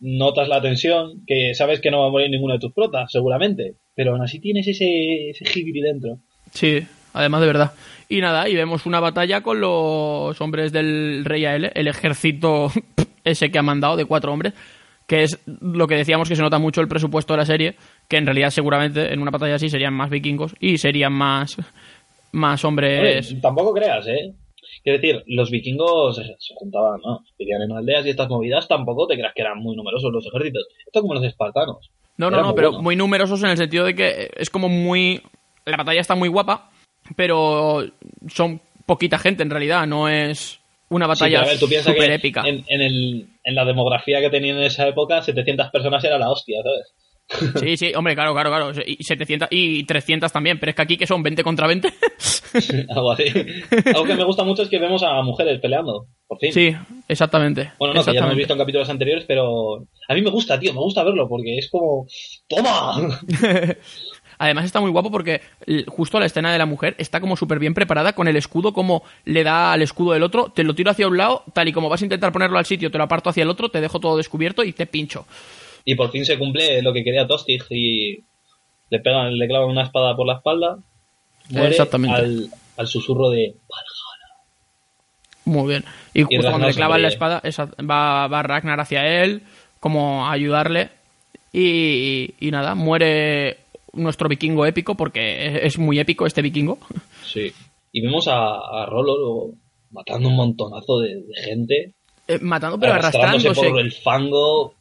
Notas 0.00 0.48
la 0.48 0.62
tensión, 0.62 1.22
que 1.26 1.54
sabes 1.54 1.80
que 1.80 1.90
no 1.90 2.00
va 2.00 2.06
a 2.06 2.10
morir 2.10 2.30
ninguno 2.30 2.54
de 2.54 2.60
tus 2.60 2.72
protas, 2.72 3.12
seguramente, 3.12 3.74
pero 3.94 4.12
aún 4.12 4.22
así 4.22 4.40
tienes 4.40 4.66
ese 4.66 5.30
ese 5.30 5.44
jibiri 5.44 5.80
dentro. 5.80 6.18
Sí, 6.52 6.80
además 7.12 7.40
de 7.42 7.46
verdad. 7.46 7.72
Y 8.08 8.20
nada, 8.20 8.48
y 8.48 8.54
vemos 8.54 8.86
una 8.86 8.98
batalla 8.98 9.42
con 9.42 9.60
los 9.60 10.40
hombres 10.40 10.72
del 10.72 11.24
Rey 11.24 11.44
Aele, 11.44 11.70
el 11.74 11.86
ejército 11.86 12.70
ese 13.24 13.50
que 13.50 13.58
ha 13.58 13.62
mandado 13.62 13.96
de 13.96 14.04
cuatro 14.04 14.32
hombres, 14.32 14.54
que 15.06 15.22
es 15.22 15.38
lo 15.46 15.86
que 15.86 15.96
decíamos 15.96 16.28
que 16.28 16.36
se 16.36 16.42
nota 16.42 16.58
mucho 16.58 16.80
el 16.80 16.88
presupuesto 16.88 17.34
de 17.34 17.38
la 17.38 17.46
serie, 17.46 17.76
que 18.08 18.16
en 18.16 18.26
realidad 18.26 18.50
seguramente 18.50 19.12
en 19.12 19.20
una 19.20 19.30
batalla 19.30 19.56
así 19.56 19.68
serían 19.68 19.94
más 19.94 20.08
vikingos 20.08 20.54
y 20.60 20.78
serían 20.78 21.12
más, 21.12 21.56
más 22.32 22.64
hombres... 22.64 23.28
Oye, 23.30 23.40
tampoco 23.40 23.74
creas, 23.74 24.06
¿eh? 24.06 24.34
Quiero 24.82 24.98
decir, 24.98 25.22
los 25.26 25.50
vikingos 25.50 26.16
se, 26.16 26.24
se 26.38 26.54
juntaban, 26.54 27.00
¿no? 27.04 27.20
Vivían 27.38 27.62
en 27.62 27.72
aldeas 27.72 28.06
y 28.06 28.10
estas 28.10 28.28
movidas, 28.28 28.66
tampoco 28.66 29.06
te 29.06 29.14
creas 29.14 29.32
que 29.34 29.42
eran 29.42 29.58
muy 29.58 29.76
numerosos 29.76 30.12
los 30.12 30.26
ejércitos. 30.26 30.66
Esto 30.86 31.02
como 31.02 31.14
los 31.14 31.24
espartanos. 31.24 31.90
No, 32.16 32.30
no, 32.30 32.38
no, 32.38 32.48
muy 32.48 32.54
pero 32.54 32.68
bueno. 32.70 32.82
muy 32.82 32.96
numerosos 32.96 33.42
en 33.42 33.50
el 33.50 33.56
sentido 33.56 33.84
de 33.84 33.94
que 33.94 34.30
es 34.36 34.50
como 34.50 34.68
muy... 34.68 35.22
La 35.64 35.76
batalla 35.76 36.00
está 36.00 36.14
muy 36.14 36.28
guapa, 36.28 36.70
pero 37.16 37.84
son 38.28 38.60
poquita 38.86 39.18
gente 39.18 39.42
en 39.42 39.50
realidad, 39.50 39.86
no 39.86 40.08
es 40.08 40.60
una 40.88 41.06
Sí, 41.06 41.08
batalla 41.08 41.38
pero 41.38 41.42
a 41.42 41.50
ver, 41.52 41.58
tú 41.60 41.68
piensas 41.68 41.92
súper 41.92 42.08
que 42.08 42.14
épica. 42.14 42.42
En, 42.46 42.64
en, 42.66 42.80
el, 42.80 43.28
en 43.44 43.54
la 43.54 43.64
demografía 43.64 44.20
que 44.20 44.30
tenían 44.30 44.56
en 44.58 44.64
esa 44.64 44.88
época, 44.88 45.22
700 45.22 45.70
personas 45.70 46.02
era 46.04 46.18
la 46.18 46.30
hostia, 46.30 46.60
¿sabes? 46.62 46.92
Sí, 47.60 47.76
sí, 47.76 47.92
hombre, 47.94 48.14
claro, 48.14 48.32
claro, 48.32 48.50
claro. 48.50 48.72
Y 48.84 49.02
700 49.02 49.48
y 49.50 49.84
300 49.84 50.32
también, 50.32 50.58
pero 50.58 50.70
es 50.70 50.76
que 50.76 50.82
aquí 50.82 50.96
que 50.96 51.06
son 51.06 51.22
20 51.22 51.42
contra 51.44 51.66
20. 51.66 51.92
Algo 52.88 53.12
así. 53.12 53.24
Algo 53.86 54.04
que 54.04 54.14
me 54.14 54.24
gusta 54.24 54.44
mucho 54.44 54.62
es 54.62 54.68
que 54.68 54.78
vemos 54.78 55.02
a 55.02 55.22
mujeres 55.22 55.60
peleando, 55.60 56.06
por 56.26 56.38
fin. 56.38 56.52
sí, 56.52 56.74
exactamente. 57.08 57.72
Bueno, 57.78 57.94
no, 57.94 58.04
que 58.04 58.12
ya 58.12 58.20
lo 58.20 58.26
hemos 58.26 58.36
visto 58.36 58.52
en 58.52 58.58
capítulos 58.58 58.90
anteriores, 58.90 59.24
pero 59.26 59.86
a 60.08 60.14
mí 60.14 60.22
me 60.22 60.30
gusta, 60.30 60.58
tío, 60.58 60.72
me 60.72 60.80
gusta 60.80 61.04
verlo 61.04 61.28
porque 61.28 61.58
es 61.58 61.70
como 61.70 62.06
¡Toma! 62.48 63.18
Además 64.38 64.64
está 64.64 64.80
muy 64.80 64.90
guapo 64.90 65.10
porque 65.10 65.42
justo 65.86 66.18
la 66.18 66.24
escena 66.24 66.50
de 66.50 66.56
la 66.56 66.64
mujer 66.64 66.94
está 66.96 67.20
como 67.20 67.36
súper 67.36 67.58
bien 67.58 67.74
preparada 67.74 68.14
con 68.14 68.26
el 68.26 68.36
escudo 68.36 68.72
como 68.72 69.02
le 69.26 69.44
da 69.44 69.70
al 69.72 69.82
escudo 69.82 70.14
del 70.14 70.22
otro, 70.22 70.50
te 70.50 70.64
lo 70.64 70.74
tiro 70.74 70.90
hacia 70.90 71.06
un 71.06 71.18
lado, 71.18 71.44
tal 71.52 71.68
y 71.68 71.74
como 71.74 71.90
vas 71.90 72.00
a 72.00 72.06
intentar 72.06 72.32
ponerlo 72.32 72.56
al 72.56 72.64
sitio, 72.64 72.90
te 72.90 72.96
lo 72.96 73.04
aparto 73.04 73.28
hacia 73.28 73.42
el 73.42 73.50
otro, 73.50 73.68
te 73.68 73.82
dejo 73.82 74.00
todo 74.00 74.16
descubierto 74.16 74.64
y 74.64 74.72
te 74.72 74.86
pincho. 74.86 75.26
Y 75.84 75.94
por 75.94 76.10
fin 76.10 76.24
se 76.24 76.38
cumple 76.38 76.82
lo 76.82 76.92
que 76.92 77.02
quería 77.04 77.26
Tostig 77.26 77.62
y 77.70 78.22
le 78.90 78.98
pegan, 79.00 79.36
le 79.38 79.46
clavan 79.48 79.68
una 79.70 79.82
espada 79.84 80.14
por 80.16 80.26
la 80.26 80.34
espalda, 80.34 80.78
muere 81.50 81.68
Exactamente. 81.70 82.16
Al, 82.16 82.50
al 82.76 82.86
susurro 82.86 83.30
de 83.30 83.54
Muy 85.44 85.68
bien. 85.68 85.84
Y 86.14 86.22
justo 86.22 86.36
Ragnar 86.36 86.52
cuando 86.52 86.68
le 86.68 86.74
clavan 86.74 87.02
la 87.02 87.08
espada, 87.08 87.40
esa- 87.44 87.70
va, 87.88 88.26
va 88.28 88.42
Ragnar 88.42 88.80
hacia 88.80 89.22
él, 89.22 89.42
como 89.80 90.26
a 90.26 90.32
ayudarle. 90.32 90.90
Y, 91.52 92.34
y 92.38 92.50
nada, 92.50 92.74
muere 92.74 93.58
nuestro 93.92 94.28
vikingo 94.28 94.66
épico, 94.66 94.94
porque 94.94 95.64
es, 95.66 95.78
muy 95.78 95.98
épico 95.98 96.26
este 96.26 96.42
vikingo. 96.42 96.78
Sí. 97.24 97.52
Y 97.92 98.00
vemos 98.00 98.26
a, 98.26 98.54
a 98.56 98.86
Rolo 98.86 99.16
luego 99.16 99.54
matando 99.92 100.28
un 100.28 100.34
montonazo 100.36 100.98
de, 100.98 101.14
de 101.22 101.42
gente, 101.44 101.92
Eh, 102.26 102.38
matando 102.40 102.78
pero 102.78 102.94
arrastrándose 102.94 103.46
arrastrándose. 103.48 103.70
por 103.70 103.80
el 103.80 103.92
fango, 103.92 104.74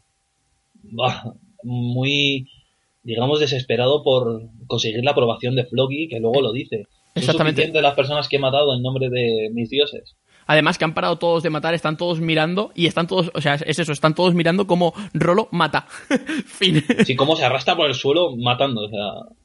muy, 1.63 2.47
digamos, 3.03 3.39
desesperado 3.39 4.03
por 4.03 4.41
conseguir 4.67 5.03
la 5.03 5.11
aprobación 5.11 5.55
de 5.55 5.65
Floki, 5.65 6.07
que 6.07 6.19
luego 6.19 6.41
lo 6.41 6.51
dice. 6.51 6.83
Exactamente. 7.15 7.61
suficientes 7.61 7.81
las 7.81 7.95
personas 7.95 8.27
que 8.29 8.35
he 8.37 8.39
matado 8.39 8.75
en 8.75 8.81
nombre 8.83 9.09
de 9.09 9.49
mis 9.53 9.69
dioses. 9.69 10.15
Además 10.47 10.77
que 10.77 10.85
han 10.85 10.93
parado 10.95 11.17
todos 11.17 11.43
de 11.43 11.49
matar, 11.51 11.73
están 11.75 11.97
todos 11.97 12.19
mirando 12.21 12.71
y 12.75 12.87
están 12.87 13.05
todos, 13.07 13.29
o 13.35 13.41
sea, 13.41 13.55
es 13.55 13.77
eso, 13.77 13.91
están 13.91 14.15
todos 14.15 14.33
mirando 14.33 14.65
como 14.65 14.93
Rolo 15.13 15.47
mata. 15.51 15.85
fin. 16.45 16.83
Sí, 17.05 17.15
cómo 17.15 17.35
se 17.35 17.45
arrastra 17.45 17.75
por 17.75 17.87
el 17.87 17.93
suelo 17.93 18.35
matando, 18.35 18.81
o 18.85 18.89
sea... 18.89 19.35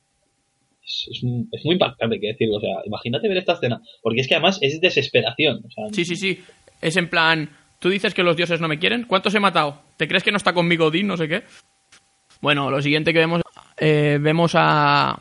Es, 0.82 1.08
es 1.10 1.22
muy- 1.24 1.46
es 1.52 1.64
muy 1.64 1.74
impactante, 1.74 2.20
que 2.20 2.28
decirlo. 2.28 2.56
O 2.56 2.60
sea, 2.60 2.76
imagínate 2.86 3.26
ver 3.28 3.38
esta 3.38 3.54
escena. 3.54 3.80
Porque 4.02 4.20
es 4.20 4.28
que 4.28 4.34
además 4.34 4.58
es 4.60 4.80
desesperación. 4.82 5.62
O 5.66 5.70
sea, 5.70 5.84
Sí, 5.92 6.04
sí, 6.04 6.14
sí. 6.16 6.38
Es 6.82 6.96
en 6.98 7.08
plan, 7.08 7.48
Tú 7.80 7.88
dices 7.90 8.14
que 8.14 8.22
los 8.22 8.36
dioses 8.36 8.60
no 8.62 8.68
me 8.68 8.78
quieren. 8.78 9.04
¿Cuántos 9.04 9.34
he 9.34 9.40
matado? 9.40 9.82
¿Te 9.96 10.08
crees 10.08 10.22
que 10.22 10.30
no 10.30 10.36
está 10.36 10.52
conmigo 10.52 10.86
Odín? 10.86 11.06
No 11.06 11.16
sé 11.16 11.28
qué. 11.28 11.44
Bueno, 12.40 12.70
lo 12.70 12.82
siguiente 12.82 13.12
que 13.12 13.20
vemos, 13.20 13.42
eh, 13.78 14.18
vemos 14.20 14.54
a, 14.54 15.18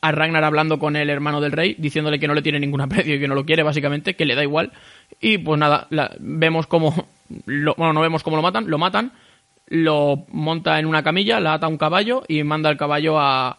a 0.00 0.12
Ragnar 0.12 0.44
hablando 0.44 0.78
con 0.78 0.94
el 0.94 1.10
hermano 1.10 1.40
del 1.40 1.52
rey, 1.52 1.74
diciéndole 1.78 2.18
que 2.18 2.28
no 2.28 2.34
le 2.34 2.42
tiene 2.42 2.60
ningún 2.60 2.80
aprecio 2.80 3.16
y 3.16 3.20
que 3.20 3.28
no 3.28 3.34
lo 3.34 3.44
quiere, 3.44 3.62
básicamente, 3.62 4.14
que 4.14 4.24
le 4.24 4.34
da 4.34 4.42
igual. 4.42 4.72
Y 5.20 5.38
pues 5.38 5.58
nada, 5.58 5.88
vemos 6.20 6.66
como. 6.66 7.08
Lo, 7.46 7.74
bueno, 7.74 7.92
no 7.92 8.00
vemos 8.00 8.22
cómo 8.22 8.36
lo 8.36 8.42
matan, 8.42 8.70
lo 8.70 8.78
matan, 8.78 9.12
lo 9.66 10.24
monta 10.28 10.78
en 10.78 10.86
una 10.86 11.02
camilla, 11.02 11.40
la 11.40 11.54
ata 11.54 11.66
a 11.66 11.70
un 11.70 11.76
caballo 11.76 12.22
y 12.28 12.42
manda 12.44 12.70
el 12.70 12.76
caballo 12.76 13.18
a. 13.18 13.58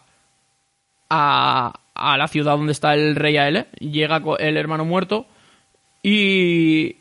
a, 1.10 1.80
a 1.94 2.16
la 2.16 2.28
ciudad 2.28 2.56
donde 2.56 2.72
está 2.72 2.94
el 2.94 3.14
rey 3.14 3.36
Aele. 3.36 3.66
Llega 3.78 4.22
el 4.38 4.56
hermano 4.56 4.84
muerto 4.84 5.26
y. 6.02 6.96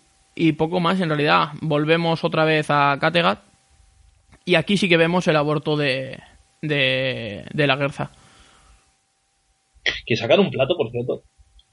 y 0.47 0.53
poco 0.53 0.79
más, 0.79 0.99
en 1.01 1.09
realidad. 1.09 1.49
Volvemos 1.61 2.23
otra 2.23 2.45
vez 2.45 2.67
a 2.69 2.97
Kattegat. 2.99 3.39
Y 4.45 4.55
aquí 4.55 4.77
sí 4.77 4.87
que 4.89 4.97
vemos 4.97 5.27
el 5.27 5.35
aborto 5.35 5.75
de. 5.77 6.17
de, 6.61 7.45
de 7.53 7.67
la 7.67 7.75
Guerza. 7.75 8.11
Que 10.05 10.15
sacar 10.15 10.39
un 10.39 10.49
plato, 10.49 10.75
por 10.77 10.89
cierto. 10.91 11.23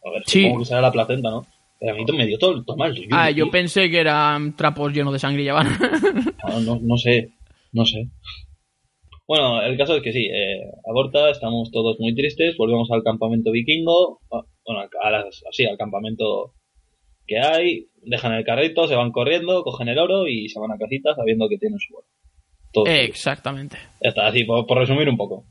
A 0.04 0.10
ver, 0.10 0.22
Sí. 0.26 0.42
supongo 0.42 0.60
que 0.60 0.66
será 0.66 0.80
la 0.80 0.92
placenta, 0.92 1.30
¿no? 1.30 1.46
Pero 1.78 1.92
a 1.92 1.94
mí 1.96 2.04
me 2.16 2.26
dio 2.26 2.38
todo, 2.38 2.64
mal. 2.76 2.94
Yo, 2.94 3.02
Ah, 3.10 3.30
yo 3.30 3.44
tío. 3.44 3.50
pensé 3.52 3.90
que 3.90 4.00
eran 4.00 4.56
trapos 4.56 4.92
llenos 4.92 5.12
de 5.12 5.18
sangre 5.18 5.42
y 5.42 5.48
van. 5.48 5.68
No, 6.48 6.60
no, 6.60 6.78
no 6.82 6.96
sé, 6.96 7.32
no 7.72 7.84
sé. 7.84 8.08
Bueno, 9.28 9.60
el 9.62 9.76
caso 9.76 9.96
es 9.96 10.02
que 10.02 10.12
sí, 10.12 10.26
eh, 10.26 10.60
aborta, 10.88 11.30
estamos 11.30 11.70
todos 11.72 11.98
muy 11.98 12.14
tristes, 12.14 12.56
volvemos 12.56 12.90
al 12.92 13.02
campamento 13.02 13.50
vikingo, 13.50 14.20
ah, 14.32 14.42
bueno, 14.64 14.88
a 15.02 15.10
las, 15.10 15.42
así, 15.50 15.66
al 15.66 15.76
campamento 15.76 16.52
que 17.26 17.38
hay, 17.38 17.88
dejan 18.02 18.32
el 18.34 18.44
carrito, 18.44 18.86
se 18.88 18.94
van 18.94 19.12
corriendo, 19.12 19.62
cogen 19.62 19.88
el 19.88 19.98
oro 19.98 20.26
y 20.28 20.48
se 20.48 20.58
van 20.60 20.72
a 20.72 20.78
casita 20.78 21.14
sabiendo 21.14 21.48
que 21.48 21.58
tienen 21.58 21.78
su 21.78 21.94
oro. 21.96 22.06
Todo. 22.72 22.86
Exactamente. 22.86 23.76
Ya 24.02 24.10
está, 24.10 24.26
así, 24.28 24.44
por, 24.44 24.66
por 24.66 24.78
resumir 24.78 25.08
un 25.08 25.16
poco. 25.16 25.44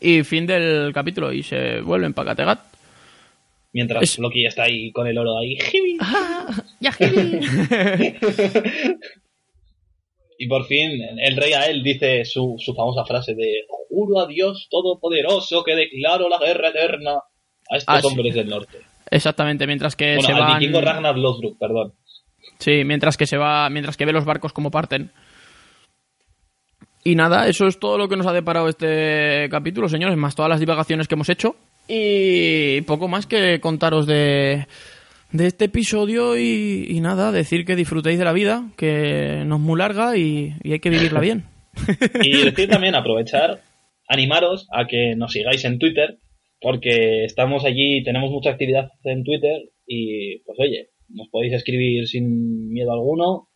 Y 0.00 0.22
fin 0.24 0.46
del 0.46 0.92
capítulo 0.92 1.32
y 1.32 1.42
se 1.42 1.80
vuelven 1.80 2.12
para 2.14 2.30
Kattegat. 2.30 2.60
Mientras 3.72 4.02
Es- 4.02 4.18
Loki 4.18 4.44
está 4.44 4.64
ahí 4.64 4.90
con 4.92 5.06
el 5.06 5.16
oro 5.18 5.38
ahí. 5.38 5.56
Ya, 6.80 6.92
Y 10.38 10.48
por 10.48 10.66
fin 10.66 10.90
el 11.20 11.36
rey 11.36 11.52
a 11.52 11.66
él 11.66 11.82
dice 11.84 12.24
su, 12.24 12.56
su 12.58 12.74
famosa 12.74 13.04
frase 13.04 13.34
de 13.34 13.62
Juro 13.88 14.18
a 14.20 14.26
Dios 14.26 14.66
Todopoderoso 14.70 15.62
que 15.62 15.76
declaro 15.76 16.28
la 16.28 16.38
guerra 16.38 16.70
eterna 16.70 17.12
a 17.70 17.76
estos 17.76 17.94
Ah, 17.96 18.00
sí. 18.00 18.06
hombres 18.08 18.34
del 18.34 18.48
norte. 18.48 18.78
Exactamente, 19.12 19.66
mientras 19.66 19.94
que 19.94 20.16
bueno, 20.16 20.22
se 20.22 20.32
van. 20.32 20.58
vikingo 20.58 20.80
Ragnar 20.80 21.18
Lothbrok, 21.18 21.58
perdón. 21.58 21.92
Sí, 22.58 22.82
mientras 22.84 23.16
que 23.16 23.26
se 23.26 23.36
va. 23.36 23.68
Mientras 23.68 23.96
que 23.96 24.06
ve 24.06 24.12
los 24.12 24.24
barcos 24.24 24.52
como 24.52 24.70
parten. 24.70 25.12
Y 27.04 27.14
nada, 27.14 27.46
eso 27.46 27.66
es 27.66 27.78
todo 27.78 27.98
lo 27.98 28.08
que 28.08 28.16
nos 28.16 28.26
ha 28.26 28.32
deparado 28.32 28.68
este 28.68 29.48
capítulo, 29.50 29.88
señores, 29.88 30.16
más 30.16 30.34
todas 30.34 30.48
las 30.48 30.60
divagaciones 30.60 31.08
que 31.08 31.14
hemos 31.14 31.28
hecho. 31.28 31.56
Y 31.88 32.80
poco 32.82 33.06
más 33.08 33.26
que 33.26 33.60
contaros 33.60 34.06
de, 34.06 34.66
de 35.32 35.46
este 35.46 35.66
episodio 35.66 36.38
y, 36.38 36.86
y 36.88 37.00
nada, 37.00 37.32
decir 37.32 37.66
que 37.66 37.76
disfrutéis 37.76 38.18
de 38.18 38.24
la 38.24 38.32
vida, 38.32 38.68
que 38.76 39.42
no 39.44 39.56
es 39.56 39.60
muy 39.60 39.78
larga 39.78 40.16
y, 40.16 40.54
y 40.62 40.72
hay 40.72 40.80
que 40.80 40.90
vivirla 40.90 41.20
bien. 41.20 41.44
Y 42.22 42.44
decir 42.44 42.70
también, 42.70 42.94
aprovechar, 42.94 43.60
animaros 44.08 44.68
a 44.72 44.86
que 44.86 45.14
nos 45.16 45.32
sigáis 45.32 45.64
en 45.64 45.78
Twitter, 45.78 46.18
porque 46.62 47.24
estamos 47.24 47.64
allí, 47.64 48.02
tenemos 48.04 48.30
mucha 48.30 48.50
actividad 48.50 48.90
en 49.04 49.24
Twitter 49.24 49.60
y 49.86 50.38
pues 50.44 50.58
oye, 50.60 50.90
nos 51.08 51.28
podéis 51.28 51.52
escribir 51.54 52.06
sin 52.06 52.72
miedo 52.72 52.92
alguno, 52.92 53.48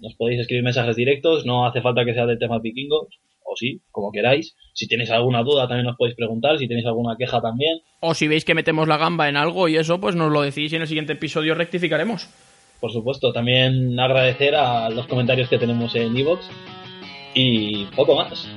nos 0.00 0.14
podéis 0.14 0.40
escribir 0.40 0.64
mensajes 0.64 0.96
directos, 0.96 1.44
no 1.44 1.66
hace 1.66 1.82
falta 1.82 2.04
que 2.04 2.14
sea 2.14 2.26
de 2.26 2.36
temas 2.36 2.62
vikingos, 2.62 3.08
o 3.42 3.56
sí, 3.56 3.82
como 3.90 4.12
queráis. 4.12 4.54
Si 4.72 4.86
tenéis 4.86 5.10
alguna 5.10 5.42
duda 5.42 5.66
también 5.66 5.86
nos 5.86 5.96
podéis 5.96 6.16
preguntar, 6.16 6.58
si 6.58 6.68
tenéis 6.68 6.86
alguna 6.86 7.16
queja 7.18 7.40
también, 7.40 7.80
O 8.00 8.14
si 8.14 8.28
veis 8.28 8.44
que 8.44 8.54
metemos 8.54 8.86
la 8.86 8.96
gamba 8.96 9.28
en 9.28 9.36
algo 9.36 9.68
y 9.68 9.76
eso, 9.76 10.00
pues 10.00 10.14
nos 10.14 10.30
lo 10.30 10.42
decís 10.42 10.72
y 10.72 10.76
en 10.76 10.82
el 10.82 10.88
siguiente 10.88 11.14
episodio 11.14 11.54
rectificaremos. 11.54 12.28
por 12.80 12.92
supuesto. 12.92 13.32
También 13.32 13.98
agradecer 13.98 14.54
a 14.54 14.88
los 14.90 15.08
comentarios 15.08 15.48
que 15.48 15.58
tenemos 15.58 15.96
en 15.96 16.16
Evox 16.16 16.48
y 17.34 17.86
poco 17.96 18.14
más. 18.14 18.48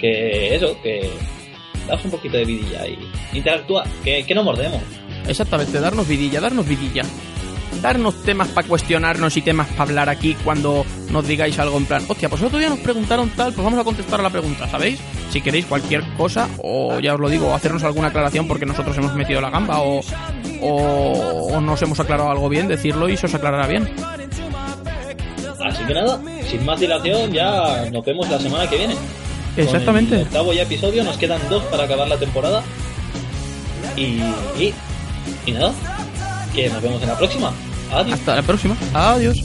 Que 0.00 0.54
eso, 0.54 0.76
que 0.82 1.10
daos 1.86 2.04
un 2.04 2.10
poquito 2.10 2.36
de 2.36 2.44
vidilla 2.44 2.86
y 2.86 2.98
interactúa, 3.36 3.84
que, 4.04 4.24
que 4.24 4.34
no 4.34 4.42
mordemos. 4.42 4.82
Exactamente, 5.26 5.80
darnos 5.80 6.06
vidilla, 6.06 6.40
darnos 6.40 6.66
vidilla. 6.66 7.02
Darnos 7.82 8.22
temas 8.22 8.48
para 8.48 8.66
cuestionarnos 8.66 9.36
y 9.36 9.42
temas 9.42 9.68
para 9.68 9.82
hablar 9.82 10.08
aquí 10.08 10.34
cuando 10.44 10.86
nos 11.10 11.26
digáis 11.26 11.58
algo 11.58 11.76
en 11.76 11.84
plan, 11.84 12.02
hostia, 12.08 12.28
pues 12.28 12.40
el 12.40 12.48
otro 12.48 12.58
día 12.58 12.70
nos 12.70 12.78
preguntaron 12.78 13.28
tal, 13.30 13.52
pues 13.52 13.62
vamos 13.62 13.78
a 13.78 13.84
contestar 13.84 14.18
a 14.18 14.22
la 14.22 14.30
pregunta, 14.30 14.66
¿sabéis? 14.66 14.98
Si 15.30 15.42
queréis 15.42 15.66
cualquier 15.66 16.02
cosa, 16.16 16.48
o 16.62 16.98
ya 17.00 17.14
os 17.14 17.20
lo 17.20 17.28
digo, 17.28 17.52
hacernos 17.52 17.84
alguna 17.84 18.08
aclaración 18.08 18.48
porque 18.48 18.64
nosotros 18.64 18.96
hemos 18.96 19.14
metido 19.14 19.42
la 19.42 19.50
gamba, 19.50 19.80
o, 19.80 20.00
o, 20.62 21.48
o 21.52 21.60
nos 21.60 21.82
hemos 21.82 22.00
aclarado 22.00 22.30
algo 22.30 22.48
bien, 22.48 22.66
decirlo 22.66 23.10
y 23.10 23.16
se 23.16 23.26
os 23.26 23.34
aclarará 23.34 23.66
bien. 23.66 23.90
Así 25.62 25.84
que 25.84 25.92
nada, 25.94 26.18
sin 26.48 26.64
más 26.64 26.80
dilación, 26.80 27.32
ya 27.32 27.90
nos 27.92 28.04
vemos 28.04 28.28
la 28.30 28.38
semana 28.38 28.70
que 28.70 28.78
viene. 28.78 28.94
Con 29.56 29.64
Exactamente. 29.64 30.16
el 30.16 30.22
octavo 30.22 30.52
ya 30.52 30.62
episodio, 30.62 31.02
nos 31.02 31.16
quedan 31.16 31.40
dos 31.48 31.62
para 31.64 31.84
acabar 31.84 32.06
la 32.06 32.18
temporada. 32.18 32.62
Y, 33.96 34.20
y, 34.60 34.74
y 35.46 35.52
nada, 35.52 35.72
que 36.54 36.68
nos 36.68 36.82
vemos 36.82 37.00
en 37.02 37.08
la 37.08 37.16
próxima. 37.16 37.52
Adiós. 37.90 38.18
Hasta 38.18 38.36
la 38.36 38.42
próxima. 38.42 38.76
Adiós. 38.92 39.36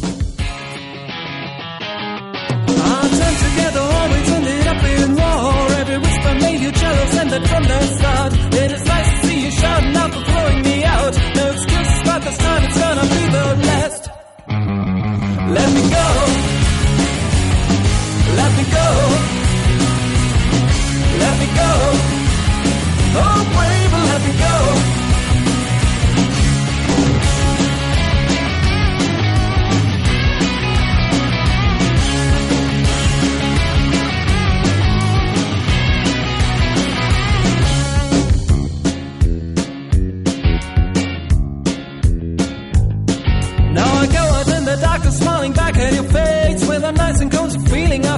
Let 15.53 15.73
me 15.73 15.81
go. 15.81 16.07
Let 18.37 18.51
me 18.57 18.63
go. 18.71 19.50
Let 21.21 21.39
me 21.39 21.47
go. 21.61 21.71
Oh, 23.23 23.41
baby, 23.57 23.99
let 24.09 24.21
me 24.25 24.33
go. 24.39 24.90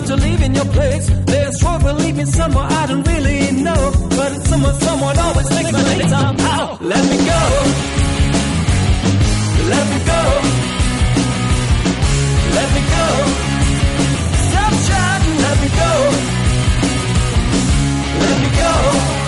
To 0.03 0.17
leave 0.17 0.41
in 0.41 0.53
your 0.53 0.65
place. 0.65 1.09
There's 1.25 1.59
trouble 1.59 1.93
leaving 1.93 2.25
somewhere 2.25 2.65
I 2.65 2.87
don't 2.87 3.07
really 3.07 3.51
know. 3.63 3.91
But 4.09 4.33
it's 4.33 4.49
someone, 4.49 4.75
someone 4.81 5.17
always 5.17 5.49
makes 5.49 5.71
my 5.71 5.81
name 5.81 6.09
somehow. 6.09 6.77
Let 6.81 7.03
me 7.09 7.17
go. 7.25 7.41
Let 9.71 9.85
me 9.91 9.99
go. 10.11 10.21
Let 12.57 12.67
me 12.75 12.81
go. 12.95 13.07
Stop 14.49 14.73
trying, 14.87 15.37
let 15.45 15.57
me 15.63 15.69
go. 15.81 15.93
Let 18.19 18.37
me 18.41 18.49
go. 18.57 19.22